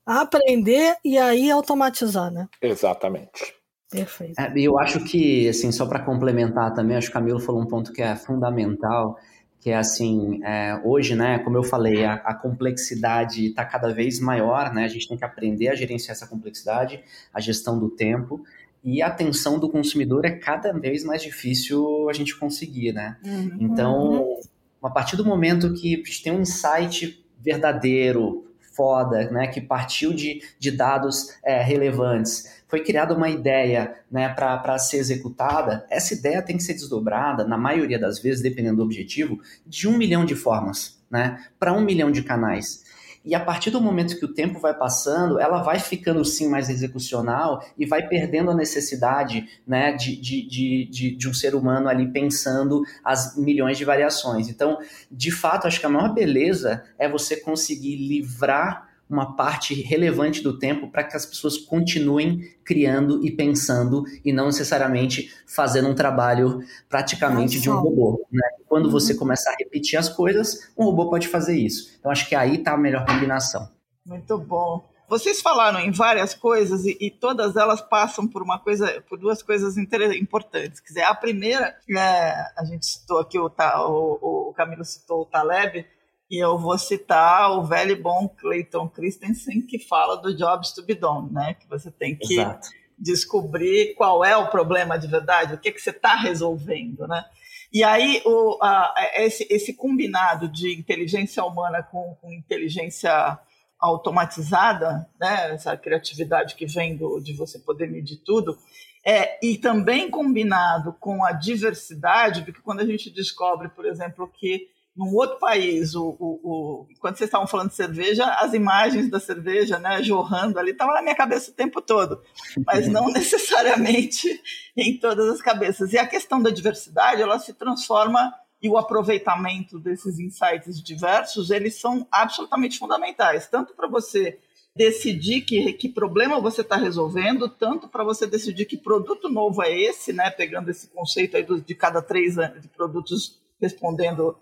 aprender 0.04 0.96
e 1.04 1.16
aí 1.16 1.50
automatizar, 1.50 2.30
né? 2.30 2.48
Exatamente. 2.60 3.54
Perfeito. 3.90 4.38
É, 4.38 4.52
eu 4.56 4.78
acho 4.78 5.04
que, 5.04 5.48
assim, 5.48 5.70
só 5.70 5.86
para 5.86 6.00
complementar 6.00 6.72
também, 6.74 6.96
acho 6.96 7.08
que 7.08 7.12
o 7.12 7.14
Camilo 7.14 7.40
falou 7.40 7.60
um 7.60 7.66
ponto 7.66 7.92
que 7.92 8.02
é 8.02 8.16
fundamental, 8.16 9.18
que 9.60 9.70
é 9.70 9.76
assim, 9.76 10.42
é, 10.44 10.80
hoje, 10.82 11.14
né, 11.14 11.38
como 11.38 11.56
eu 11.56 11.62
falei, 11.62 12.04
a, 12.04 12.14
a 12.14 12.34
complexidade 12.34 13.46
está 13.46 13.64
cada 13.64 13.94
vez 13.94 14.18
maior, 14.18 14.74
né, 14.74 14.84
a 14.84 14.88
gente 14.88 15.06
tem 15.06 15.16
que 15.16 15.24
aprender 15.24 15.68
a 15.68 15.74
gerenciar 15.74 16.16
essa 16.16 16.26
complexidade, 16.26 17.00
a 17.32 17.40
gestão 17.40 17.78
do 17.78 17.88
tempo, 17.88 18.42
e 18.84 19.00
a 19.00 19.06
atenção 19.06 19.58
do 19.58 19.68
consumidor 19.68 20.24
é 20.24 20.30
cada 20.30 20.72
vez 20.72 21.04
mais 21.04 21.22
difícil 21.22 22.08
a 22.08 22.12
gente 22.12 22.36
conseguir, 22.36 22.92
né? 22.92 23.16
Uhum. 23.24 23.56
Então, 23.60 24.40
a 24.82 24.90
partir 24.90 25.16
do 25.16 25.24
momento 25.24 25.72
que 25.74 25.94
a 25.94 25.98
gente 25.98 26.22
tem 26.22 26.32
um 26.32 26.40
insight 26.40 27.24
verdadeiro, 27.40 28.46
foda, 28.74 29.30
né, 29.30 29.46
que 29.46 29.60
partiu 29.60 30.12
de, 30.12 30.42
de 30.58 30.70
dados 30.70 31.34
é, 31.44 31.62
relevantes, 31.62 32.62
foi 32.66 32.82
criada 32.82 33.14
uma 33.14 33.28
ideia 33.28 33.94
né, 34.10 34.28
para 34.30 34.78
ser 34.78 34.96
executada, 34.96 35.86
essa 35.90 36.14
ideia 36.14 36.40
tem 36.40 36.56
que 36.56 36.62
ser 36.62 36.72
desdobrada, 36.72 37.44
na 37.44 37.58
maioria 37.58 37.98
das 37.98 38.18
vezes, 38.18 38.42
dependendo 38.42 38.76
do 38.76 38.82
objetivo, 38.82 39.40
de 39.66 39.86
um 39.86 39.96
milhão 39.96 40.24
de 40.24 40.34
formas, 40.34 40.98
né, 41.10 41.44
para 41.58 41.72
um 41.72 41.82
milhão 41.82 42.10
de 42.10 42.22
canais. 42.22 42.82
E 43.24 43.34
a 43.34 43.40
partir 43.40 43.70
do 43.70 43.80
momento 43.80 44.18
que 44.18 44.24
o 44.24 44.32
tempo 44.32 44.58
vai 44.58 44.74
passando, 44.74 45.38
ela 45.38 45.62
vai 45.62 45.78
ficando 45.78 46.24
sim 46.24 46.48
mais 46.48 46.68
execucional 46.68 47.64
e 47.78 47.86
vai 47.86 48.06
perdendo 48.08 48.50
a 48.50 48.54
necessidade 48.54 49.48
né, 49.66 49.92
de, 49.92 50.16
de, 50.16 50.86
de, 50.90 51.16
de, 51.16 51.28
um 51.28 51.34
ser 51.34 51.54
humano 51.54 51.88
ali 51.88 52.10
pensando 52.10 52.82
as 53.04 53.36
milhões 53.36 53.78
de 53.78 53.84
variações. 53.84 54.48
Então, 54.48 54.78
de 55.10 55.30
fato, 55.30 55.68
acho 55.68 55.78
que 55.78 55.86
a 55.86 55.88
maior 55.88 56.12
beleza 56.12 56.82
é 56.98 57.08
você 57.08 57.36
conseguir 57.36 57.96
livrar 57.96 58.91
uma 59.12 59.36
parte 59.36 59.74
relevante 59.74 60.42
do 60.42 60.58
tempo 60.58 60.90
para 60.90 61.04
que 61.04 61.16
as 61.16 61.26
pessoas 61.26 61.58
continuem 61.58 62.40
criando 62.64 63.24
e 63.24 63.30
pensando 63.30 64.04
e 64.24 64.32
não 64.32 64.46
necessariamente 64.46 65.30
fazendo 65.46 65.88
um 65.88 65.94
trabalho 65.94 66.60
praticamente 66.88 67.60
de 67.60 67.68
um 67.68 67.78
robô. 67.78 68.26
Né? 68.32 68.48
Quando 68.66 68.86
uhum. 68.86 68.90
você 68.90 69.14
começa 69.14 69.50
a 69.50 69.56
repetir 69.58 69.98
as 69.98 70.08
coisas, 70.08 70.72
um 70.76 70.84
robô 70.84 71.10
pode 71.10 71.28
fazer 71.28 71.56
isso. 71.56 71.94
Então 71.98 72.10
acho 72.10 72.26
que 72.28 72.34
aí 72.34 72.56
está 72.56 72.72
a 72.72 72.78
melhor 72.78 73.04
combinação. 73.04 73.68
Muito 74.04 74.38
bom. 74.38 74.90
Vocês 75.12 75.42
falaram 75.42 75.78
em 75.78 75.90
várias 75.90 76.32
coisas 76.32 76.86
e, 76.86 76.96
e, 76.98 77.10
todas 77.10 77.54
elas 77.54 77.82
passam 77.82 78.26
por 78.26 78.42
uma 78.42 78.58
coisa, 78.58 79.04
por 79.10 79.18
duas 79.18 79.42
coisas 79.42 79.76
importantes. 79.76 80.80
Quer 80.80 80.88
dizer, 80.88 81.02
a 81.02 81.14
primeira, 81.14 81.76
é, 81.90 82.32
a 82.56 82.64
gente 82.64 82.86
citou 82.86 83.18
aqui 83.18 83.38
o, 83.38 83.44
o, 83.46 84.48
o 84.48 84.54
Camilo 84.54 84.82
citou 84.86 85.20
o 85.20 85.26
Taleb, 85.26 85.86
e 86.32 86.42
eu 86.42 86.56
vou 86.56 86.78
citar 86.78 87.50
o 87.50 87.62
velho 87.62 87.90
e 87.90 87.94
bom 87.94 88.26
Clayton 88.26 88.88
Christensen, 88.88 89.60
que 89.60 89.78
fala 89.78 90.16
do 90.16 90.34
Jobs 90.34 90.72
to 90.72 90.82
be 90.82 90.94
done, 90.94 91.30
né? 91.30 91.52
Que 91.60 91.68
você 91.68 91.90
tem 91.90 92.16
que 92.16 92.40
Exato. 92.40 92.70
descobrir 92.98 93.94
qual 93.96 94.24
é 94.24 94.34
o 94.34 94.48
problema 94.48 94.98
de 94.98 95.06
verdade, 95.06 95.52
o 95.52 95.58
que, 95.58 95.70
que 95.70 95.78
você 95.78 95.90
está 95.90 96.16
resolvendo, 96.16 97.06
né? 97.06 97.22
E 97.70 97.84
aí, 97.84 98.22
o, 98.24 98.58
a, 98.62 98.94
esse, 99.16 99.46
esse, 99.50 99.74
combinado 99.74 100.48
de 100.48 100.74
inteligência 100.74 101.44
humana 101.44 101.82
com, 101.82 102.16
com, 102.22 102.32
inteligência 102.32 103.38
automatizada, 103.78 105.06
né, 105.20 105.52
essa 105.52 105.76
criatividade 105.76 106.54
que 106.54 106.64
vem 106.64 106.96
do, 106.96 107.20
de 107.20 107.34
você 107.34 107.58
poder 107.58 107.90
medir 107.90 108.22
tudo, 108.24 108.56
é, 109.04 109.38
e 109.44 109.58
também 109.58 110.10
combinado 110.10 110.94
com 110.98 111.24
a 111.24 111.32
diversidade, 111.32 112.42
porque 112.42 112.62
quando 112.62 112.80
a 112.80 112.86
gente 112.86 113.10
descobre, 113.10 113.68
por 113.68 113.84
exemplo, 113.84 114.30
que 114.38 114.71
num 114.96 115.14
outro 115.14 115.38
país, 115.38 115.94
o, 115.94 116.16
o, 116.18 116.40
o, 116.42 116.86
quando 117.00 117.16
vocês 117.16 117.28
estavam 117.28 117.46
falando 117.46 117.70
de 117.70 117.76
cerveja, 117.76 118.26
as 118.26 118.52
imagens 118.52 119.08
da 119.08 119.18
cerveja, 119.18 119.78
né, 119.78 120.02
jorrando 120.02 120.58
ali, 120.58 120.72
estavam 120.72 120.94
na 120.94 121.02
minha 121.02 121.14
cabeça 121.14 121.50
o 121.50 121.54
tempo 121.54 121.80
todo, 121.80 122.20
mas 122.66 122.88
não 122.88 123.08
necessariamente 123.12 124.28
em 124.76 124.98
todas 124.98 125.28
as 125.28 125.40
cabeças. 125.40 125.92
E 125.92 125.98
a 125.98 126.06
questão 126.06 126.42
da 126.42 126.50
diversidade, 126.50 127.22
ela 127.22 127.38
se 127.38 127.54
transforma 127.54 128.34
e 128.62 128.68
o 128.68 128.76
aproveitamento 128.76 129.78
desses 129.78 130.20
insights 130.20 130.80
diversos, 130.82 131.50
eles 131.50 131.80
são 131.80 132.06
absolutamente 132.12 132.78
fundamentais, 132.78 133.48
tanto 133.48 133.74
para 133.74 133.88
você 133.88 134.38
decidir 134.76 135.40
que, 135.42 135.72
que 135.72 135.88
problema 135.88 136.40
você 136.40 136.60
está 136.60 136.76
resolvendo, 136.76 137.48
tanto 137.48 137.88
para 137.88 138.04
você 138.04 138.26
decidir 138.26 138.66
que 138.66 138.76
produto 138.76 139.28
novo 139.28 139.62
é 139.62 139.70
esse, 139.70 140.12
né, 140.12 140.30
pegando 140.30 140.70
esse 140.70 140.86
conceito 140.88 141.36
aí 141.36 141.44
de 141.44 141.74
cada 141.74 142.00
três 142.00 142.38
anos 142.38 142.62
de 142.62 142.68
produtos 142.68 143.40
respondendo 143.60 144.36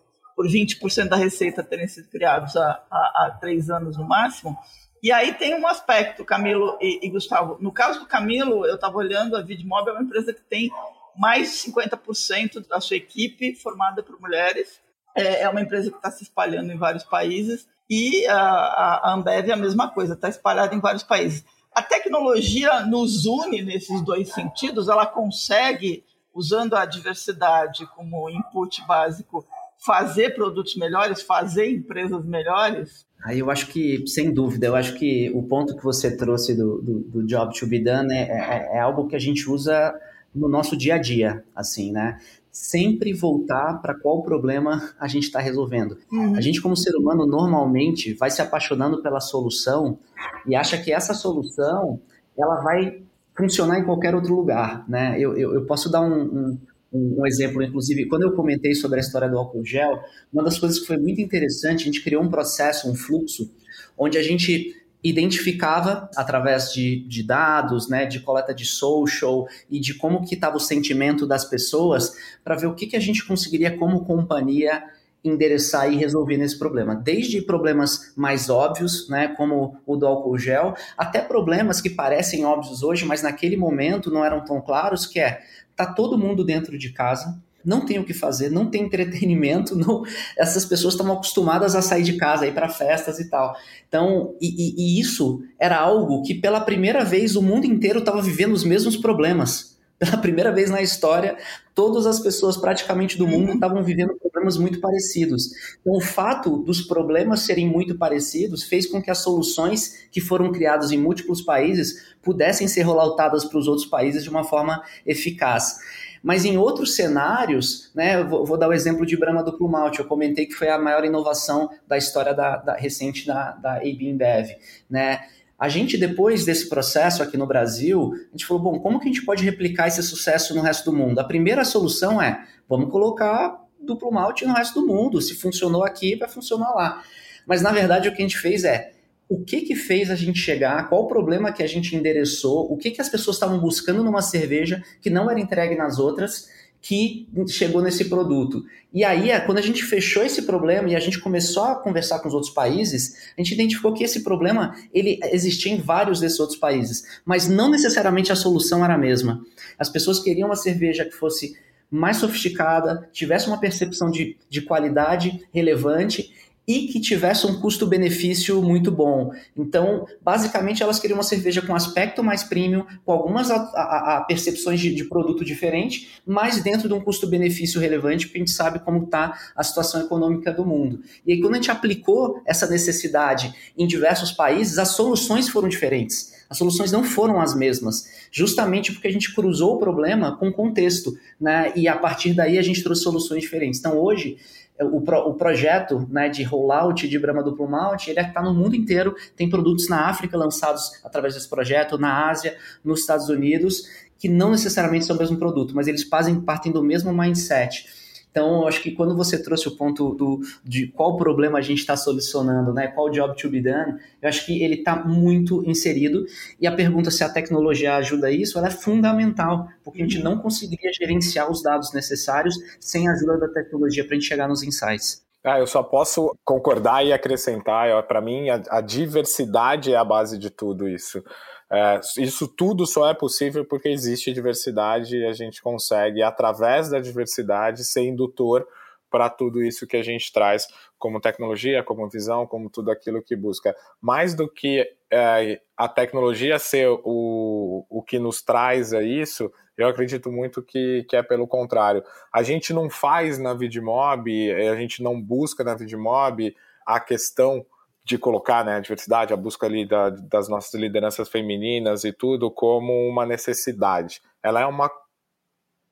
20% 0.47 1.09
da 1.09 1.17
receita 1.17 1.63
terem 1.63 1.89
sido 1.89 2.09
criados 2.09 2.57
há, 2.57 2.83
há, 2.91 2.97
há, 3.27 3.39
três 3.41 3.71
anos 3.71 3.97
no 3.97 4.05
máximo. 4.05 4.57
E 5.03 5.11
aí 5.11 5.33
tem 5.35 5.55
um 5.55 5.67
aspecto, 5.67 6.25
Camilo 6.25 6.77
e, 6.81 7.07
e 7.07 7.11
Gustavo. 7.11 7.57
No 7.61 7.73
caso 7.73 8.01
do 8.01 8.07
Camilo, 8.07 8.67
eu 8.67 8.75
estava 8.75 8.97
olhando, 8.97 9.37
a 9.37 9.43
Vidmob 9.43 9.89
é 9.89 9.93
uma 9.93 10.03
empresa 10.03 10.33
que 10.33 10.43
tem 10.43 10.71
mais 11.17 11.51
de 11.51 11.71
50% 11.71 12.67
da 12.69 12.81
sua 12.81 12.97
equipe 12.97 13.55
formada 13.55 14.03
por 14.03 14.21
mulheres. 14.21 14.81
É, 15.17 15.43
é 15.43 15.49
uma 15.49 15.61
empresa 15.61 15.91
que 15.91 15.97
está 15.97 16.11
se 16.11 16.23
espalhando 16.23 16.71
em 16.73 16.77
vários 16.77 17.05
países. 17.05 17.67
E 17.89 18.27
a, 18.27 18.39
a 18.39 19.15
Ambev 19.15 19.49
é 19.49 19.53
a 19.53 19.57
mesma 19.57 19.91
coisa, 19.91 20.15
está 20.15 20.29
espalhada 20.29 20.75
em 20.75 20.81
vários 20.81 21.03
países. 21.03 21.45
A 21.75 21.83
tecnologia 21.83 22.81
nos 22.87 23.27
une 23.27 23.63
nesses 23.63 24.01
dois 24.03 24.33
sentidos, 24.33 24.89
ela 24.89 25.07
consegue, 25.07 26.05
usando 26.35 26.75
a 26.75 26.85
diversidade 26.85 27.87
como 27.89 28.31
input 28.31 28.85
básico, 28.87 29.47
fazer 29.85 30.35
produtos 30.35 30.77
melhores, 30.77 31.23
fazer 31.23 31.71
empresas 31.71 32.25
melhores? 32.25 33.07
Aí 33.25 33.39
eu 33.39 33.51
acho 33.51 33.67
que, 33.69 34.07
sem 34.07 34.33
dúvida, 34.33 34.67
eu 34.67 34.77
acho 34.77 34.95
que 34.99 35.31
o 35.35 35.43
ponto 35.43 35.77
que 35.77 35.85
você 35.85 36.17
trouxe 36.17 36.55
do, 36.55 36.81
do, 36.81 37.01
do 37.01 37.27
job 37.27 37.59
to 37.59 37.67
be 37.67 37.79
done 37.79 38.13
é, 38.13 38.23
é, 38.23 38.77
é 38.77 38.81
algo 38.81 39.07
que 39.07 39.17
a 39.17 39.19
gente 39.19 39.49
usa 39.49 39.95
no 40.35 40.49
nosso 40.49 40.77
dia 40.77 40.95
a 40.95 40.99
dia, 40.99 41.45
assim, 41.55 41.93
né? 41.93 42.19
sempre 42.51 43.13
voltar 43.13 43.81
para 43.81 43.95
qual 43.95 44.23
problema 44.23 44.91
a 44.99 45.07
gente 45.07 45.25
está 45.25 45.41
resolvendo. 45.41 45.99
Uhum. 46.11 46.35
A 46.35 46.41
gente, 46.41 46.61
como 46.61 46.77
ser 46.77 46.97
humano, 46.97 47.27
normalmente 47.27 48.13
vai 48.15 48.31
se 48.31 48.43
apaixonando 48.43 49.03
pela 49.03 49.21
solução 49.21 49.99
e 50.47 50.57
acha 50.57 50.77
que 50.77 50.93
essa 50.93 51.15
solução 51.15 52.01
ela 52.37 52.61
vai 52.61 53.03
funcionar 53.37 53.79
em 53.79 53.85
qualquer 53.85 54.15
outro 54.15 54.35
lugar. 54.35 54.85
Né? 54.89 55.17
Eu, 55.19 55.37
eu, 55.37 55.55
eu 55.55 55.65
posso 55.65 55.91
dar 55.91 56.01
um, 56.01 56.23
um, 56.23 56.59
um, 56.93 57.27
exemplo, 57.27 57.63
inclusive, 57.63 58.07
quando 58.07 58.23
eu 58.23 58.33
comentei 58.33 58.75
sobre 58.75 58.99
a 58.99 59.01
história 59.01 59.29
do 59.29 59.39
álcool 59.39 59.65
gel, 59.65 60.01
uma 60.33 60.43
das 60.43 60.59
coisas 60.59 60.79
que 60.79 60.87
foi 60.87 60.97
muito 60.97 61.21
interessante, 61.21 61.83
a 61.83 61.85
gente 61.85 62.03
criou 62.03 62.23
um 62.23 62.31
processo, 62.31 62.91
um 62.91 62.95
fluxo, 62.95 63.51
onde 63.97 64.19
a 64.19 64.23
gente 64.23 64.75
identificava 65.03 66.11
através 66.17 66.73
de, 66.73 67.07
de 67.09 67.23
dados, 67.23 67.89
né, 67.89 68.05
de 68.05 68.21
coleta 68.21 68.55
de 68.55 68.67
social 68.67 69.47
e 69.71 69.81
de 69.81 69.95
como 69.95 70.27
que 70.27 70.35
estava 70.35 70.57
o 70.57 70.61
sentimento 70.61 71.27
das 71.27 71.45
pessoas 71.45 72.13
para 72.45 72.57
ver 72.57 72.67
o 72.67 72.75
que, 72.75 72.87
que 72.87 72.97
a 72.97 73.01
gente 73.01 73.25
conseguiria 73.27 73.77
como 73.79 74.05
companhia 74.05 74.83
endereçar 75.23 75.93
e 75.93 75.97
resolver 75.97 76.39
nesse 76.39 76.59
problema. 76.59 76.95
Desde 76.95 77.43
problemas 77.43 78.13
mais 78.17 78.49
óbvios, 78.49 79.09
né, 79.09 79.29
como 79.29 79.77
o 79.87 79.97
do 79.97 80.07
álcool 80.07 80.39
gel, 80.39 80.75
até 80.97 81.21
problemas 81.21 81.81
que 81.81 81.91
parecem 81.91 82.45
óbvios 82.45 82.83
hoje, 82.83 83.05
mas 83.05 83.23
naquele 83.23 83.57
momento 83.57 84.11
não 84.11 84.25
eram 84.25 84.43
tão 84.45 84.61
claros, 84.61 85.07
que 85.07 85.21
é, 85.21 85.43
tá 85.87 85.93
todo 85.93 86.19
mundo 86.19 86.45
dentro 86.45 86.79
de 86.79 86.91
casa, 86.91 87.41
não 87.65 87.85
tem 87.85 87.99
o 87.99 88.05
que 88.05 88.15
fazer, 88.15 88.51
não 88.51 88.67
tem 88.67 88.85
entretenimento, 88.85 89.77
não, 89.77 90.03
essas 90.37 90.65
pessoas 90.65 90.95
estão 90.95 91.13
acostumadas 91.13 91.75
a 91.75 91.83
sair 91.83 92.03
de 92.03 92.15
casa, 92.15 92.47
ir 92.47 92.55
para 92.55 92.69
festas 92.69 93.19
e 93.19 93.29
tal. 93.29 93.55
Então, 93.89 94.35
e, 94.41 94.49
e, 94.49 94.75
e, 94.79 95.01
isso 95.01 95.43
era 95.59 95.79
algo 95.79 96.23
que 96.23 96.35
pela 96.35 96.61
primeira 96.61 97.05
vez 97.05 97.37
o 97.37 97.43
mundo 97.43 97.67
inteiro 97.67 97.99
estava 97.99 98.23
vivendo 98.23 98.53
os 98.53 98.65
mesmos 98.65 98.97
problemas. 98.97 99.70
Pela 100.01 100.17
primeira 100.17 100.51
vez 100.51 100.71
na 100.71 100.81
história, 100.81 101.37
todas 101.75 102.07
as 102.07 102.19
pessoas 102.19 102.57
praticamente 102.57 103.19
do 103.19 103.27
mundo 103.27 103.53
estavam 103.53 103.85
vivendo 103.85 104.17
problemas 104.19 104.57
muito 104.57 104.81
parecidos. 104.81 105.51
Então, 105.79 105.93
o 105.93 106.01
fato 106.01 106.57
dos 106.57 106.81
problemas 106.81 107.41
serem 107.41 107.69
muito 107.69 107.99
parecidos 107.99 108.63
fez 108.63 108.87
com 108.87 109.03
que 109.03 109.11
as 109.11 109.19
soluções 109.19 110.09
que 110.11 110.19
foram 110.19 110.51
criadas 110.51 110.91
em 110.91 110.97
múltiplos 110.97 111.43
países 111.43 112.15
pudessem 112.23 112.67
ser 112.67 112.81
rolloutadas 112.81 113.45
para 113.45 113.59
os 113.59 113.69
outros 113.69 113.87
países 113.87 114.23
de 114.23 114.31
uma 114.31 114.43
forma 114.43 114.83
eficaz. 115.05 115.77
Mas 116.23 116.47
em 116.47 116.57
outros 116.57 116.97
cenários, 116.97 117.91
né, 117.95 118.25
vou, 118.25 118.45
vou, 118.45 118.57
dar 118.57 118.69
o 118.69 118.73
exemplo 118.73 119.05
de 119.05 119.19
Brahma 119.19 119.43
Duplo 119.43 119.69
Malte, 119.69 120.01
eu 120.01 120.07
comentei 120.07 120.47
que 120.47 120.55
foi 120.55 120.69
a 120.69 120.79
maior 120.79 121.05
inovação 121.05 121.69
da 121.87 121.99
história 121.99 122.33
da, 122.33 122.57
da 122.57 122.75
recente 122.75 123.27
da, 123.27 123.53
da 123.53 123.77
AB 123.77 124.09
InBev, 124.09 124.57
né? 124.89 125.21
A 125.61 125.69
gente, 125.69 125.99
depois 125.99 126.47
desse 126.47 126.71
processo 126.71 127.23
aqui 127.23 127.37
no 127.37 127.47
Brasil, 127.47 128.13
a 128.15 128.31
gente 128.31 128.47
falou, 128.47 128.63
bom, 128.63 128.81
como 128.81 128.99
que 128.99 129.11
a 129.11 129.13
gente 129.13 129.27
pode 129.27 129.45
replicar 129.45 129.89
esse 129.89 130.03
sucesso 130.03 130.55
no 130.55 130.63
resto 130.63 130.91
do 130.91 130.97
mundo? 130.97 131.19
A 131.19 131.25
primeira 131.25 131.67
solução 131.67 132.21
é, 132.21 132.47
vamos 132.67 132.91
colocar 132.91 133.61
duplo 133.79 134.11
malte 134.11 134.47
no 134.47 134.55
resto 134.55 134.81
do 134.81 134.87
mundo. 134.87 135.21
Se 135.21 135.35
funcionou 135.35 135.85
aqui, 135.85 136.17
vai 136.17 136.31
funcionar 136.31 136.71
lá. 136.71 137.03
Mas, 137.47 137.61
na 137.61 137.73
verdade, 137.73 138.09
o 138.09 138.13
que 138.13 138.23
a 138.23 138.25
gente 138.25 138.39
fez 138.39 138.65
é, 138.65 138.93
o 139.29 139.45
que 139.45 139.61
que 139.61 139.77
fez 139.77 140.11
a 140.11 140.17
gente 140.17 140.41
chegar, 140.41 140.89
qual 140.89 141.05
o 141.05 141.07
problema 141.07 141.53
que 141.53 141.63
a 141.63 141.67
gente 141.67 141.95
endereçou, 141.95 142.73
o 142.73 142.77
que 142.77 142.91
que 142.91 143.01
as 143.01 143.09
pessoas 143.09 143.37
estavam 143.37 143.61
buscando 143.61 144.03
numa 144.03 144.23
cerveja 144.23 144.83
que 145.01 145.09
não 145.09 145.31
era 145.31 145.39
entregue 145.39 145.77
nas 145.77 145.99
outras, 145.99 146.49
que 146.83 147.29
chegou 147.49 147.83
nesse 147.83 148.07
produto. 148.07 148.65
E 148.93 149.05
aí, 149.05 149.29
quando 149.47 149.59
a 149.59 149.63
gente 149.63 149.85
fechou 149.85 150.23
esse 150.23 150.43
problema 150.43 150.89
e 150.89 150.97
a 150.97 151.01
gente 151.01 151.21
começou 151.21 151.65
a 151.65 151.75
conversar 151.77 152.21
com 152.21 152.29
os 152.29 152.35
outros 152.35 152.53
países, 152.53 153.33
a 153.37 153.41
gente 153.41 153.55
identificou 153.55 153.93
que 153.93 154.03
esse 154.03 154.23
problema 154.25 154.75
ele 154.93 155.21
existia 155.25 155.73
em 155.73 155.81
vários 155.81 156.21
desses 156.21 156.41
outros 156.41 156.59
países, 156.59 157.05
mas 157.25 157.49
não 157.49 157.71
necessariamente 157.71 158.33
a 158.33 158.37
solução 158.37 158.85
era 158.85 158.95
a 158.95 158.99
mesma. 158.99 159.45
As 159.79 159.89
pessoas 159.89 160.19
queriam 160.19 160.49
uma 160.49 160.57
cerveja 160.57 161.05
que 161.05 161.13
fosse 161.13 161.57
mais 161.91 162.17
sofisticada, 162.19 163.09
tivesse 163.13 163.49
uma 163.49 163.59
percepção 163.59 164.11
de, 164.11 164.37
de 164.49 164.63
qualidade 164.63 165.45
relevante 165.53 166.33
e 166.71 166.87
que 166.87 167.01
tivesse 167.01 167.49
um 167.49 167.61
custo-benefício 167.61 168.63
muito 168.63 168.93
bom. 168.93 169.33
Então, 169.57 170.07
basicamente, 170.23 170.85
elas 170.85 171.01
queriam 171.01 171.17
uma 171.17 171.25
cerveja 171.25 171.61
com 171.61 171.75
aspecto 171.75 172.23
mais 172.23 172.45
premium, 172.45 172.87
com 173.05 173.11
algumas 173.11 173.51
a, 173.51 173.57
a, 173.57 174.17
a 174.19 174.21
percepções 174.21 174.79
de, 174.79 174.95
de, 174.95 175.05
produto 175.05 175.45
diferente, 175.45 176.21
mas 176.25 176.63
dentro 176.63 176.87
de 176.87 176.95
um 176.95 177.01
custo-benefício 177.01 177.81
relevante, 177.81 178.27
porque 178.27 178.39
a 178.39 178.43
gente 178.43 178.53
sabe 178.53 178.79
como 178.79 179.03
está 179.03 179.37
a 179.57 179.65
situação 179.65 180.01
econômica 180.01 180.53
do 180.53 180.65
mundo. 180.65 181.01
E 181.27 181.33
aí, 181.33 181.41
quando 181.41 181.55
a 181.55 181.57
gente 181.57 181.73
aplicou 181.73 182.41
essa 182.47 182.69
necessidade 182.69 183.53
em 183.77 183.85
diversos 183.85 184.31
países, 184.31 184.79
as 184.79 184.91
soluções 184.91 185.49
foram 185.49 185.69
diferentes. 185.69 186.39
As 186.49 186.59
soluções 186.59 186.91
não 186.91 187.05
foram 187.05 187.41
as 187.41 187.55
mesmas, 187.55 188.29
justamente 188.31 188.93
porque 188.93 189.07
a 189.07 189.13
gente 189.13 189.33
cruzou 189.33 189.77
o 189.77 189.79
problema 189.79 190.37
com 190.37 190.49
o 190.49 190.53
contexto, 190.53 191.17
né? 191.41 191.73
E 191.77 191.87
a 191.87 191.97
partir 191.97 192.35
daí 192.35 192.59
a 192.59 192.63
gente 192.63 192.83
trouxe 192.83 193.03
soluções 193.03 193.43
diferentes. 193.43 193.79
Então, 193.79 193.97
hoje, 193.97 194.37
o, 194.85 195.01
pro, 195.01 195.19
o 195.29 195.35
projeto 195.35 196.07
né, 196.11 196.29
de 196.29 196.43
rollout 196.43 197.09
de 197.09 197.19
Brahma 197.19 197.43
Duplo 197.43 197.69
Malte, 197.69 198.11
ele 198.11 198.21
está 198.21 198.43
no 198.43 198.55
mundo 198.55 198.75
inteiro, 198.75 199.15
tem 199.37 199.49
produtos 199.49 199.89
na 199.89 200.09
África 200.09 200.37
lançados 200.37 201.01
através 201.05 201.35
desse 201.35 201.49
projeto, 201.49 201.99
na 201.99 202.29
Ásia, 202.29 202.57
nos 202.85 203.01
Estados 203.01 203.29
Unidos, 203.29 203.83
que 204.19 204.29
não 204.29 204.51
necessariamente 204.51 205.07
são 205.07 205.17
o 205.17 205.19
mesmo 205.19 205.39
produto, 205.39 205.75
mas 205.75 205.87
eles 205.87 206.03
fazem, 206.03 206.41
partem 206.41 206.71
do 206.71 206.83
mesmo 206.83 207.13
mindset. 207.13 207.87
Então, 208.31 208.63
eu 208.63 208.69
acho 208.69 208.83
que 208.83 208.93
quando 208.93 209.17
você 209.17 209.43
trouxe 209.43 209.69
o 209.69 209.77
ponto 209.77 210.15
do, 210.15 210.41
de 210.65 210.87
qual 210.87 211.17
problema 211.17 211.59
a 211.59 211.63
gente 211.63 211.79
está 211.79 211.97
solucionando, 211.97 212.73
né, 212.73 212.89
qual 212.89 213.11
job 213.11 213.37
to 213.37 213.51
be 213.51 213.61
done, 213.61 213.99
eu 214.23 214.29
acho 214.29 214.47
que 214.47 214.63
ele 214.63 214.77
está 214.77 214.97
muito 214.97 215.65
inserido. 215.69 216.25
E 216.61 216.67
a 216.67 216.73
pergunta 216.73 217.11
se 217.11 217.25
a 217.25 217.29
tecnologia 217.29 217.97
ajuda 217.97 218.31
isso, 218.31 218.57
ela 218.59 218.69
é 218.69 218.71
fundamental, 218.71 219.69
porque 219.83 220.01
a 220.01 220.05
gente 220.05 220.23
não 220.23 220.39
conseguiria 220.39 220.93
gerenciar 220.93 221.51
os 221.51 221.63
dados 221.63 221.93
necessários 221.93 222.55
sem 222.79 223.09
a 223.09 223.13
ajuda 223.13 223.39
da 223.39 223.49
tecnologia 223.49 224.05
para 224.05 224.15
a 224.15 224.19
gente 224.19 224.29
chegar 224.29 224.49
nos 224.49 224.63
insights. 224.63 225.23
Ah, 225.43 225.59
eu 225.59 225.67
só 225.67 225.83
posso 225.83 226.37
concordar 226.45 227.05
e 227.05 227.13
acrescentar. 227.13 228.07
Para 228.07 228.21
mim, 228.21 228.51
a, 228.51 228.63
a 228.69 228.81
diversidade 228.83 229.93
é 229.93 229.97
a 229.97 230.05
base 230.05 230.39
de 230.39 230.51
tudo 230.51 230.87
isso. 230.87 231.25
É, 231.73 232.01
isso 232.19 232.49
tudo 232.49 232.85
só 232.85 233.09
é 233.09 233.15
possível 233.15 233.65
porque 233.65 233.89
existe 233.89 234.33
diversidade 234.33 235.17
e 235.17 235.27
a 235.27 235.33
gente 235.33 235.63
consegue, 235.63 236.23
através 236.23 236.91
da 236.91 236.99
diversidade, 236.99 237.85
ser 237.85 238.03
indutor 238.03 238.67
para 239.09 239.29
tudo 239.29 239.63
isso 239.63 239.87
que 239.87 239.97
a 239.97 240.03
gente 240.03 240.33
traz 240.33 240.67
como 240.99 241.21
tecnologia, 241.21 241.83
como 241.83 242.09
visão, 242.09 242.47
como 242.47 242.71
tudo 242.71 242.91
aquilo 242.91 243.23
que 243.23 243.35
busca. 243.35 243.75
Mais 244.01 244.35
do 244.35 244.49
que 244.49 244.87
é, 245.11 245.61
a 245.77 245.89
tecnologia 245.89 246.59
ser 246.59 246.89
o, 246.89 247.87
o 247.89 248.03
que 248.03 248.19
nos 248.19 248.43
traz 248.43 248.93
a 248.93 249.03
isso, 249.03 249.53
eu 249.77 249.89
acredito 249.89 250.31
muito 250.31 250.63
que, 250.63 251.05
que 251.09 251.17
é 251.17 251.23
pelo 251.23 251.47
contrário. 251.47 252.05
A 252.33 252.43
gente 252.43 252.73
não 252.73 252.89
faz 252.89 253.39
na 253.39 253.55
Vidmob, 253.55 254.53
a 254.53 254.77
gente 254.77 255.03
não 255.03 255.21
busca 255.21 255.65
na 255.65 255.75
Vidmob 255.75 256.55
a 256.87 257.01
questão 257.01 257.65
de 258.11 258.19
colocar 258.19 258.65
né, 258.65 258.75
a 258.75 258.81
diversidade, 258.81 259.33
a 259.33 259.37
busca 259.37 259.67
ali 259.67 259.87
da, 259.87 260.11
das 260.11 260.49
nossas 260.49 260.75
lideranças 260.75 261.29
femininas 261.29 262.03
e 262.03 262.13
tudo 262.13 262.51
como 262.51 262.93
uma 263.09 263.25
necessidade. 263.25 264.21
Ela 264.43 264.63
é 264.63 264.67
uma 264.67 264.91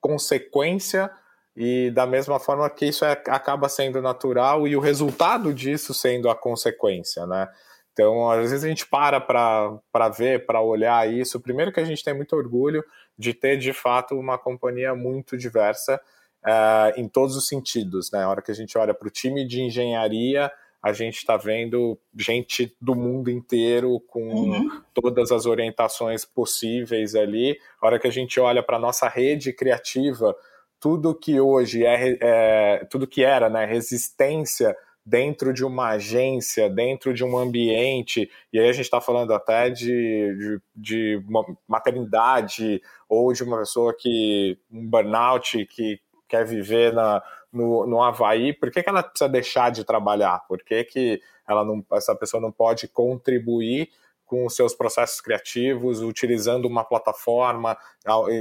consequência 0.01 1.09
e 1.55 1.89
da 1.91 2.05
mesma 2.05 2.37
forma 2.37 2.69
que 2.69 2.87
isso 2.87 3.05
é, 3.05 3.11
acaba 3.27 3.69
sendo 3.69 4.01
natural 4.01 4.67
e 4.67 4.75
o 4.75 4.81
resultado 4.81 5.53
disso 5.53 5.93
sendo 5.93 6.29
a 6.29 6.35
consequência, 6.35 7.25
né? 7.25 7.47
Então, 7.93 8.29
às 8.29 8.51
vezes 8.51 8.65
a 8.65 8.67
gente 8.67 8.85
para 8.85 9.21
para 9.21 10.09
ver, 10.09 10.45
para 10.45 10.61
olhar 10.61 11.09
isso. 11.09 11.39
Primeiro 11.39 11.71
que 11.71 11.79
a 11.79 11.85
gente 11.85 12.03
tem 12.03 12.13
muito 12.13 12.35
orgulho 12.35 12.83
de 13.17 13.33
ter, 13.33 13.57
de 13.57 13.71
fato, 13.71 14.19
uma 14.19 14.37
companhia 14.37 14.93
muito 14.93 15.37
diversa 15.37 16.01
uh, 16.45 16.99
em 16.99 17.07
todos 17.07 17.37
os 17.37 17.47
sentidos, 17.47 18.11
né? 18.11 18.23
A 18.23 18.29
hora 18.29 18.41
que 18.41 18.51
a 18.51 18.55
gente 18.55 18.77
olha 18.77 18.93
para 18.93 19.07
o 19.07 19.11
time 19.11 19.47
de 19.47 19.61
engenharia, 19.61 20.51
a 20.81 20.93
gente 20.93 21.17
está 21.17 21.35
vendo 21.35 21.99
gente 22.15 22.75
do 22.79 22.95
mundo 22.95 23.29
inteiro 23.29 23.99
com 24.07 24.29
uhum. 24.29 24.81
todas 24.93 25.31
as 25.31 25.45
orientações 25.45 26.23
possíveis 26.23 27.15
ali. 27.15 27.57
A 27.81 27.87
hora 27.87 27.99
que 27.99 28.07
a 28.07 28.11
gente 28.11 28.39
olha 28.39 28.63
para 28.63 28.77
a 28.77 28.79
nossa 28.79 29.07
rede 29.07 29.51
criativa, 29.51 30.35
tudo 30.79 31.13
que 31.13 31.39
hoje 31.39 31.85
é, 31.85 32.17
é, 32.21 32.85
tudo 32.89 33.07
que 33.07 33.23
era 33.23 33.49
né, 33.49 33.65
resistência 33.65 34.75
dentro 35.05 35.51
de 35.51 35.65
uma 35.65 35.89
agência, 35.89 36.69
dentro 36.69 37.13
de 37.13 37.23
um 37.23 37.37
ambiente, 37.37 38.29
e 38.53 38.59
aí 38.59 38.69
a 38.69 38.71
gente 38.71 38.85
está 38.85 39.01
falando 39.01 39.33
até 39.33 39.69
de, 39.69 39.81
de, 39.85 40.61
de 40.75 41.23
maternidade 41.67 42.81
ou 43.07 43.33
de 43.33 43.43
uma 43.43 43.57
pessoa 43.57 43.93
que 43.97 44.57
um 44.71 44.87
burnout 44.87 45.65
que 45.65 45.99
quer 46.27 46.45
viver 46.45 46.93
na, 46.93 47.23
no, 47.51 47.85
no 47.85 48.01
Havaí, 48.01 48.53
por 48.53 48.71
que, 48.71 48.83
que 48.83 48.89
ela 48.89 49.03
precisa 49.03 49.29
deixar 49.29 49.71
de 49.71 49.83
trabalhar? 49.83 50.45
Por 50.47 50.63
que, 50.63 50.83
que 50.83 51.21
ela 51.47 51.65
não, 51.65 51.83
essa 51.93 52.15
pessoa 52.15 52.39
não 52.39 52.51
pode 52.51 52.87
contribuir 52.87 53.89
com 54.25 54.45
os 54.45 54.55
seus 54.55 54.75
processos 54.75 55.19
criativos, 55.19 56.01
utilizando 56.01 56.65
uma 56.65 56.83
plataforma, 56.83 57.75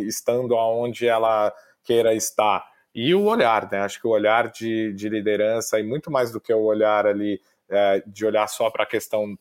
estando 0.07 0.55
aonde 0.55 1.07
ela 1.09 1.53
queira 1.83 2.15
estar? 2.15 2.67
E 2.95 3.15
o 3.15 3.25
olhar, 3.25 3.71
né? 3.71 3.81
Acho 3.81 4.01
que 4.01 4.07
o 4.07 4.11
olhar 4.11 4.51
de, 4.51 4.93
de 4.93 5.09
liderança, 5.09 5.79
e 5.79 5.83
muito 5.83 6.11
mais 6.11 6.31
do 6.31 6.41
que 6.41 6.53
o 6.53 6.63
olhar 6.63 7.07
ali, 7.07 7.41
é, 7.69 8.03
de 8.07 8.27
olhar 8.27 8.47
só 8.49 8.71
para 8.71 8.85
a 8.85 8.87
questão 8.87 9.39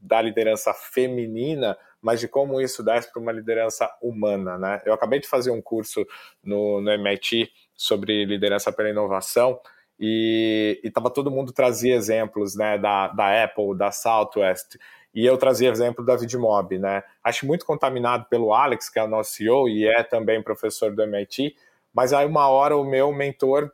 da 0.00 0.20
liderança 0.20 0.72
feminina, 0.74 1.76
mas 2.00 2.20
de 2.20 2.28
como 2.28 2.60
isso 2.60 2.82
desce 2.82 3.10
para 3.10 3.20
uma 3.20 3.32
liderança 3.32 3.90
humana, 4.00 4.58
né? 4.58 4.82
Eu 4.84 4.92
acabei 4.92 5.18
de 5.18 5.26
fazer 5.26 5.50
um 5.50 5.62
curso 5.62 6.06
no, 6.42 6.80
no 6.80 6.90
MIT 6.90 7.50
sobre 7.76 8.24
liderança 8.24 8.72
pela 8.72 8.90
inovação 8.90 9.60
e 9.98 10.80
estava 10.84 11.10
todo 11.10 11.30
mundo 11.30 11.52
trazia 11.52 11.94
exemplos 11.94 12.54
né, 12.54 12.78
da, 12.78 13.08
da 13.08 13.44
Apple, 13.44 13.76
da 13.76 13.90
Southwest, 13.90 14.78
e 15.14 15.24
eu 15.24 15.38
trazia 15.38 15.70
exemplo 15.70 16.04
da 16.04 16.14
Vidmob, 16.14 16.78
né? 16.78 17.02
Acho 17.24 17.46
muito 17.46 17.64
contaminado 17.64 18.26
pelo 18.28 18.52
Alex, 18.52 18.90
que 18.90 18.98
é 18.98 19.02
o 19.02 19.08
nosso 19.08 19.32
CEO 19.32 19.66
e 19.66 19.86
é 19.86 20.02
também 20.02 20.42
professor 20.42 20.94
do 20.94 21.02
MIT, 21.02 21.56
mas 21.94 22.12
aí 22.12 22.26
uma 22.26 22.48
hora 22.48 22.76
o 22.76 22.84
meu 22.84 23.10
mentor 23.12 23.72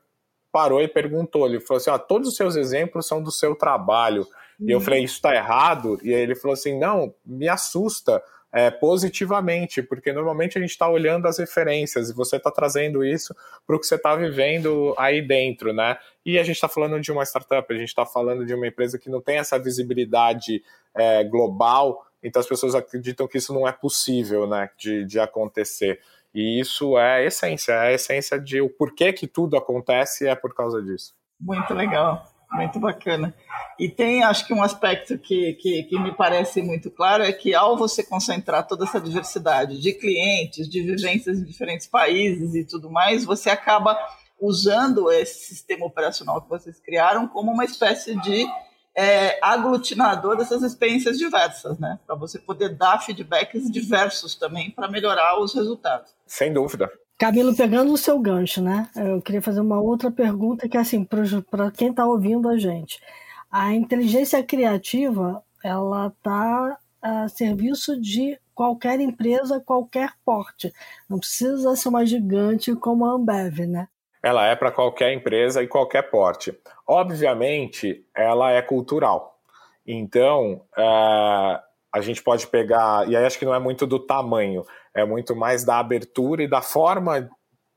parou 0.53 0.81
e 0.81 0.87
perguntou, 0.87 1.47
ele 1.47 1.59
falou 1.59 1.79
assim, 1.79 1.91
ah, 1.91 1.99
todos 1.99 2.29
os 2.29 2.37
seus 2.37 2.55
exemplos 2.55 3.09
são 3.09 3.21
do 3.21 3.33
seu 3.33 3.57
trabalho, 3.57 4.25
e 4.61 4.71
eu 4.71 4.79
uhum. 4.79 4.85
falei, 4.85 5.03
isso 5.03 5.17
está 5.17 5.35
errado? 5.35 5.99
E 6.05 6.13
ele 6.13 6.37
falou 6.37 6.53
assim, 6.53 6.79
não, 6.79 7.13
me 7.27 7.49
assusta, 7.49 8.23
é, 8.53 8.71
positivamente, 8.71 9.83
porque 9.83 10.13
normalmente 10.13 10.59
a 10.59 10.61
gente 10.61 10.71
está 10.71 10.89
olhando 10.89 11.27
as 11.27 11.39
referências 11.39 12.11
e 12.11 12.15
você 12.15 12.37
está 12.37 12.51
trazendo 12.51 13.05
isso 13.05 13.35
para 13.67 13.75
o 13.75 13.81
que 13.81 13.87
você 13.87 13.95
está 13.95 14.15
vivendo 14.15 14.95
aí 14.99 15.23
dentro, 15.23 15.73
né? 15.73 15.97
E 16.25 16.39
a 16.39 16.45
gente 16.45 16.57
está 16.57 16.69
falando 16.69 17.01
de 17.01 17.11
uma 17.11 17.25
startup, 17.25 17.73
a 17.73 17.79
gente 17.79 17.89
está 17.89 18.05
falando 18.05 18.45
de 18.45 18.55
uma 18.55 18.67
empresa 18.67 18.99
que 18.99 19.09
não 19.09 19.21
tem 19.21 19.39
essa 19.39 19.59
visibilidade 19.59 20.63
é, 20.95 21.25
global, 21.25 22.05
então 22.23 22.41
as 22.41 22.47
pessoas 22.47 22.75
acreditam 22.75 23.27
que 23.27 23.39
isso 23.39 23.55
não 23.55 23.67
é 23.67 23.73
possível, 23.73 24.47
né, 24.47 24.69
de, 24.77 25.05
de 25.07 25.19
acontecer. 25.19 26.01
E 26.35 26.61
isso 26.61 26.97
é 26.99 27.17
a 27.17 27.23
essência, 27.23 27.73
é 27.73 27.89
a 27.89 27.93
essência 27.93 28.39
de 28.39 28.61
o 28.61 28.69
porquê 28.69 29.13
que 29.13 29.27
tudo 29.27 29.57
acontece 29.57 30.27
é 30.27 30.35
por 30.35 30.55
causa 30.55 30.81
disso. 30.83 31.15
Muito 31.41 31.75
legal. 31.75 32.32
Muito 32.53 32.79
bacana. 32.79 33.35
E 33.79 33.89
tem, 33.89 34.23
acho 34.23 34.47
que 34.47 34.53
um 34.53 34.63
aspecto 34.63 35.19
que, 35.19 35.55
que, 35.55 35.85
que, 35.85 35.99
me 35.99 36.15
parece 36.15 36.63
muito 36.63 36.91
claro 36.91 37.23
é 37.23 37.33
que 37.33 37.55
ao 37.55 37.77
você 37.77 38.03
concentrar 38.03 38.67
toda 38.67 38.85
essa 38.85 39.01
diversidade 39.01 39.81
de 39.81 39.93
clientes, 39.93 40.69
de 40.69 40.83
vivências 40.83 41.39
em 41.39 41.45
diferentes 41.45 41.87
países 41.87 42.55
e 42.55 42.65
tudo 42.65 42.91
mais, 42.91 43.25
você 43.25 43.49
acaba 43.49 43.99
usando 44.39 45.11
esse 45.11 45.47
sistema 45.47 45.87
operacional 45.87 46.43
que 46.43 46.49
vocês 46.49 46.79
criaram 46.81 47.27
como 47.27 47.51
uma 47.53 47.65
espécie 47.65 48.21
de 48.21 48.47
é, 48.95 49.39
aglutinador 49.41 50.37
dessas 50.37 50.63
experiências 50.63 51.17
diversas, 51.17 51.79
né? 51.79 51.99
Para 52.07 52.15
você 52.15 52.39
poder 52.39 52.71
dar 52.71 52.99
feedbacks 52.99 53.71
diversos 53.71 54.35
também 54.35 54.71
para 54.71 54.89
melhorar 54.89 55.41
os 55.41 55.55
resultados. 55.55 56.13
Sem 56.27 56.53
dúvida. 56.53 56.91
Camilo, 57.23 57.55
pegando 57.55 57.93
o 57.93 57.97
seu 57.97 58.19
gancho, 58.19 58.61
né? 58.61 58.89
Eu 58.97 59.23
queria 59.23 59.41
fazer 59.41 59.61
uma 59.61 59.81
outra 59.81 60.11
pergunta 60.11 60.69
que, 60.69 60.77
assim, 60.77 61.05
para 61.49 61.71
quem 61.71 61.91
está 61.91 62.05
ouvindo 62.05 62.49
a 62.49 62.59
gente. 62.59 63.01
A 63.49 63.73
inteligência 63.73 64.43
criativa, 64.43 65.41
ela 65.63 66.09
está 66.09 66.77
a 67.01 67.29
serviço 67.29 68.01
de 68.01 68.37
qualquer 68.53 68.99
empresa, 68.99 69.63
qualquer 69.65 70.11
porte. 70.25 70.73
Não 71.09 71.21
precisa 71.21 71.77
ser 71.77 71.91
uma 71.91 72.05
gigante 72.05 72.75
como 72.75 73.07
a 73.07 73.13
Ambev, 73.13 73.69
né? 73.69 73.87
Ela 74.21 74.49
é 74.49 74.57
para 74.57 74.73
qualquer 74.73 75.13
empresa 75.13 75.63
e 75.63 75.69
qualquer 75.69 76.11
porte. 76.11 76.53
Obviamente, 76.85 78.05
ela 78.17 78.51
é 78.51 78.61
cultural. 78.61 79.39
Então, 79.87 80.61
uh, 80.77 81.63
a 81.93 82.01
gente 82.01 82.21
pode 82.21 82.49
pegar, 82.49 83.09
e 83.09 83.15
aí 83.15 83.25
acho 83.25 83.39
que 83.39 83.45
não 83.45 83.55
é 83.55 83.61
muito 83.61 83.87
do 83.87 84.01
tamanho, 84.01 84.65
é 84.95 85.05
muito 85.05 85.35
mais 85.35 85.65
da 85.65 85.79
abertura 85.79 86.43
e 86.43 86.49
da 86.49 86.63
forma 86.63 87.29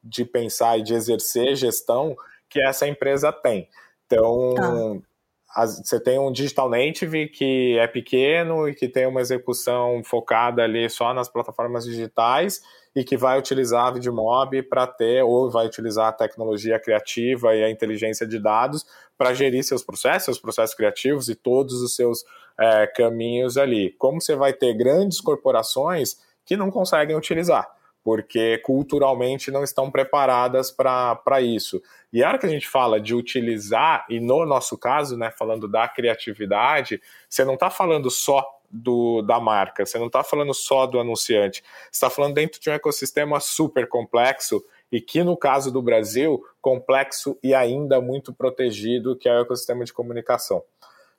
de 0.03 0.23
pensar 0.23 0.77
e 0.77 0.83
de 0.83 0.93
exercer 0.93 1.55
gestão 1.55 2.15
que 2.49 2.61
essa 2.61 2.87
empresa 2.87 3.31
tem. 3.31 3.67
Então, 4.05 4.53
tá. 4.55 5.61
as, 5.63 5.81
você 5.83 5.99
tem 5.99 6.19
um 6.19 6.31
digital 6.31 6.69
native 6.69 7.27
que 7.27 7.77
é 7.79 7.87
pequeno 7.87 8.69
e 8.69 8.75
que 8.75 8.87
tem 8.87 9.07
uma 9.07 9.21
execução 9.21 10.03
focada 10.03 10.63
ali 10.63 10.89
só 10.89 11.13
nas 11.13 11.27
plataformas 11.27 11.85
digitais 11.85 12.61
e 12.95 13.03
que 13.03 13.17
vai 13.17 13.37
utilizar 13.37 13.87
a 13.87 13.91
Vidmob 13.91 14.61
para 14.63 14.87
ter, 14.87 15.21
ou 15.23 15.51
vai 15.51 15.65
utilizar 15.65 16.07
a 16.07 16.13
tecnologia 16.13 16.79
criativa 16.79 17.53
e 17.53 17.63
a 17.63 17.69
inteligência 17.69 18.25
de 18.25 18.39
dados 18.39 18.85
para 19.17 19.33
gerir 19.33 19.63
seus 19.63 19.83
processos, 19.83 20.23
seus 20.23 20.39
processos 20.39 20.75
criativos 20.75 21.27
e 21.27 21.35
todos 21.35 21.81
os 21.81 21.95
seus 21.95 22.23
é, 22.57 22.87
caminhos 22.87 23.57
ali. 23.57 23.93
Como 23.97 24.21
você 24.21 24.35
vai 24.35 24.53
ter 24.53 24.73
grandes 24.75 25.19
corporações 25.19 26.23
que 26.45 26.55
não 26.55 26.69
conseguem 26.69 27.15
utilizar, 27.15 27.67
porque 28.03 28.59
culturalmente 28.59 29.49
não 29.49 29.63
estão 29.63 29.89
preparadas 29.89 30.71
para 30.71 31.41
isso. 31.41 31.81
E 32.13 32.23
a 32.23 32.29
hora 32.29 32.37
que 32.37 32.45
a 32.45 32.49
gente 32.49 32.67
fala 32.67 33.01
de 33.01 33.15
utilizar, 33.15 34.05
e 34.09 34.19
no 34.19 34.45
nosso 34.45 34.77
caso, 34.77 35.17
né, 35.17 35.31
falando 35.31 35.67
da 35.67 35.87
criatividade, 35.87 37.01
você 37.27 37.43
não 37.43 37.55
está 37.55 37.69
falando 37.69 38.11
só 38.11 38.45
do, 38.69 39.21
da 39.21 39.39
marca, 39.39 39.85
você 39.85 39.97
não 39.97 40.07
está 40.07 40.23
falando 40.23 40.53
só 40.53 40.85
do 40.85 40.99
anunciante, 40.99 41.63
você 41.83 41.89
está 41.91 42.09
falando 42.09 42.35
dentro 42.35 42.59
de 42.59 42.69
um 42.69 42.73
ecossistema 42.73 43.39
super 43.39 43.87
complexo 43.87 44.63
e 44.91 45.01
que 45.01 45.23
no 45.23 45.35
caso 45.35 45.71
do 45.71 45.81
Brasil, 45.81 46.43
complexo 46.61 47.37
e 47.41 47.53
ainda 47.53 47.99
muito 47.99 48.33
protegido, 48.33 49.17
que 49.17 49.27
é 49.27 49.37
o 49.37 49.41
ecossistema 49.41 49.83
de 49.83 49.93
comunicação. 49.93 50.63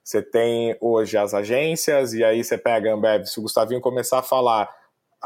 Você 0.02 0.22
tem 0.22 0.76
hoje 0.80 1.18
as 1.18 1.34
agências, 1.34 2.14
e 2.14 2.22
aí 2.22 2.44
você 2.44 2.56
pega 2.56 2.90
a 2.90 2.94
Ambev, 2.94 3.24
se 3.24 3.40
o 3.40 3.42
Gustavinho 3.42 3.80
começar 3.80 4.20
a 4.20 4.22
falar 4.22 4.72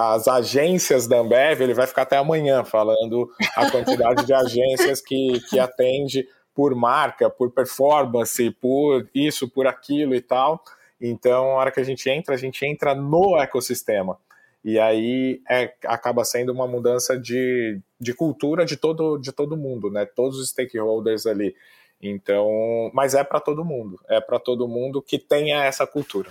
as 0.00 0.26
agências 0.26 1.06
da 1.06 1.18
Ambev, 1.18 1.60
ele 1.60 1.74
vai 1.74 1.86
ficar 1.86 2.02
até 2.02 2.16
amanhã 2.16 2.64
falando 2.64 3.30
a 3.54 3.70
quantidade 3.70 4.24
de 4.24 4.32
agências 4.32 5.00
que, 5.02 5.40
que 5.50 5.58
atende 5.58 6.26
por 6.54 6.74
marca, 6.74 7.28
por 7.28 7.50
performance, 7.50 8.50
por 8.52 9.06
isso, 9.14 9.48
por 9.48 9.66
aquilo 9.66 10.14
e 10.14 10.20
tal. 10.22 10.62
Então, 10.98 11.50
a 11.50 11.54
hora 11.56 11.70
que 11.70 11.80
a 11.80 11.84
gente 11.84 12.08
entra, 12.08 12.34
a 12.34 12.38
gente 12.38 12.64
entra 12.64 12.94
no 12.94 13.36
ecossistema. 13.38 14.18
E 14.64 14.78
aí 14.78 15.42
é, 15.48 15.74
acaba 15.84 16.24
sendo 16.24 16.50
uma 16.50 16.66
mudança 16.66 17.18
de, 17.18 17.78
de 17.98 18.14
cultura 18.14 18.64
de 18.64 18.76
todo, 18.76 19.18
de 19.18 19.32
todo 19.32 19.56
mundo, 19.56 19.90
né? 19.90 20.06
Todos 20.06 20.38
os 20.38 20.48
stakeholders 20.48 21.26
ali. 21.26 21.54
Então, 22.00 22.90
mas 22.94 23.14
é 23.14 23.22
para 23.22 23.40
todo 23.40 23.64
mundo. 23.64 24.00
É 24.08 24.20
para 24.20 24.38
todo 24.38 24.68
mundo 24.68 25.02
que 25.02 25.18
tenha 25.18 25.64
essa 25.64 25.86
cultura. 25.86 26.30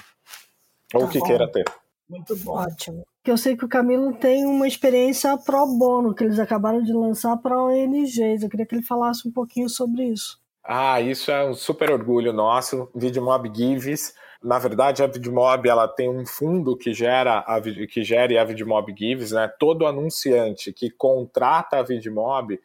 Ou 0.93 1.05
tá 1.05 1.11
que 1.11 1.20
bom. 1.20 1.26
queira 1.26 1.47
ter. 1.47 1.65
Muito 2.09 2.36
bom. 2.38 2.57
Ótimo. 2.57 3.05
Que 3.30 3.34
eu 3.34 3.38
sei 3.38 3.55
que 3.55 3.63
o 3.63 3.69
Camilo 3.69 4.11
tem 4.11 4.43
uma 4.43 4.67
experiência 4.67 5.38
pro 5.38 5.63
bono 5.77 6.15
que 6.15 6.23
eles 6.23 6.39
acabaram 6.39 6.82
de 6.82 6.91
lançar 6.91 7.38
para 7.38 7.61
ONGs. 7.61 8.41
Eu 8.41 8.49
queria 8.49 8.65
que 8.65 8.73
ele 8.73 8.82
falasse 8.82 9.27
um 9.27 9.32
pouquinho 9.32 9.69
sobre 9.69 10.05
isso. 10.05 10.39
Ah, 10.63 10.99
isso 10.99 11.30
é 11.30 11.47
um 11.47 11.53
super 11.53 11.91
orgulho 11.91 12.34
nosso. 12.34 12.89
Vidmob 12.95 13.51
Gives. 13.55 14.15
Na 14.43 14.57
verdade, 14.57 15.03
a 15.03 15.05
Vidmob 15.05 15.69
ela 15.69 15.88
tem 15.88 16.09
um 16.09 16.25
fundo 16.25 16.75
que 16.75 16.91
gera 16.91 17.43
a 17.45 17.61
que 17.61 18.01
gere 18.01 18.36
a 18.36 18.43
Vidmob 18.43 18.95
Gives, 18.97 19.32
né? 19.32 19.47
Todo 19.59 19.86
anunciante 19.86 20.73
que 20.73 20.89
contrata 20.89 21.77
a 21.77 21.84
Vidmob, 21.84 22.59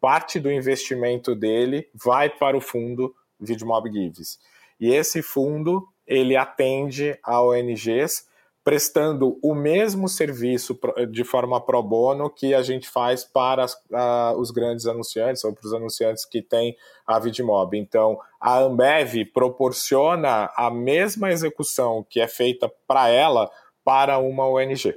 parte 0.00 0.40
do 0.40 0.50
investimento 0.50 1.32
dele 1.32 1.88
vai 1.94 2.28
para 2.28 2.56
o 2.56 2.60
fundo 2.60 3.14
Vidmob 3.38 3.88
Gives. 3.88 4.40
E 4.80 4.92
esse 4.92 5.22
fundo 5.22 5.86
ele 6.04 6.34
atende 6.34 7.16
a 7.22 7.40
ONGs 7.40 8.26
prestando 8.68 9.38
o 9.42 9.54
mesmo 9.54 10.10
serviço 10.10 10.78
de 11.10 11.24
forma 11.24 11.58
pro 11.58 11.82
bono 11.82 12.28
que 12.28 12.52
a 12.52 12.60
gente 12.60 12.86
faz 12.86 13.24
para 13.24 13.64
as, 13.64 13.74
a, 13.90 14.34
os 14.36 14.50
grandes 14.50 14.84
anunciantes 14.84 15.42
ou 15.42 15.54
para 15.54 15.66
os 15.66 15.72
anunciantes 15.72 16.26
que 16.26 16.42
têm 16.42 16.76
a 17.06 17.18
Vidmob. 17.18 17.78
Então, 17.78 18.20
a 18.38 18.58
Ambev 18.58 19.24
proporciona 19.32 20.52
a 20.54 20.70
mesma 20.70 21.30
execução 21.30 22.04
que 22.10 22.20
é 22.20 22.28
feita 22.28 22.70
para 22.86 23.08
ela 23.08 23.50
para 23.82 24.18
uma 24.18 24.46
ONG. 24.46 24.94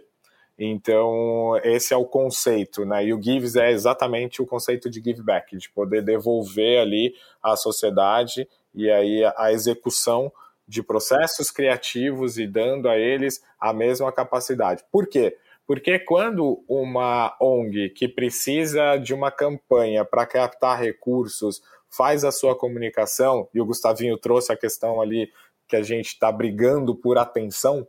Então, 0.59 1.57
esse 1.63 1.93
é 1.93 1.97
o 1.97 2.03
conceito, 2.03 2.83
né? 2.83 3.05
E 3.05 3.13
o 3.13 3.21
Gives 3.21 3.55
é 3.55 3.71
exatamente 3.71 4.41
o 4.41 4.45
conceito 4.45 4.89
de 4.89 5.01
give 5.01 5.23
back, 5.23 5.55
de 5.55 5.69
poder 5.69 6.03
devolver 6.03 6.81
ali 6.81 7.15
à 7.41 7.55
sociedade 7.55 8.45
e 8.75 8.91
aí 8.91 9.23
a 9.37 9.53
execução 9.53 10.29
de 10.67 10.81
processos 10.81 11.51
criativos 11.51 12.37
e 12.37 12.47
dando 12.47 12.87
a 12.87 12.97
eles 12.97 13.43
a 13.59 13.73
mesma 13.73 14.11
capacidade. 14.11 14.83
Por 14.91 15.07
quê? 15.07 15.37
Porque 15.67 15.99
quando 15.99 16.63
uma 16.67 17.35
ONG 17.39 17.89
que 17.89 18.07
precisa 18.07 18.97
de 18.97 19.13
uma 19.13 19.31
campanha 19.31 20.03
para 20.03 20.25
captar 20.25 20.79
recursos 20.79 21.61
faz 21.89 22.23
a 22.23 22.31
sua 22.31 22.55
comunicação, 22.55 23.49
e 23.53 23.59
o 23.59 23.65
Gustavinho 23.65 24.17
trouxe 24.17 24.51
a 24.51 24.57
questão 24.57 25.01
ali 25.01 25.31
que 25.67 25.75
a 25.75 25.81
gente 25.81 26.07
está 26.07 26.31
brigando 26.31 26.95
por 26.95 27.17
atenção 27.17 27.87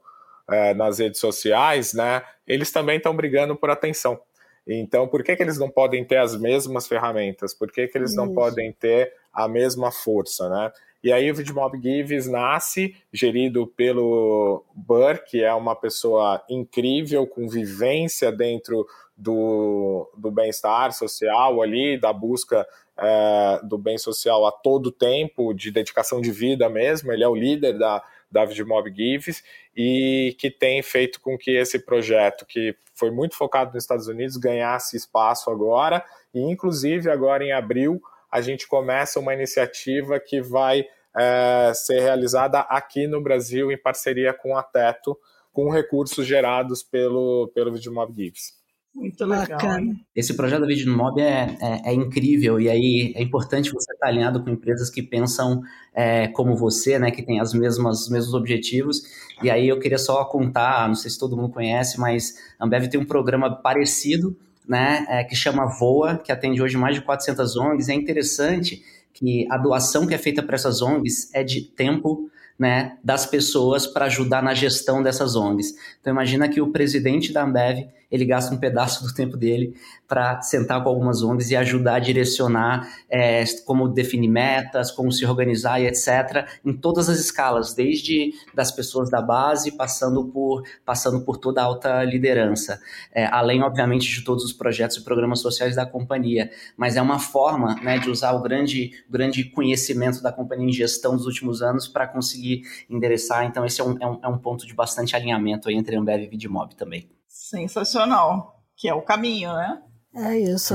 é, 0.49 0.75
nas 0.75 0.99
redes 0.99 1.21
sociais, 1.21 1.95
né? 1.95 2.23
Eles 2.47 2.71
também 2.73 2.97
estão 2.97 3.15
brigando 3.15 3.57
por 3.57 3.71
atenção. 3.71 4.21
Então, 4.67 5.09
por 5.09 5.23
que, 5.23 5.35
que 5.35 5.43
eles 5.43 5.59
não 5.59 5.69
podem 5.69 6.05
ter 6.05 6.19
as 6.19 6.37
mesmas 6.37 6.87
ferramentas? 6.87 7.53
Por 7.53 7.71
que, 7.71 7.89
que 7.89 7.99
eles 7.99 8.15
não 8.15 8.33
podem 8.33 8.73
ter 8.73 9.13
a 9.33 9.49
mesma 9.49 9.91
força, 9.91 10.49
né? 10.49 10.73
E 11.03 11.13
aí 11.13 11.31
o 11.31 11.35
Vidmob 11.35 11.81
Gives 11.83 12.29
nasce, 12.29 12.95
gerido 13.13 13.67
pelo 13.67 14.65
Burr, 14.75 15.19
que 15.27 15.43
é 15.43 15.53
uma 15.53 15.75
pessoa 15.75 16.43
incrível, 16.49 17.27
com 17.27 17.49
vivência 17.49 18.31
dentro 18.31 18.87
do, 19.17 20.09
do 20.17 20.31
bem-estar 20.31 20.93
social 20.93 21.61
ali, 21.61 21.99
da 21.99 22.13
busca 22.13 22.67
é, 22.97 23.61
do 23.65 23.79
bem 23.79 23.99
social 23.99 24.47
a 24.47 24.53
todo 24.53 24.93
tempo, 24.93 25.53
de 25.53 25.71
dedicação 25.71 26.21
de 26.21 26.31
vida 26.31 26.69
mesmo. 26.69 27.13
Ele 27.13 27.25
é 27.25 27.29
o 27.29 27.35
líder 27.35 27.79
da, 27.79 28.03
da 28.31 28.45
Vidmob 28.45 28.93
Gives 28.95 29.43
e 29.77 30.37
que 30.39 30.51
tem 30.51 30.83
feito 30.83 31.21
com 31.21 31.37
que 31.37 31.51
esse 31.51 31.79
projeto, 31.79 32.47
que 32.47 32.77
foi 32.95 33.11
muito 33.11 33.35
focado 33.35 33.73
nos 33.75 33.83
Estados 33.83 34.07
Unidos, 34.07 34.37
ganhasse 34.37 34.97
espaço 34.97 35.51
agora 35.51 36.05
e, 36.35 36.41
inclusive, 36.41 37.11
agora 37.11 37.45
em 37.45 37.53
abril, 37.53 38.01
a 38.33 38.41
gente 38.41 38.67
começa 38.67 39.21
uma 39.21 39.35
iniciativa 39.35 40.19
que 40.19 40.41
vai 40.41 40.85
é, 41.15 41.73
ser 41.75 42.01
realizada 42.01 42.61
aqui 42.61 43.07
no 43.07 43.23
Brasil 43.23 43.71
em 43.71 43.77
parceria 43.77 44.33
com 44.33 44.57
a 44.57 44.63
Teto, 44.63 45.17
com 45.53 45.69
recursos 45.69 46.27
gerados 46.27 46.83
pelo, 46.83 47.53
pelo 47.55 47.73
Vidmob 47.73 48.11
Gives. 48.15 48.63
Muito 48.95 49.25
legal. 49.25 49.47
Bacana. 49.47 49.97
Esse 50.15 50.35
projeto 50.35 50.63
da 50.63 50.67
Vidmob 50.67 51.21
é, 51.21 51.57
é, 51.61 51.91
é, 51.91 51.95
incrível 51.95 52.61
e 52.61 52.69
aí 52.69 53.13
é 53.17 53.23
importante 53.23 53.73
você 53.73 53.91
estar 53.93 54.09
alinhado 54.09 54.43
com 54.43 54.51
empresas 54.51 54.91
que 54.91 55.03
pensam 55.03 55.63
é, 55.95 56.29
como 56.29 56.55
você, 56.55 56.99
né, 56.99 57.11
que 57.11 57.23
tem 57.23 57.41
as 57.41 57.55
mesmas, 57.55 58.03
os 58.03 58.11
mesmos 58.11 58.35
objetivos. 58.35 59.03
E 59.43 59.51
aí 59.51 59.69
eu 59.69 59.79
queria 59.79 59.99
só 59.99 60.25
contar, 60.25 60.89
não 60.89 60.95
sei 60.95 61.11
se 61.11 61.19
todo 61.19 61.37
mundo 61.37 61.51
conhece, 61.51 61.99
mas 61.99 62.35
a 62.59 62.67
Ambev 62.67 62.87
tem 62.89 63.01
um 63.01 63.05
programa 63.05 63.51
parecido, 63.51 64.37
né, 64.69 65.05
é, 65.09 65.25
que 65.25 65.35
chama 65.35 65.67
Voa, 65.67 66.19
que 66.19 66.31
atende 66.31 66.63
hoje 66.63 66.77
mais 66.77 66.95
de 66.95 67.03
400 67.03 67.57
ONGs. 67.57 67.89
É 67.89 67.95
interessante 67.95 68.83
que 69.13 69.47
a 69.51 69.59
doação 69.59 70.07
que 70.07 70.15
é 70.15 70.19
feita 70.19 70.43
para 70.43 70.55
essas 70.55 70.83
ONGs 70.83 71.31
é 71.35 71.43
de 71.43 71.63
tempo, 71.63 72.31
né, 72.59 72.97
das 73.03 73.27
pessoas 73.27 73.87
para 73.87 74.07
ajudar 74.07 74.43
na 74.43 74.55
gestão 74.55 75.03
dessas 75.03 75.35
ONGs. 75.35 75.75
Então 76.01 76.13
imagina 76.13 76.49
que 76.49 76.61
o 76.61 76.71
presidente 76.71 77.33
da 77.33 77.43
Ambev 77.43 77.89
ele 78.13 78.27
gasta 78.27 78.55
um 78.55 78.59
pedaço 78.59 79.03
do 79.03 79.15
tempo 79.15 79.39
dele 79.39 79.75
para 80.07 80.43
sentar 80.43 80.83
com 80.83 80.91
algumas 80.91 81.23
ONGs 81.23 81.51
e 81.51 81.57
ajudar 81.57 81.95
a 81.95 81.99
direcionar 81.99 82.87
é, 83.09 83.43
como 83.65 83.89
definir 83.89 84.29
metas, 84.29 84.91
como 84.91 85.11
se 85.11 85.25
organizar 85.25 85.81
e 85.81 85.87
etc. 85.87 86.47
em 86.63 86.75
todas 86.75 87.09
as 87.09 87.19
escalas, 87.19 87.73
desde 87.73 88.35
das 88.55 88.71
pessoas 88.71 89.09
da 89.09 89.23
base, 89.23 89.73
passando 89.73 90.27
por, 90.27 90.63
passando 90.85 91.23
por 91.23 91.39
toda 91.39 91.63
a 91.63 91.65
alta 91.65 92.05
liderança. 92.05 92.79
É, 93.11 93.25
além, 93.25 93.63
obviamente, 93.63 94.07
de 94.13 94.23
todos 94.23 94.45
os 94.45 94.53
projetos 94.53 94.99
e 94.99 95.05
programas 95.05 95.41
sociais 95.41 95.77
da 95.77 95.87
companhia. 95.87 96.51
Mas 96.77 96.97
é 96.97 97.01
uma 97.01 97.19
forma 97.19 97.77
né, 97.77 97.99
de 97.99 98.11
usar 98.11 98.33
o 98.33 98.43
grande, 98.43 98.91
grande 99.09 99.45
conhecimento 99.45 100.23
da 100.23 100.31
companhia 100.31 100.69
em 100.69 100.73
gestão 100.73 101.17
dos 101.17 101.25
últimos 101.25 101.63
anos 101.63 101.89
para 101.89 102.07
conseguir 102.07 102.65
endereçar. 102.91 103.47
Então, 103.47 103.65
esse 103.65 103.81
é 103.81 103.85
um, 103.85 103.97
é 103.99 104.07
um, 104.07 104.19
é 104.25 104.29
um 104.29 104.37
ponto 104.37 104.67
de 104.67 104.75
bastante 104.75 105.17
alinhamento 105.17 105.71
entre 105.71 105.97
Ambev 105.97 106.23
e 106.23 106.27
Vidmob 106.27 106.75
também. 106.75 107.09
Sensacional, 107.33 108.63
que 108.77 108.87
é 108.87 108.95
o 108.95 109.01
caminho, 109.01 109.55
né? 109.55 109.83
É 110.15 110.39
isso. 110.39 110.75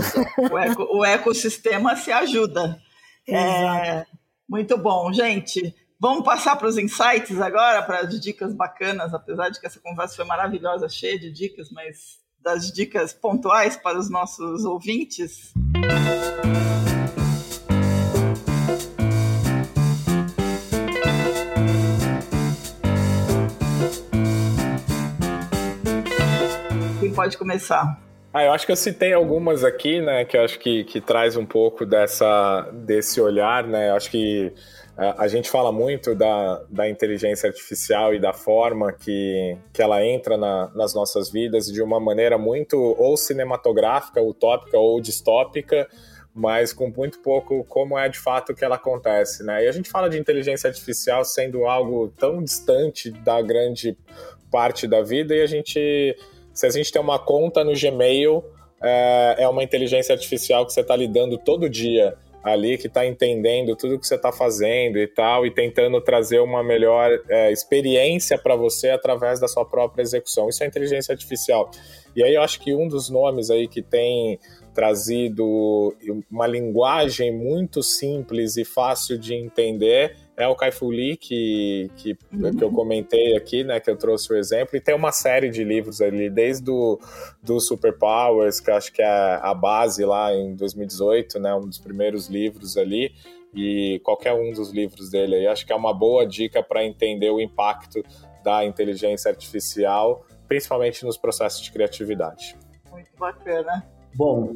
O, 0.52 0.58
eco, 0.58 0.84
o 0.92 1.06
ecossistema 1.06 1.96
se 1.96 2.12
ajuda. 2.12 2.82
É, 3.30 4.04
muito 4.50 4.76
bom, 4.76 5.14
gente. 5.14 5.76
Vamos 6.00 6.26
passar 6.26 6.56
para 6.56 6.68
os 6.68 6.78
insights 6.78 7.40
agora, 7.40 7.84
para 7.84 8.00
as 8.00 8.20
dicas 8.20 8.56
bacanas, 8.56 9.14
apesar 9.14 9.50
de 9.50 9.60
que 9.60 9.68
essa 9.68 9.80
conversa 9.80 10.16
foi 10.16 10.26
maravilhosa, 10.26 10.90
cheia 10.90 11.20
de 11.20 11.32
dicas, 11.32 11.70
mas 11.72 12.18
das 12.42 12.72
dicas 12.72 13.14
pontuais 13.14 13.78
para 13.78 14.00
os 14.00 14.10
nossos 14.10 14.66
ouvintes. 14.66 15.54
Pode 27.18 27.38
começar? 27.38 28.00
Ah, 28.32 28.44
eu 28.44 28.52
acho 28.52 28.66
que 28.66 28.72
eu 28.72 28.76
citei 28.76 29.14
algumas 29.14 29.64
aqui, 29.64 30.00
né, 30.00 30.24
que 30.24 30.38
eu 30.38 30.44
acho 30.44 30.60
que, 30.60 30.84
que 30.84 31.02
traz 31.02 31.36
um 31.36 31.46
pouco 31.46 31.86
dessa, 31.86 32.70
desse 32.72 33.20
olhar, 33.20 33.66
né, 33.66 33.90
eu 33.90 33.96
acho 33.96 34.12
que 34.12 34.54
a, 34.96 35.24
a 35.24 35.28
gente 35.28 35.50
fala 35.50 35.72
muito 35.72 36.14
da, 36.14 36.62
da 36.70 36.88
inteligência 36.88 37.48
artificial 37.48 38.14
e 38.14 38.20
da 38.20 38.34
forma 38.34 38.94
que, 38.94 39.58
que 39.74 39.82
ela 39.82 40.06
entra 40.06 40.38
na, 40.38 40.70
nas 40.76 40.94
nossas 40.94 41.32
vidas 41.32 41.66
de 41.66 41.82
uma 41.82 42.00
maneira 42.00 42.38
muito 42.38 42.78
ou 42.78 43.18
cinematográfica, 43.18 44.22
utópica 44.22 44.78
ou 44.78 45.02
distópica, 45.02 45.88
mas 46.32 46.72
com 46.72 46.94
muito 46.96 47.20
pouco 47.20 47.64
como 47.64 47.98
é 47.98 48.08
de 48.08 48.20
fato 48.20 48.54
que 48.54 48.64
ela 48.64 48.76
acontece, 48.76 49.44
né? 49.44 49.66
E 49.66 49.68
a 49.68 49.72
gente 49.72 49.90
fala 49.90 50.08
de 50.08 50.20
inteligência 50.20 50.68
artificial 50.68 51.26
sendo 51.26 51.66
algo 51.66 52.10
tão 52.10 52.44
distante 52.44 53.10
da 53.10 53.42
grande 53.42 53.98
parte 54.52 54.88
da 54.88 55.02
vida 55.02 55.36
e 55.36 55.42
a 55.42 55.48
gente 55.48 56.16
se 56.58 56.66
a 56.66 56.70
gente 56.72 56.92
tem 56.92 57.00
uma 57.00 57.20
conta 57.20 57.64
no 57.64 57.74
Gmail, 57.74 58.44
é, 58.82 59.36
é 59.40 59.48
uma 59.48 59.64
inteligência 59.64 60.14
artificial 60.14 60.66
que 60.66 60.74
você 60.74 60.82
está 60.82 60.96
lidando 60.96 61.38
todo 61.38 61.70
dia 61.70 62.16
ali, 62.44 62.80
que 62.80 62.88
está 62.88 63.06
entendendo 63.06 63.76
tudo 63.76 64.00
que 64.00 64.08
você 64.08 64.16
está 64.16 64.32
fazendo 64.32 64.98
e 64.98 65.06
tal, 65.06 65.46
e 65.46 65.52
tentando 65.52 66.02
trazer 66.02 66.40
uma 66.40 66.64
melhor 66.64 67.12
é, 67.30 67.52
experiência 67.52 68.40
para 68.40 68.56
você 68.56 68.90
através 68.90 69.40
da 69.40 69.48
sua 69.48 69.66
própria 69.66 70.02
execução. 70.02 70.50
Isso 70.50 70.64
é 70.64 70.68
inteligência 70.68 71.12
artificial. 71.12 71.70
E 72.16 72.24
aí 72.24 72.34
eu 72.34 72.42
acho 72.42 72.60
que 72.60 72.74
um 72.74 72.88
dos 72.88 73.08
nomes 73.08 73.52
aí 73.52 73.68
que 73.68 73.84
tem 73.84 74.40
trazido 74.74 75.96
uma 76.32 76.48
linguagem 76.48 77.32
muito 77.32 77.84
simples 77.84 78.58
e 78.58 78.66
fácil 78.66 79.18
de 79.20 79.36
entender 79.36 80.16
é 80.38 80.48
o 80.48 80.56
Kai-Fu 80.56 80.92
Lee, 80.92 81.18
que, 81.18 81.90
que, 81.96 82.16
uhum. 82.32 82.56
que 82.56 82.64
eu 82.64 82.72
comentei 82.72 83.36
aqui, 83.36 83.64
né, 83.64 83.80
que 83.80 83.90
eu 83.90 83.98
trouxe 83.98 84.32
o 84.32 84.38
exemplo, 84.38 84.78
e 84.78 84.80
tem 84.80 84.94
uma 84.94 85.12
série 85.12 85.50
de 85.50 85.64
livros 85.64 86.00
ali, 86.00 86.30
desde 86.30 86.64
do, 86.64 87.00
do 87.42 87.60
Superpowers, 87.60 88.60
que 88.60 88.70
acho 88.70 88.94
que 88.94 89.02
é 89.02 89.40
a 89.42 89.54
base 89.56 90.06
lá 90.06 90.32
em 90.32 90.56
2018, 90.56 91.40
né, 91.40 91.56
um 91.56 91.68
dos 91.68 91.80
primeiros 91.80 92.28
livros 92.28 92.78
ali, 92.78 93.16
e 93.52 94.00
qualquer 94.04 94.34
um 94.34 94.52
dos 94.52 94.72
livros 94.72 95.10
dele 95.10 95.38
aí, 95.38 95.48
acho 95.48 95.66
que 95.66 95.74
é 95.74 95.76
uma 95.76 95.94
boa 95.94 96.28
dica 96.28 96.62
para 96.62 96.86
entender 96.86 97.32
o 97.32 97.42
impacto 97.42 98.04
da 98.44 98.64
inteligência 98.64 99.32
artificial, 99.32 100.24
principalmente 100.48 101.04
nos 101.04 101.18
processos 101.18 101.62
de 101.62 101.72
criatividade. 101.72 102.56
Muito 102.92 103.10
bacana. 103.18 103.84
Bom, 104.14 104.56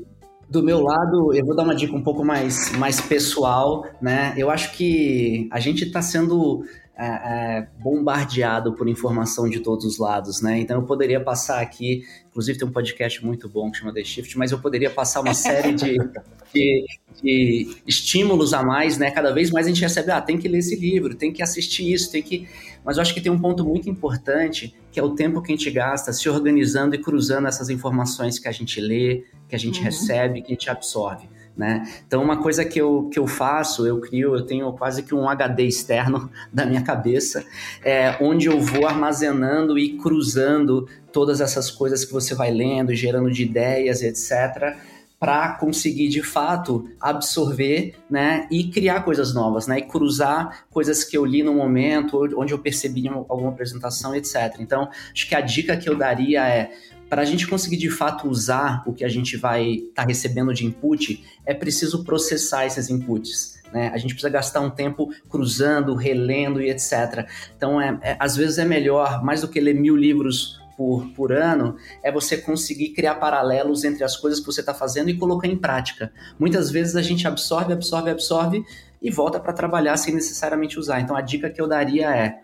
do 0.52 0.62
meu 0.62 0.82
lado, 0.82 1.34
eu 1.34 1.46
vou 1.46 1.56
dar 1.56 1.64
uma 1.64 1.74
dica 1.74 1.96
um 1.96 2.04
pouco 2.04 2.26
mais, 2.26 2.74
mais 2.78 3.00
pessoal, 3.00 3.86
né? 4.02 4.34
Eu 4.36 4.52
acho 4.52 4.74
que 4.74 5.48
a 5.50 5.62
gente 5.62 5.86
está 5.86 6.02
sendo 6.02 6.66
é, 6.98 7.06
é, 7.06 7.68
bombardeado 7.80 8.74
por 8.74 8.90
informação 8.90 9.50
de 9.50 9.62
todos 9.62 9.86
os 9.86 9.98
lados, 9.98 10.42
né? 10.42 10.60
Então 10.60 10.82
eu 10.82 10.86
poderia 10.86 11.22
passar 11.22 11.62
aqui, 11.62 12.04
inclusive 12.30 12.60
tem 12.60 12.68
um 12.68 12.72
podcast 12.72 13.26
muito 13.26 13.48
bom 13.48 13.72
que 13.72 13.78
chama 13.78 13.94
The 13.94 14.04
Shift, 14.04 14.38
mas 14.38 14.52
eu 14.52 14.60
poderia 14.60 14.90
passar 14.90 15.22
uma 15.22 15.34
série 15.34 15.74
de, 15.74 15.96
de, 16.54 16.86
de, 17.24 17.78
estímulos 17.88 18.54
a 18.54 18.62
mais, 18.62 18.98
né? 18.98 19.10
Cada 19.10 19.34
vez 19.34 19.52
mais 19.52 19.68
a 19.68 19.70
gente 19.70 19.82
recebe, 19.82 20.12
ah, 20.12 20.20
tem 20.20 20.38
que 20.38 20.50
ler 20.50 20.58
esse 20.58 20.76
livro, 20.76 21.16
tem 21.16 21.32
que 21.32 21.42
assistir 21.42 21.94
isso, 21.94 22.12
tem 22.12 22.22
que. 22.22 22.46
Mas 22.84 22.98
eu 22.98 23.02
acho 23.02 23.14
que 23.14 23.22
tem 23.22 23.32
um 23.32 23.40
ponto 23.40 23.64
muito 23.64 23.90
importante, 23.90 24.76
que 24.92 25.00
é 25.00 25.04
o 25.04 25.16
tempo 25.16 25.42
que 25.42 25.54
a 25.54 25.56
gente 25.56 25.72
gasta 25.72 26.12
se 26.12 26.28
organizando 26.28 26.94
e 26.94 26.98
cruzando 26.98 27.48
essas 27.48 27.70
informações 27.70 28.38
que 28.38 28.50
a 28.50 28.52
gente 28.52 28.82
lê, 28.82 29.24
que 29.52 29.56
a 29.56 29.60
gente 29.60 29.80
uhum. 29.80 29.86
recebe, 29.86 30.42
que 30.42 30.48
a 30.48 30.56
gente 30.56 30.70
absorve. 30.70 31.30
Né? 31.58 31.86
Então, 32.08 32.24
uma 32.24 32.42
coisa 32.42 32.64
que 32.64 32.80
eu, 32.80 33.10
que 33.12 33.20
eu 33.20 33.28
faço, 33.28 33.86
eu 33.86 34.00
crio, 34.00 34.34
eu 34.34 34.46
tenho 34.46 34.72
quase 34.72 35.04
que 35.04 35.14
um 35.14 35.28
HD 35.28 35.66
externo 35.66 36.32
da 36.52 36.66
minha 36.66 36.82
cabeça, 36.82 37.46
é, 37.84 38.16
onde 38.22 38.48
eu 38.48 38.62
vou 38.62 38.88
armazenando 38.88 39.78
e 39.78 39.98
cruzando 39.98 40.88
todas 41.12 41.42
essas 41.42 41.70
coisas 41.70 42.06
que 42.06 42.14
você 42.14 42.34
vai 42.34 42.50
lendo, 42.50 42.96
gerando 42.96 43.30
de 43.30 43.44
ideias, 43.44 44.02
etc., 44.02 44.78
para 45.20 45.50
conseguir 45.50 46.08
de 46.08 46.24
fato 46.24 46.90
absorver, 47.00 47.94
né, 48.10 48.48
e 48.50 48.70
criar 48.72 49.02
coisas 49.02 49.36
novas, 49.36 49.68
né, 49.68 49.78
e 49.78 49.82
cruzar 49.84 50.66
coisas 50.72 51.04
que 51.04 51.16
eu 51.16 51.24
li 51.24 51.44
no 51.44 51.54
momento, 51.54 52.28
onde 52.38 52.54
eu 52.54 52.58
percebi 52.58 53.08
alguma 53.08 53.50
apresentação, 53.50 54.16
etc. 54.16 54.56
Então, 54.60 54.90
acho 55.14 55.28
que 55.28 55.36
a 55.36 55.42
dica 55.42 55.78
que 55.78 55.88
eu 55.88 55.96
daria 55.96 56.48
é 56.48 56.72
para 57.12 57.24
a 57.24 57.26
gente 57.26 57.46
conseguir 57.46 57.76
de 57.76 57.90
fato 57.90 58.30
usar 58.30 58.84
o 58.86 58.94
que 58.94 59.04
a 59.04 59.10
gente 59.10 59.36
vai 59.36 59.72
estar 59.72 60.04
tá 60.04 60.08
recebendo 60.08 60.54
de 60.54 60.66
input, 60.66 61.22
é 61.46 61.54
preciso 61.54 62.06
processar 62.06 62.66
esses 62.66 62.90
inputs. 62.90 63.60
Né? 63.74 63.92
A 63.94 63.98
gente 63.98 64.14
precisa 64.14 64.30
gastar 64.30 64.62
um 64.62 64.70
tempo 64.70 65.14
cruzando, 65.28 65.94
relendo 65.94 66.62
e 66.62 66.70
etc. 66.70 67.28
Então, 67.58 67.82
é, 67.82 68.00
é, 68.02 68.18
às 68.18 68.38
vezes 68.38 68.60
é 68.60 68.64
melhor, 68.64 69.22
mais 69.26 69.42
do 69.42 69.50
que 69.50 69.60
ler 69.60 69.76
mil 69.76 69.94
livros 69.94 70.62
por, 70.78 71.06
por 71.10 71.34
ano, 71.34 71.76
é 72.02 72.10
você 72.10 72.38
conseguir 72.38 72.92
criar 72.92 73.16
paralelos 73.16 73.84
entre 73.84 74.06
as 74.06 74.16
coisas 74.16 74.40
que 74.40 74.46
você 74.46 74.62
está 74.62 74.74
fazendo 74.74 75.10
e 75.10 75.18
colocar 75.18 75.50
em 75.50 75.58
prática. 75.58 76.14
Muitas 76.40 76.72
vezes 76.72 76.96
a 76.96 77.02
gente 77.02 77.28
absorve, 77.28 77.74
absorve, 77.74 78.10
absorve 78.10 78.64
e 79.02 79.12
volta 79.12 79.38
para 79.38 79.52
trabalhar 79.52 79.98
sem 79.98 80.16
necessariamente 80.16 80.80
usar. 80.80 81.02
Então, 81.02 81.18
a 81.18 81.22
dica 81.22 81.50
que 81.50 81.60
eu 81.60 81.68
daria 81.68 82.16
é 82.16 82.40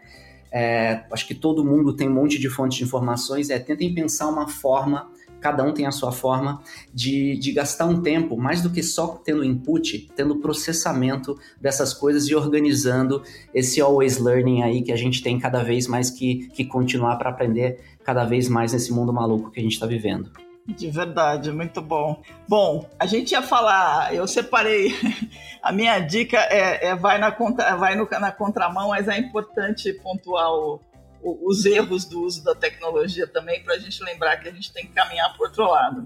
é, 0.52 1.04
acho 1.12 1.28
que 1.28 1.36
todo 1.36 1.64
mundo 1.64 1.94
tem 1.94 2.08
um 2.08 2.14
monte 2.14 2.40
de 2.40 2.50
fontes 2.50 2.78
de 2.78 2.84
informações, 2.84 3.50
é 3.50 3.60
tentem 3.60 3.94
pensar 3.94 4.28
uma 4.28 4.48
forma, 4.48 5.10
cada 5.40 5.64
um 5.64 5.74
tem 5.74 5.86
a 5.86 5.92
sua 5.92 6.12
forma, 6.12 6.62
de, 6.94 7.38
de 7.38 7.52
gastar 7.52 7.86
um 7.86 8.02
tempo, 8.02 8.38
mais 8.38 8.62
do 8.62 8.70
que 8.70 8.82
só 8.82 9.08
tendo 9.24 9.44
input, 9.44 10.10
tendo 10.16 10.38
processamento 10.38 11.38
dessas 11.60 11.94
coisas 11.94 12.28
e 12.28 12.36
organizando 12.36 13.22
esse 13.54 13.80
always 13.80 14.18
learning 14.20 14.64
aí 14.64 14.82
que 14.82 14.92
a 14.92 14.98
gente 14.98 15.22
tem 15.22 15.40
cada 15.40 15.64
vez 15.64 15.88
mais 15.88 16.10
que, 16.10 16.48
que 16.50 16.66
continuar 16.66 17.18
para 17.18 17.30
aprender 17.30 17.80
cada 18.04 18.26
vez 18.26 18.50
mais 18.50 18.74
nesse 18.74 18.92
mundo 18.92 19.14
maluco 19.14 19.52
que 19.52 19.60
a 19.60 19.64
gente 19.64 19.74
está 19.74 19.86
vivendo. 19.86 20.47
De 20.68 20.90
verdade, 20.92 21.52
muito 21.52 21.82
bom. 21.82 22.22
Bom, 22.48 22.90
a 23.00 23.06
gente 23.06 23.32
ia 23.32 23.42
falar, 23.42 24.14
eu 24.14 24.28
separei, 24.28 24.94
a 25.64 25.72
minha 25.72 25.98
dica 26.00 26.38
é, 26.38 26.88
é 26.88 26.96
vai, 26.96 27.18
na, 27.18 27.32
contra, 27.32 27.76
vai 27.78 27.96
no, 27.96 28.08
na 28.20 28.32
contramão, 28.34 28.90
mas 28.90 29.08
é 29.08 29.18
importante 29.18 29.94
pontuar 29.94 30.52
o, 30.52 30.82
o, 31.24 31.50
os 31.50 31.66
erros 31.66 32.04
do 32.04 32.22
uso 32.22 32.44
da 32.44 32.54
tecnologia 32.54 33.26
também, 33.26 33.64
para 33.64 33.76
a 33.76 33.80
gente 33.80 34.04
lembrar 34.04 34.38
que 34.38 34.50
a 34.50 34.52
gente 34.52 34.74
tem 34.74 34.86
que 34.86 34.92
caminhar 34.92 35.34
para 35.34 35.48
outro 35.48 35.66
lado. 35.66 36.06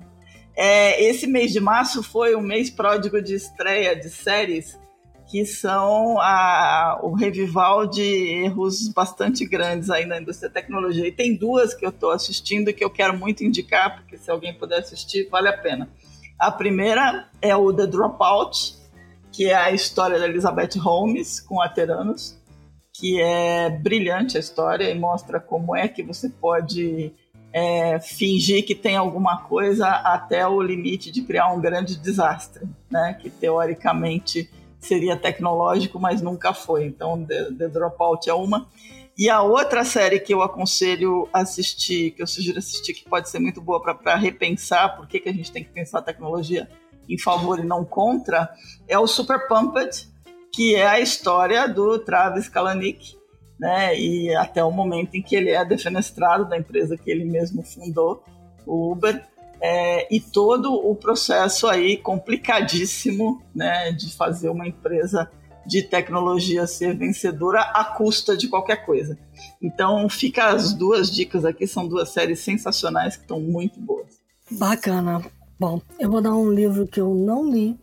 É, 0.55 1.01
esse 1.03 1.26
mês 1.26 1.51
de 1.51 1.59
março 1.59 2.03
foi 2.03 2.36
um 2.36 2.41
mês 2.41 2.70
pródigo 2.70 3.20
de 3.20 3.34
estreia 3.34 3.95
de 3.95 4.09
séries 4.09 4.80
que 5.32 5.45
são 5.45 6.19
a, 6.19 6.99
o 7.01 7.13
revival 7.13 7.88
de 7.88 8.03
erros 8.03 8.89
bastante 8.89 9.47
grandes 9.47 9.89
aí 9.89 10.05
na 10.05 10.19
indústria 10.19 10.49
da 10.49 10.55
tecnologia. 10.55 11.07
E 11.07 11.11
tem 11.11 11.38
duas 11.38 11.73
que 11.73 11.86
eu 11.86 11.89
estou 11.89 12.11
assistindo 12.11 12.69
e 12.69 12.73
que 12.73 12.84
eu 12.84 12.89
quero 12.89 13.17
muito 13.17 13.41
indicar, 13.41 13.95
porque 13.95 14.17
se 14.17 14.29
alguém 14.29 14.53
puder 14.53 14.79
assistir, 14.79 15.29
vale 15.29 15.47
a 15.47 15.57
pena. 15.57 15.89
A 16.38 16.51
primeira 16.51 17.29
é 17.41 17.55
o 17.55 17.71
The 17.71 17.88
Dropout, 17.88 18.75
que 19.32 19.45
é 19.45 19.55
a 19.55 19.71
história 19.71 20.19
da 20.19 20.27
Elizabeth 20.27 20.77
Holmes 20.77 21.39
com 21.39 21.61
Ateranos, 21.61 22.38
que 22.93 23.21
é 23.21 23.69
brilhante 23.69 24.36
a 24.36 24.39
história 24.41 24.91
e 24.91 24.99
mostra 24.99 25.39
como 25.39 25.73
é 25.73 25.88
que 25.88 26.03
você 26.03 26.27
pode 26.27 27.13
é, 27.53 28.01
fingir 28.01 28.65
que 28.65 28.75
tem 28.75 28.97
alguma 28.97 29.43
coisa 29.43 29.88
até 29.88 30.45
o 30.45 30.61
limite 30.61 31.09
de 31.09 31.21
criar 31.21 31.53
um 31.53 31.61
grande 31.61 31.97
desastre, 31.97 32.67
né? 32.89 33.13
Que 33.13 33.29
teoricamente 33.29 34.49
seria 34.82 35.15
tecnológico, 35.15 35.99
mas 35.99 36.21
nunca 36.21 36.53
foi. 36.53 36.86
Então, 36.86 37.23
The, 37.23 37.51
The 37.51 37.67
Dropout 37.69 38.29
é 38.29 38.34
uma. 38.34 38.67
E 39.17 39.29
a 39.29 39.41
outra 39.41 39.86
série 39.86 40.19
que 40.19 40.34
eu 40.34 40.41
aconselho 40.41 41.29
assistir, 41.32 42.11
que 42.11 42.23
eu 42.23 42.27
sugiro 42.27 42.57
assistir, 42.57 42.93
que 42.93 43.07
pode 43.07 43.29
ser 43.29 43.39
muito 43.39 43.61
boa 43.61 43.82
para 43.82 44.15
repensar 44.15 44.97
por 44.97 45.07
que, 45.07 45.19
que 45.19 45.29
a 45.29 45.34
gente 45.34 45.51
tem 45.51 45.63
que 45.63 45.69
pensar 45.69 45.99
a 45.99 46.03
tecnologia 46.03 46.67
em 47.07 47.19
favor 47.19 47.59
e 47.59 47.63
não 47.63 47.86
contra, 47.86 48.49
é 48.88 48.97
o 48.97 49.05
Super 49.05 49.47
Pumped, 49.47 50.07
que 50.53 50.75
é 50.75 50.88
a 50.88 50.99
história 50.99 51.67
do 51.67 51.99
Travis 51.99 52.47
Kalanick, 52.47 53.15
né? 53.59 53.97
E 53.97 54.34
até 54.36 54.63
o 54.63 54.71
momento 54.71 55.15
em 55.15 55.21
que 55.21 55.36
ele 55.36 55.51
é 55.51 55.63
defenestrado 55.63 56.47
da 56.47 56.57
empresa 56.57 56.97
que 56.97 57.11
ele 57.11 57.25
mesmo 57.25 57.63
fundou, 57.63 58.23
o 58.65 58.91
Uber, 58.91 59.23
é, 59.62 60.14
e 60.14 60.20
todo 60.20 60.74
o 60.74 60.95
processo 60.95 61.68
aí 61.68 61.95
complicadíssimo 61.95 63.41
né, 63.53 63.91
de 63.91 64.12
fazer 64.16 64.49
uma 64.49 64.68
empresa 64.68 65.30
de 65.66 65.84
tecnologia 65.84 66.66
ser 66.66 66.97
vencedora 66.97 67.62
à 67.62 67.86
custa 67.86 68.36
de 68.36 68.47
qualquer 68.47 68.84
coisa. 68.84 69.18
Então, 69.62 70.09
fica 70.09 70.47
as 70.47 70.74
duas 70.74 71.12
dicas 71.12 71.45
aqui, 71.45 71.68
são 71.68 71.88
duas 71.88 72.09
séries 72.09 72.39
sensacionais 72.39 73.16
que 73.16 73.22
estão 73.22 73.39
muito 73.39 73.80
boas. 73.80 74.07
Bacana. 74.49 75.22
Bom, 75.59 75.80
eu 75.99 76.09
vou 76.09 76.22
dar 76.22 76.34
um 76.34 76.51
livro 76.51 76.88
que 76.88 76.99
eu 76.99 77.14
não 77.14 77.47
li, 77.47 77.80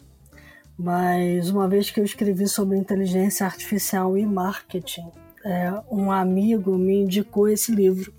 mas 0.77 1.49
uma 1.51 1.69
vez 1.69 1.91
que 1.91 2.01
eu 2.01 2.05
escrevi 2.05 2.49
sobre 2.49 2.77
inteligência 2.77 3.47
artificial 3.47 4.19
e 4.19 4.27
marketing, 4.27 5.07
é, 5.45 5.73
um 5.89 6.11
amigo 6.11 6.77
me 6.77 7.03
indicou 7.03 7.49
esse 7.49 7.73
livro 7.73 8.13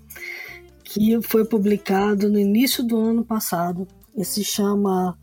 que 0.92 1.22
foi 1.22 1.44
publicado 1.44 2.28
no 2.28 2.38
início 2.38 2.82
do 2.82 2.98
ano 2.98 3.24
passado 3.24 3.86
e 4.16 4.24
se 4.24 4.42
chama 4.42 5.16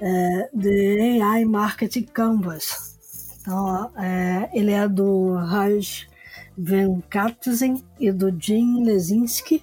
é, 0.00 0.50
The 0.60 1.22
AI 1.22 1.44
Marketing 1.44 2.02
Canvas. 2.02 2.98
Então, 3.40 3.90
é, 3.96 4.50
ele 4.52 4.72
é 4.72 4.88
do 4.88 5.34
Raj 5.34 6.08
Venkatesen 6.58 7.82
e 8.00 8.10
do 8.10 8.34
Jim 8.36 8.84
Lesinski. 8.84 9.62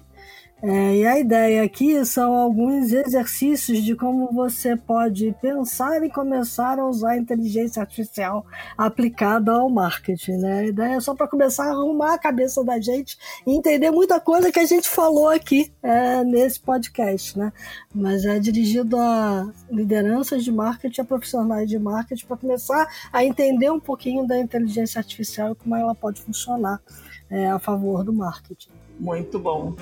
É, 0.62 0.96
e 0.96 1.06
a 1.06 1.18
ideia 1.18 1.62
aqui 1.62 2.04
são 2.04 2.34
alguns 2.34 2.92
exercícios 2.92 3.82
de 3.82 3.94
como 3.96 4.30
você 4.30 4.76
pode 4.76 5.34
pensar 5.40 6.02
e 6.04 6.10
começar 6.10 6.78
a 6.78 6.86
usar 6.86 7.12
a 7.12 7.16
inteligência 7.16 7.80
artificial 7.80 8.44
aplicada 8.76 9.52
ao 9.52 9.70
marketing. 9.70 10.36
Né? 10.36 10.58
A 10.58 10.64
ideia 10.66 10.94
é 10.96 11.00
só 11.00 11.14
para 11.14 11.26
começar 11.26 11.64
a 11.64 11.70
arrumar 11.70 12.12
a 12.12 12.18
cabeça 12.18 12.62
da 12.62 12.78
gente 12.78 13.16
e 13.46 13.56
entender 13.56 13.90
muita 13.90 14.20
coisa 14.20 14.52
que 14.52 14.58
a 14.58 14.66
gente 14.66 14.86
falou 14.86 15.30
aqui 15.30 15.72
é, 15.82 16.22
nesse 16.24 16.60
podcast. 16.60 17.38
Né? 17.38 17.50
Mas 17.94 18.26
é 18.26 18.38
dirigido 18.38 18.98
a 18.98 19.50
lideranças 19.70 20.44
de 20.44 20.52
marketing, 20.52 21.00
a 21.00 21.04
profissionais 21.04 21.70
de 21.70 21.78
marketing, 21.78 22.26
para 22.26 22.36
começar 22.36 22.86
a 23.10 23.24
entender 23.24 23.70
um 23.70 23.80
pouquinho 23.80 24.26
da 24.26 24.38
inteligência 24.38 24.98
artificial 24.98 25.52
e 25.52 25.54
como 25.54 25.74
ela 25.74 25.94
pode 25.94 26.20
funcionar 26.20 26.82
é, 27.30 27.48
a 27.48 27.58
favor 27.58 28.04
do 28.04 28.12
marketing. 28.12 28.79
Muito 29.00 29.38
bom. 29.38 29.74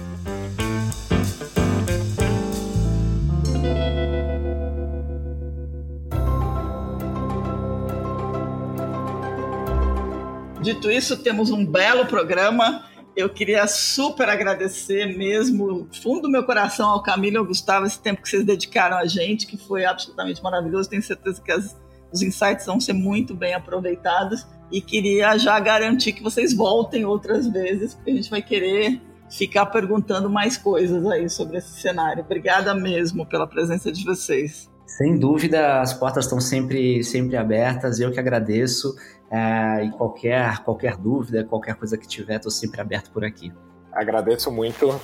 Dito 10.62 10.88
isso, 10.88 11.16
temos 11.16 11.50
um 11.50 11.66
belo 11.66 12.06
programa. 12.06 12.84
Eu 13.16 13.28
queria 13.28 13.66
super 13.66 14.28
agradecer 14.28 15.06
mesmo, 15.18 15.88
fundo 16.00 16.22
do 16.22 16.30
meu 16.30 16.44
coração, 16.44 16.88
ao 16.88 17.02
Camilo 17.02 17.36
e 17.36 17.38
ao 17.38 17.44
Gustavo, 17.44 17.86
esse 17.86 18.00
tempo 18.00 18.22
que 18.22 18.28
vocês 18.28 18.44
dedicaram 18.44 18.96
a 18.96 19.06
gente, 19.06 19.48
que 19.48 19.56
foi 19.56 19.84
absolutamente 19.84 20.40
maravilhoso. 20.40 20.88
Tenho 20.88 21.02
certeza 21.02 21.42
que 21.42 21.50
as, 21.50 21.76
os 22.12 22.22
insights 22.22 22.66
vão 22.66 22.78
ser 22.78 22.92
muito 22.92 23.34
bem 23.34 23.54
aproveitados. 23.54 24.46
E 24.70 24.80
queria 24.80 25.36
já 25.38 25.58
garantir 25.58 26.12
que 26.12 26.22
vocês 26.22 26.54
voltem 26.54 27.04
outras 27.04 27.48
vezes, 27.48 27.94
porque 27.94 28.10
a 28.10 28.14
gente 28.14 28.30
vai 28.30 28.42
querer 28.42 29.07
ficar 29.30 29.66
perguntando 29.66 30.28
mais 30.30 30.56
coisas 30.56 31.04
aí 31.06 31.28
sobre 31.28 31.58
esse 31.58 31.80
cenário. 31.80 32.22
Obrigada 32.24 32.74
mesmo 32.74 33.26
pela 33.26 33.46
presença 33.46 33.90
de 33.92 34.04
vocês. 34.04 34.70
Sem 34.86 35.18
dúvida, 35.18 35.80
as 35.80 35.92
portas 35.92 36.24
estão 36.24 36.40
sempre, 36.40 37.04
sempre 37.04 37.36
abertas. 37.36 38.00
Eu 38.00 38.10
que 38.10 38.18
agradeço. 38.18 38.94
É, 39.30 39.84
e 39.84 39.90
qualquer, 39.90 40.58
qualquer 40.60 40.96
dúvida, 40.96 41.44
qualquer 41.44 41.74
coisa 41.74 41.98
que 41.98 42.08
tiver, 42.08 42.36
estou 42.36 42.50
sempre 42.50 42.80
aberto 42.80 43.10
por 43.10 43.24
aqui. 43.24 43.52
Agradeço 43.92 44.50
muito. 44.50 44.98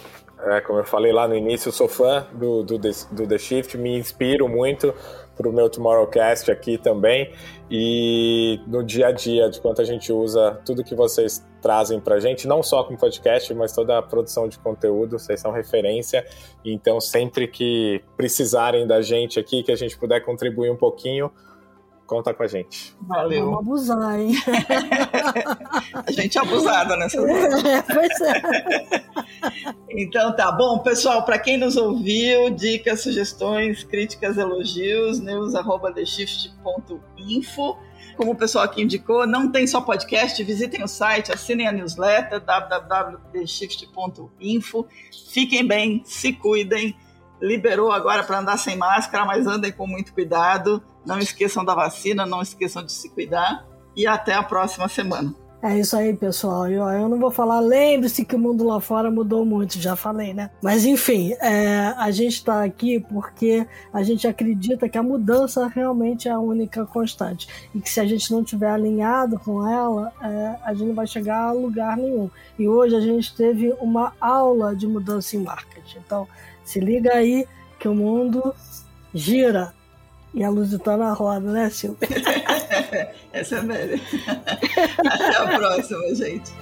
É, 0.47 0.61
como 0.61 0.79
eu 0.79 0.85
falei 0.85 1.12
lá 1.12 1.29
no 1.29 1.35
início, 1.35 1.70
sou 1.70 1.89
fã 1.89 2.27
do, 2.33 2.62
do, 2.62 2.79
do 2.79 3.27
The 3.27 3.39
Shift, 3.39 3.79
me 3.79 3.99
inspiro 3.99 4.49
muito 4.49 4.95
para 5.37 5.49
o 5.49 5.53
meu 5.53 5.68
Tomorrowcast 5.68 6.51
aqui 6.51 6.78
também. 6.78 7.32
E 7.70 8.61
no 8.66 8.82
dia 8.82 9.09
a 9.09 9.12
dia, 9.12 9.49
de 9.49 9.61
quanto 9.61 9.80
a 9.80 9.85
gente 9.85 10.12
usa 10.12 10.61
tudo 10.64 10.85
que 10.85 10.95
vocês 10.95 11.45
trazem 11.61 11.99
para 11.99 12.20
gente, 12.20 12.47
não 12.47 12.62
só 12.62 12.85
com 12.85 12.95
podcast, 12.95 13.53
mas 13.55 13.72
toda 13.72 13.99
a 13.99 14.03
produção 14.03 14.47
de 14.47 14.59
conteúdo, 14.59 15.18
vocês 15.18 15.41
são 15.41 15.51
referência. 15.51 16.24
Então, 16.64 17.01
sempre 17.01 17.49
que 17.49 18.03
precisarem 18.16 18.87
da 18.87 19.01
gente 19.01 19.41
aqui, 19.41 19.62
que 19.62 19.72
a 19.72 19.76
gente 19.76 19.99
puder 19.99 20.20
contribuir 20.20 20.70
um 20.70 20.76
pouquinho, 20.76 21.30
conta 22.07 22.35
com 22.35 22.43
a 22.43 22.47
gente. 22.47 22.95
Valeu. 23.01 23.51
Vamos 23.51 23.91
abusar, 23.91 24.21
hein? 24.21 24.35
a 26.07 26.13
gente 26.13 26.39
é 26.39 26.41
abusada 26.41 26.97
nessa. 26.97 27.21
É, 27.21 27.83
pois 27.83 28.21
é. 28.21 28.43
Então 29.91 30.35
tá 30.35 30.51
bom, 30.53 30.79
pessoal. 30.79 31.25
Para 31.25 31.39
quem 31.39 31.57
nos 31.57 31.77
ouviu, 31.77 32.51
dicas, 32.51 33.03
sugestões, 33.03 33.85
críticas, 33.85 34.37
elogios, 34.39 35.21
news@theshift.info. 35.21 37.77
Como 38.17 38.33
o 38.33 38.37
pessoal 38.37 38.65
aqui 38.65 38.83
indicou, 38.83 39.27
não 39.27 39.51
tem 39.51 39.67
só 39.67 39.81
podcast, 39.81 40.41
visitem 40.45 40.85
o 40.85 40.89
site, 40.89 41.33
assinem 41.33 41.67
a 41.67 41.73
newsletter 41.73 42.39
www.theshift.info. 42.41 44.87
Fiquem 45.33 45.67
bem, 45.67 46.01
se 46.05 46.33
cuidem. 46.33 46.97
Liberou 47.41 47.93
agora 47.93 48.22
para 48.22 48.39
andar 48.39 48.59
sem 48.59 48.76
máscara, 48.76 49.24
mas 49.24 49.47
andem 49.47 49.72
com 49.72 49.87
muito 49.87 50.12
cuidado. 50.12 50.82
Não 51.05 51.18
esqueçam 51.18 51.64
da 51.64 51.74
vacina, 51.74 52.24
não 52.24 52.43
esqueçam 52.43 52.85
de 52.85 52.93
se 52.93 53.11
cuidar 53.11 53.66
e 53.97 54.07
até 54.07 54.35
a 54.35 54.43
próxima 54.43 54.89
semana. 54.89 55.35
É 55.66 55.80
isso 55.80 55.97
aí, 55.97 56.12
pessoal. 56.12 56.68
Eu, 56.68 56.87
eu 56.91 57.09
não 57.09 57.18
vou 57.18 57.30
falar, 57.30 57.59
lembre-se 57.59 58.22
que 58.22 58.37
o 58.37 58.39
mundo 58.39 58.66
lá 58.66 58.82
fora 58.82 59.11
mudou 59.11 59.47
muito, 59.47 59.80
já 59.80 59.97
falei, 59.97 60.35
né? 60.35 60.51
Mas 60.62 60.85
enfim, 60.85 61.32
é, 61.41 61.95
a 61.97 62.11
gente 62.11 62.35
está 62.35 62.62
aqui 62.62 63.01
porque 63.01 63.66
a 63.91 64.03
gente 64.03 64.28
acredita 64.28 64.91
que 64.91 64.99
a 64.99 65.03
mudança 65.03 65.66
realmente 65.66 66.28
é 66.28 66.32
a 66.32 66.39
única 66.39 66.85
constante. 66.85 67.49
E 67.74 67.80
que 67.80 67.89
se 67.89 67.99
a 67.99 68.07
gente 68.07 68.30
não 68.30 68.45
tiver 68.45 68.68
alinhado 68.68 69.39
com 69.39 69.66
ela, 69.66 70.12
é, 70.20 70.57
a 70.64 70.74
gente 70.74 70.89
não 70.89 70.95
vai 70.95 71.07
chegar 71.07 71.49
a 71.49 71.53
lugar 71.53 71.97
nenhum. 71.97 72.28
E 72.59 72.68
hoje 72.68 72.95
a 72.95 73.01
gente 73.01 73.35
teve 73.35 73.74
uma 73.80 74.12
aula 74.20 74.76
de 74.76 74.87
mudança 74.87 75.35
em 75.35 75.43
marketing. 75.43 75.97
Então, 76.05 76.28
se 76.65 76.81
liga 76.81 77.12
aí 77.15 77.47
que 77.79 77.89
o 77.89 77.95
mundo 77.95 78.55
gira. 79.15 79.73
E 80.33 80.43
a 80.43 80.51
luz 80.51 80.73
está 80.73 80.97
na 80.97 81.12
roda, 81.12 81.53
né, 81.53 81.71
Silvia? 81.71 82.09
Essa 83.33 83.57
é 83.57 83.61
velha. 83.61 84.01
Até 85.07 85.37
a 85.37 85.59
próxima, 85.59 86.15
gente. 86.15 86.53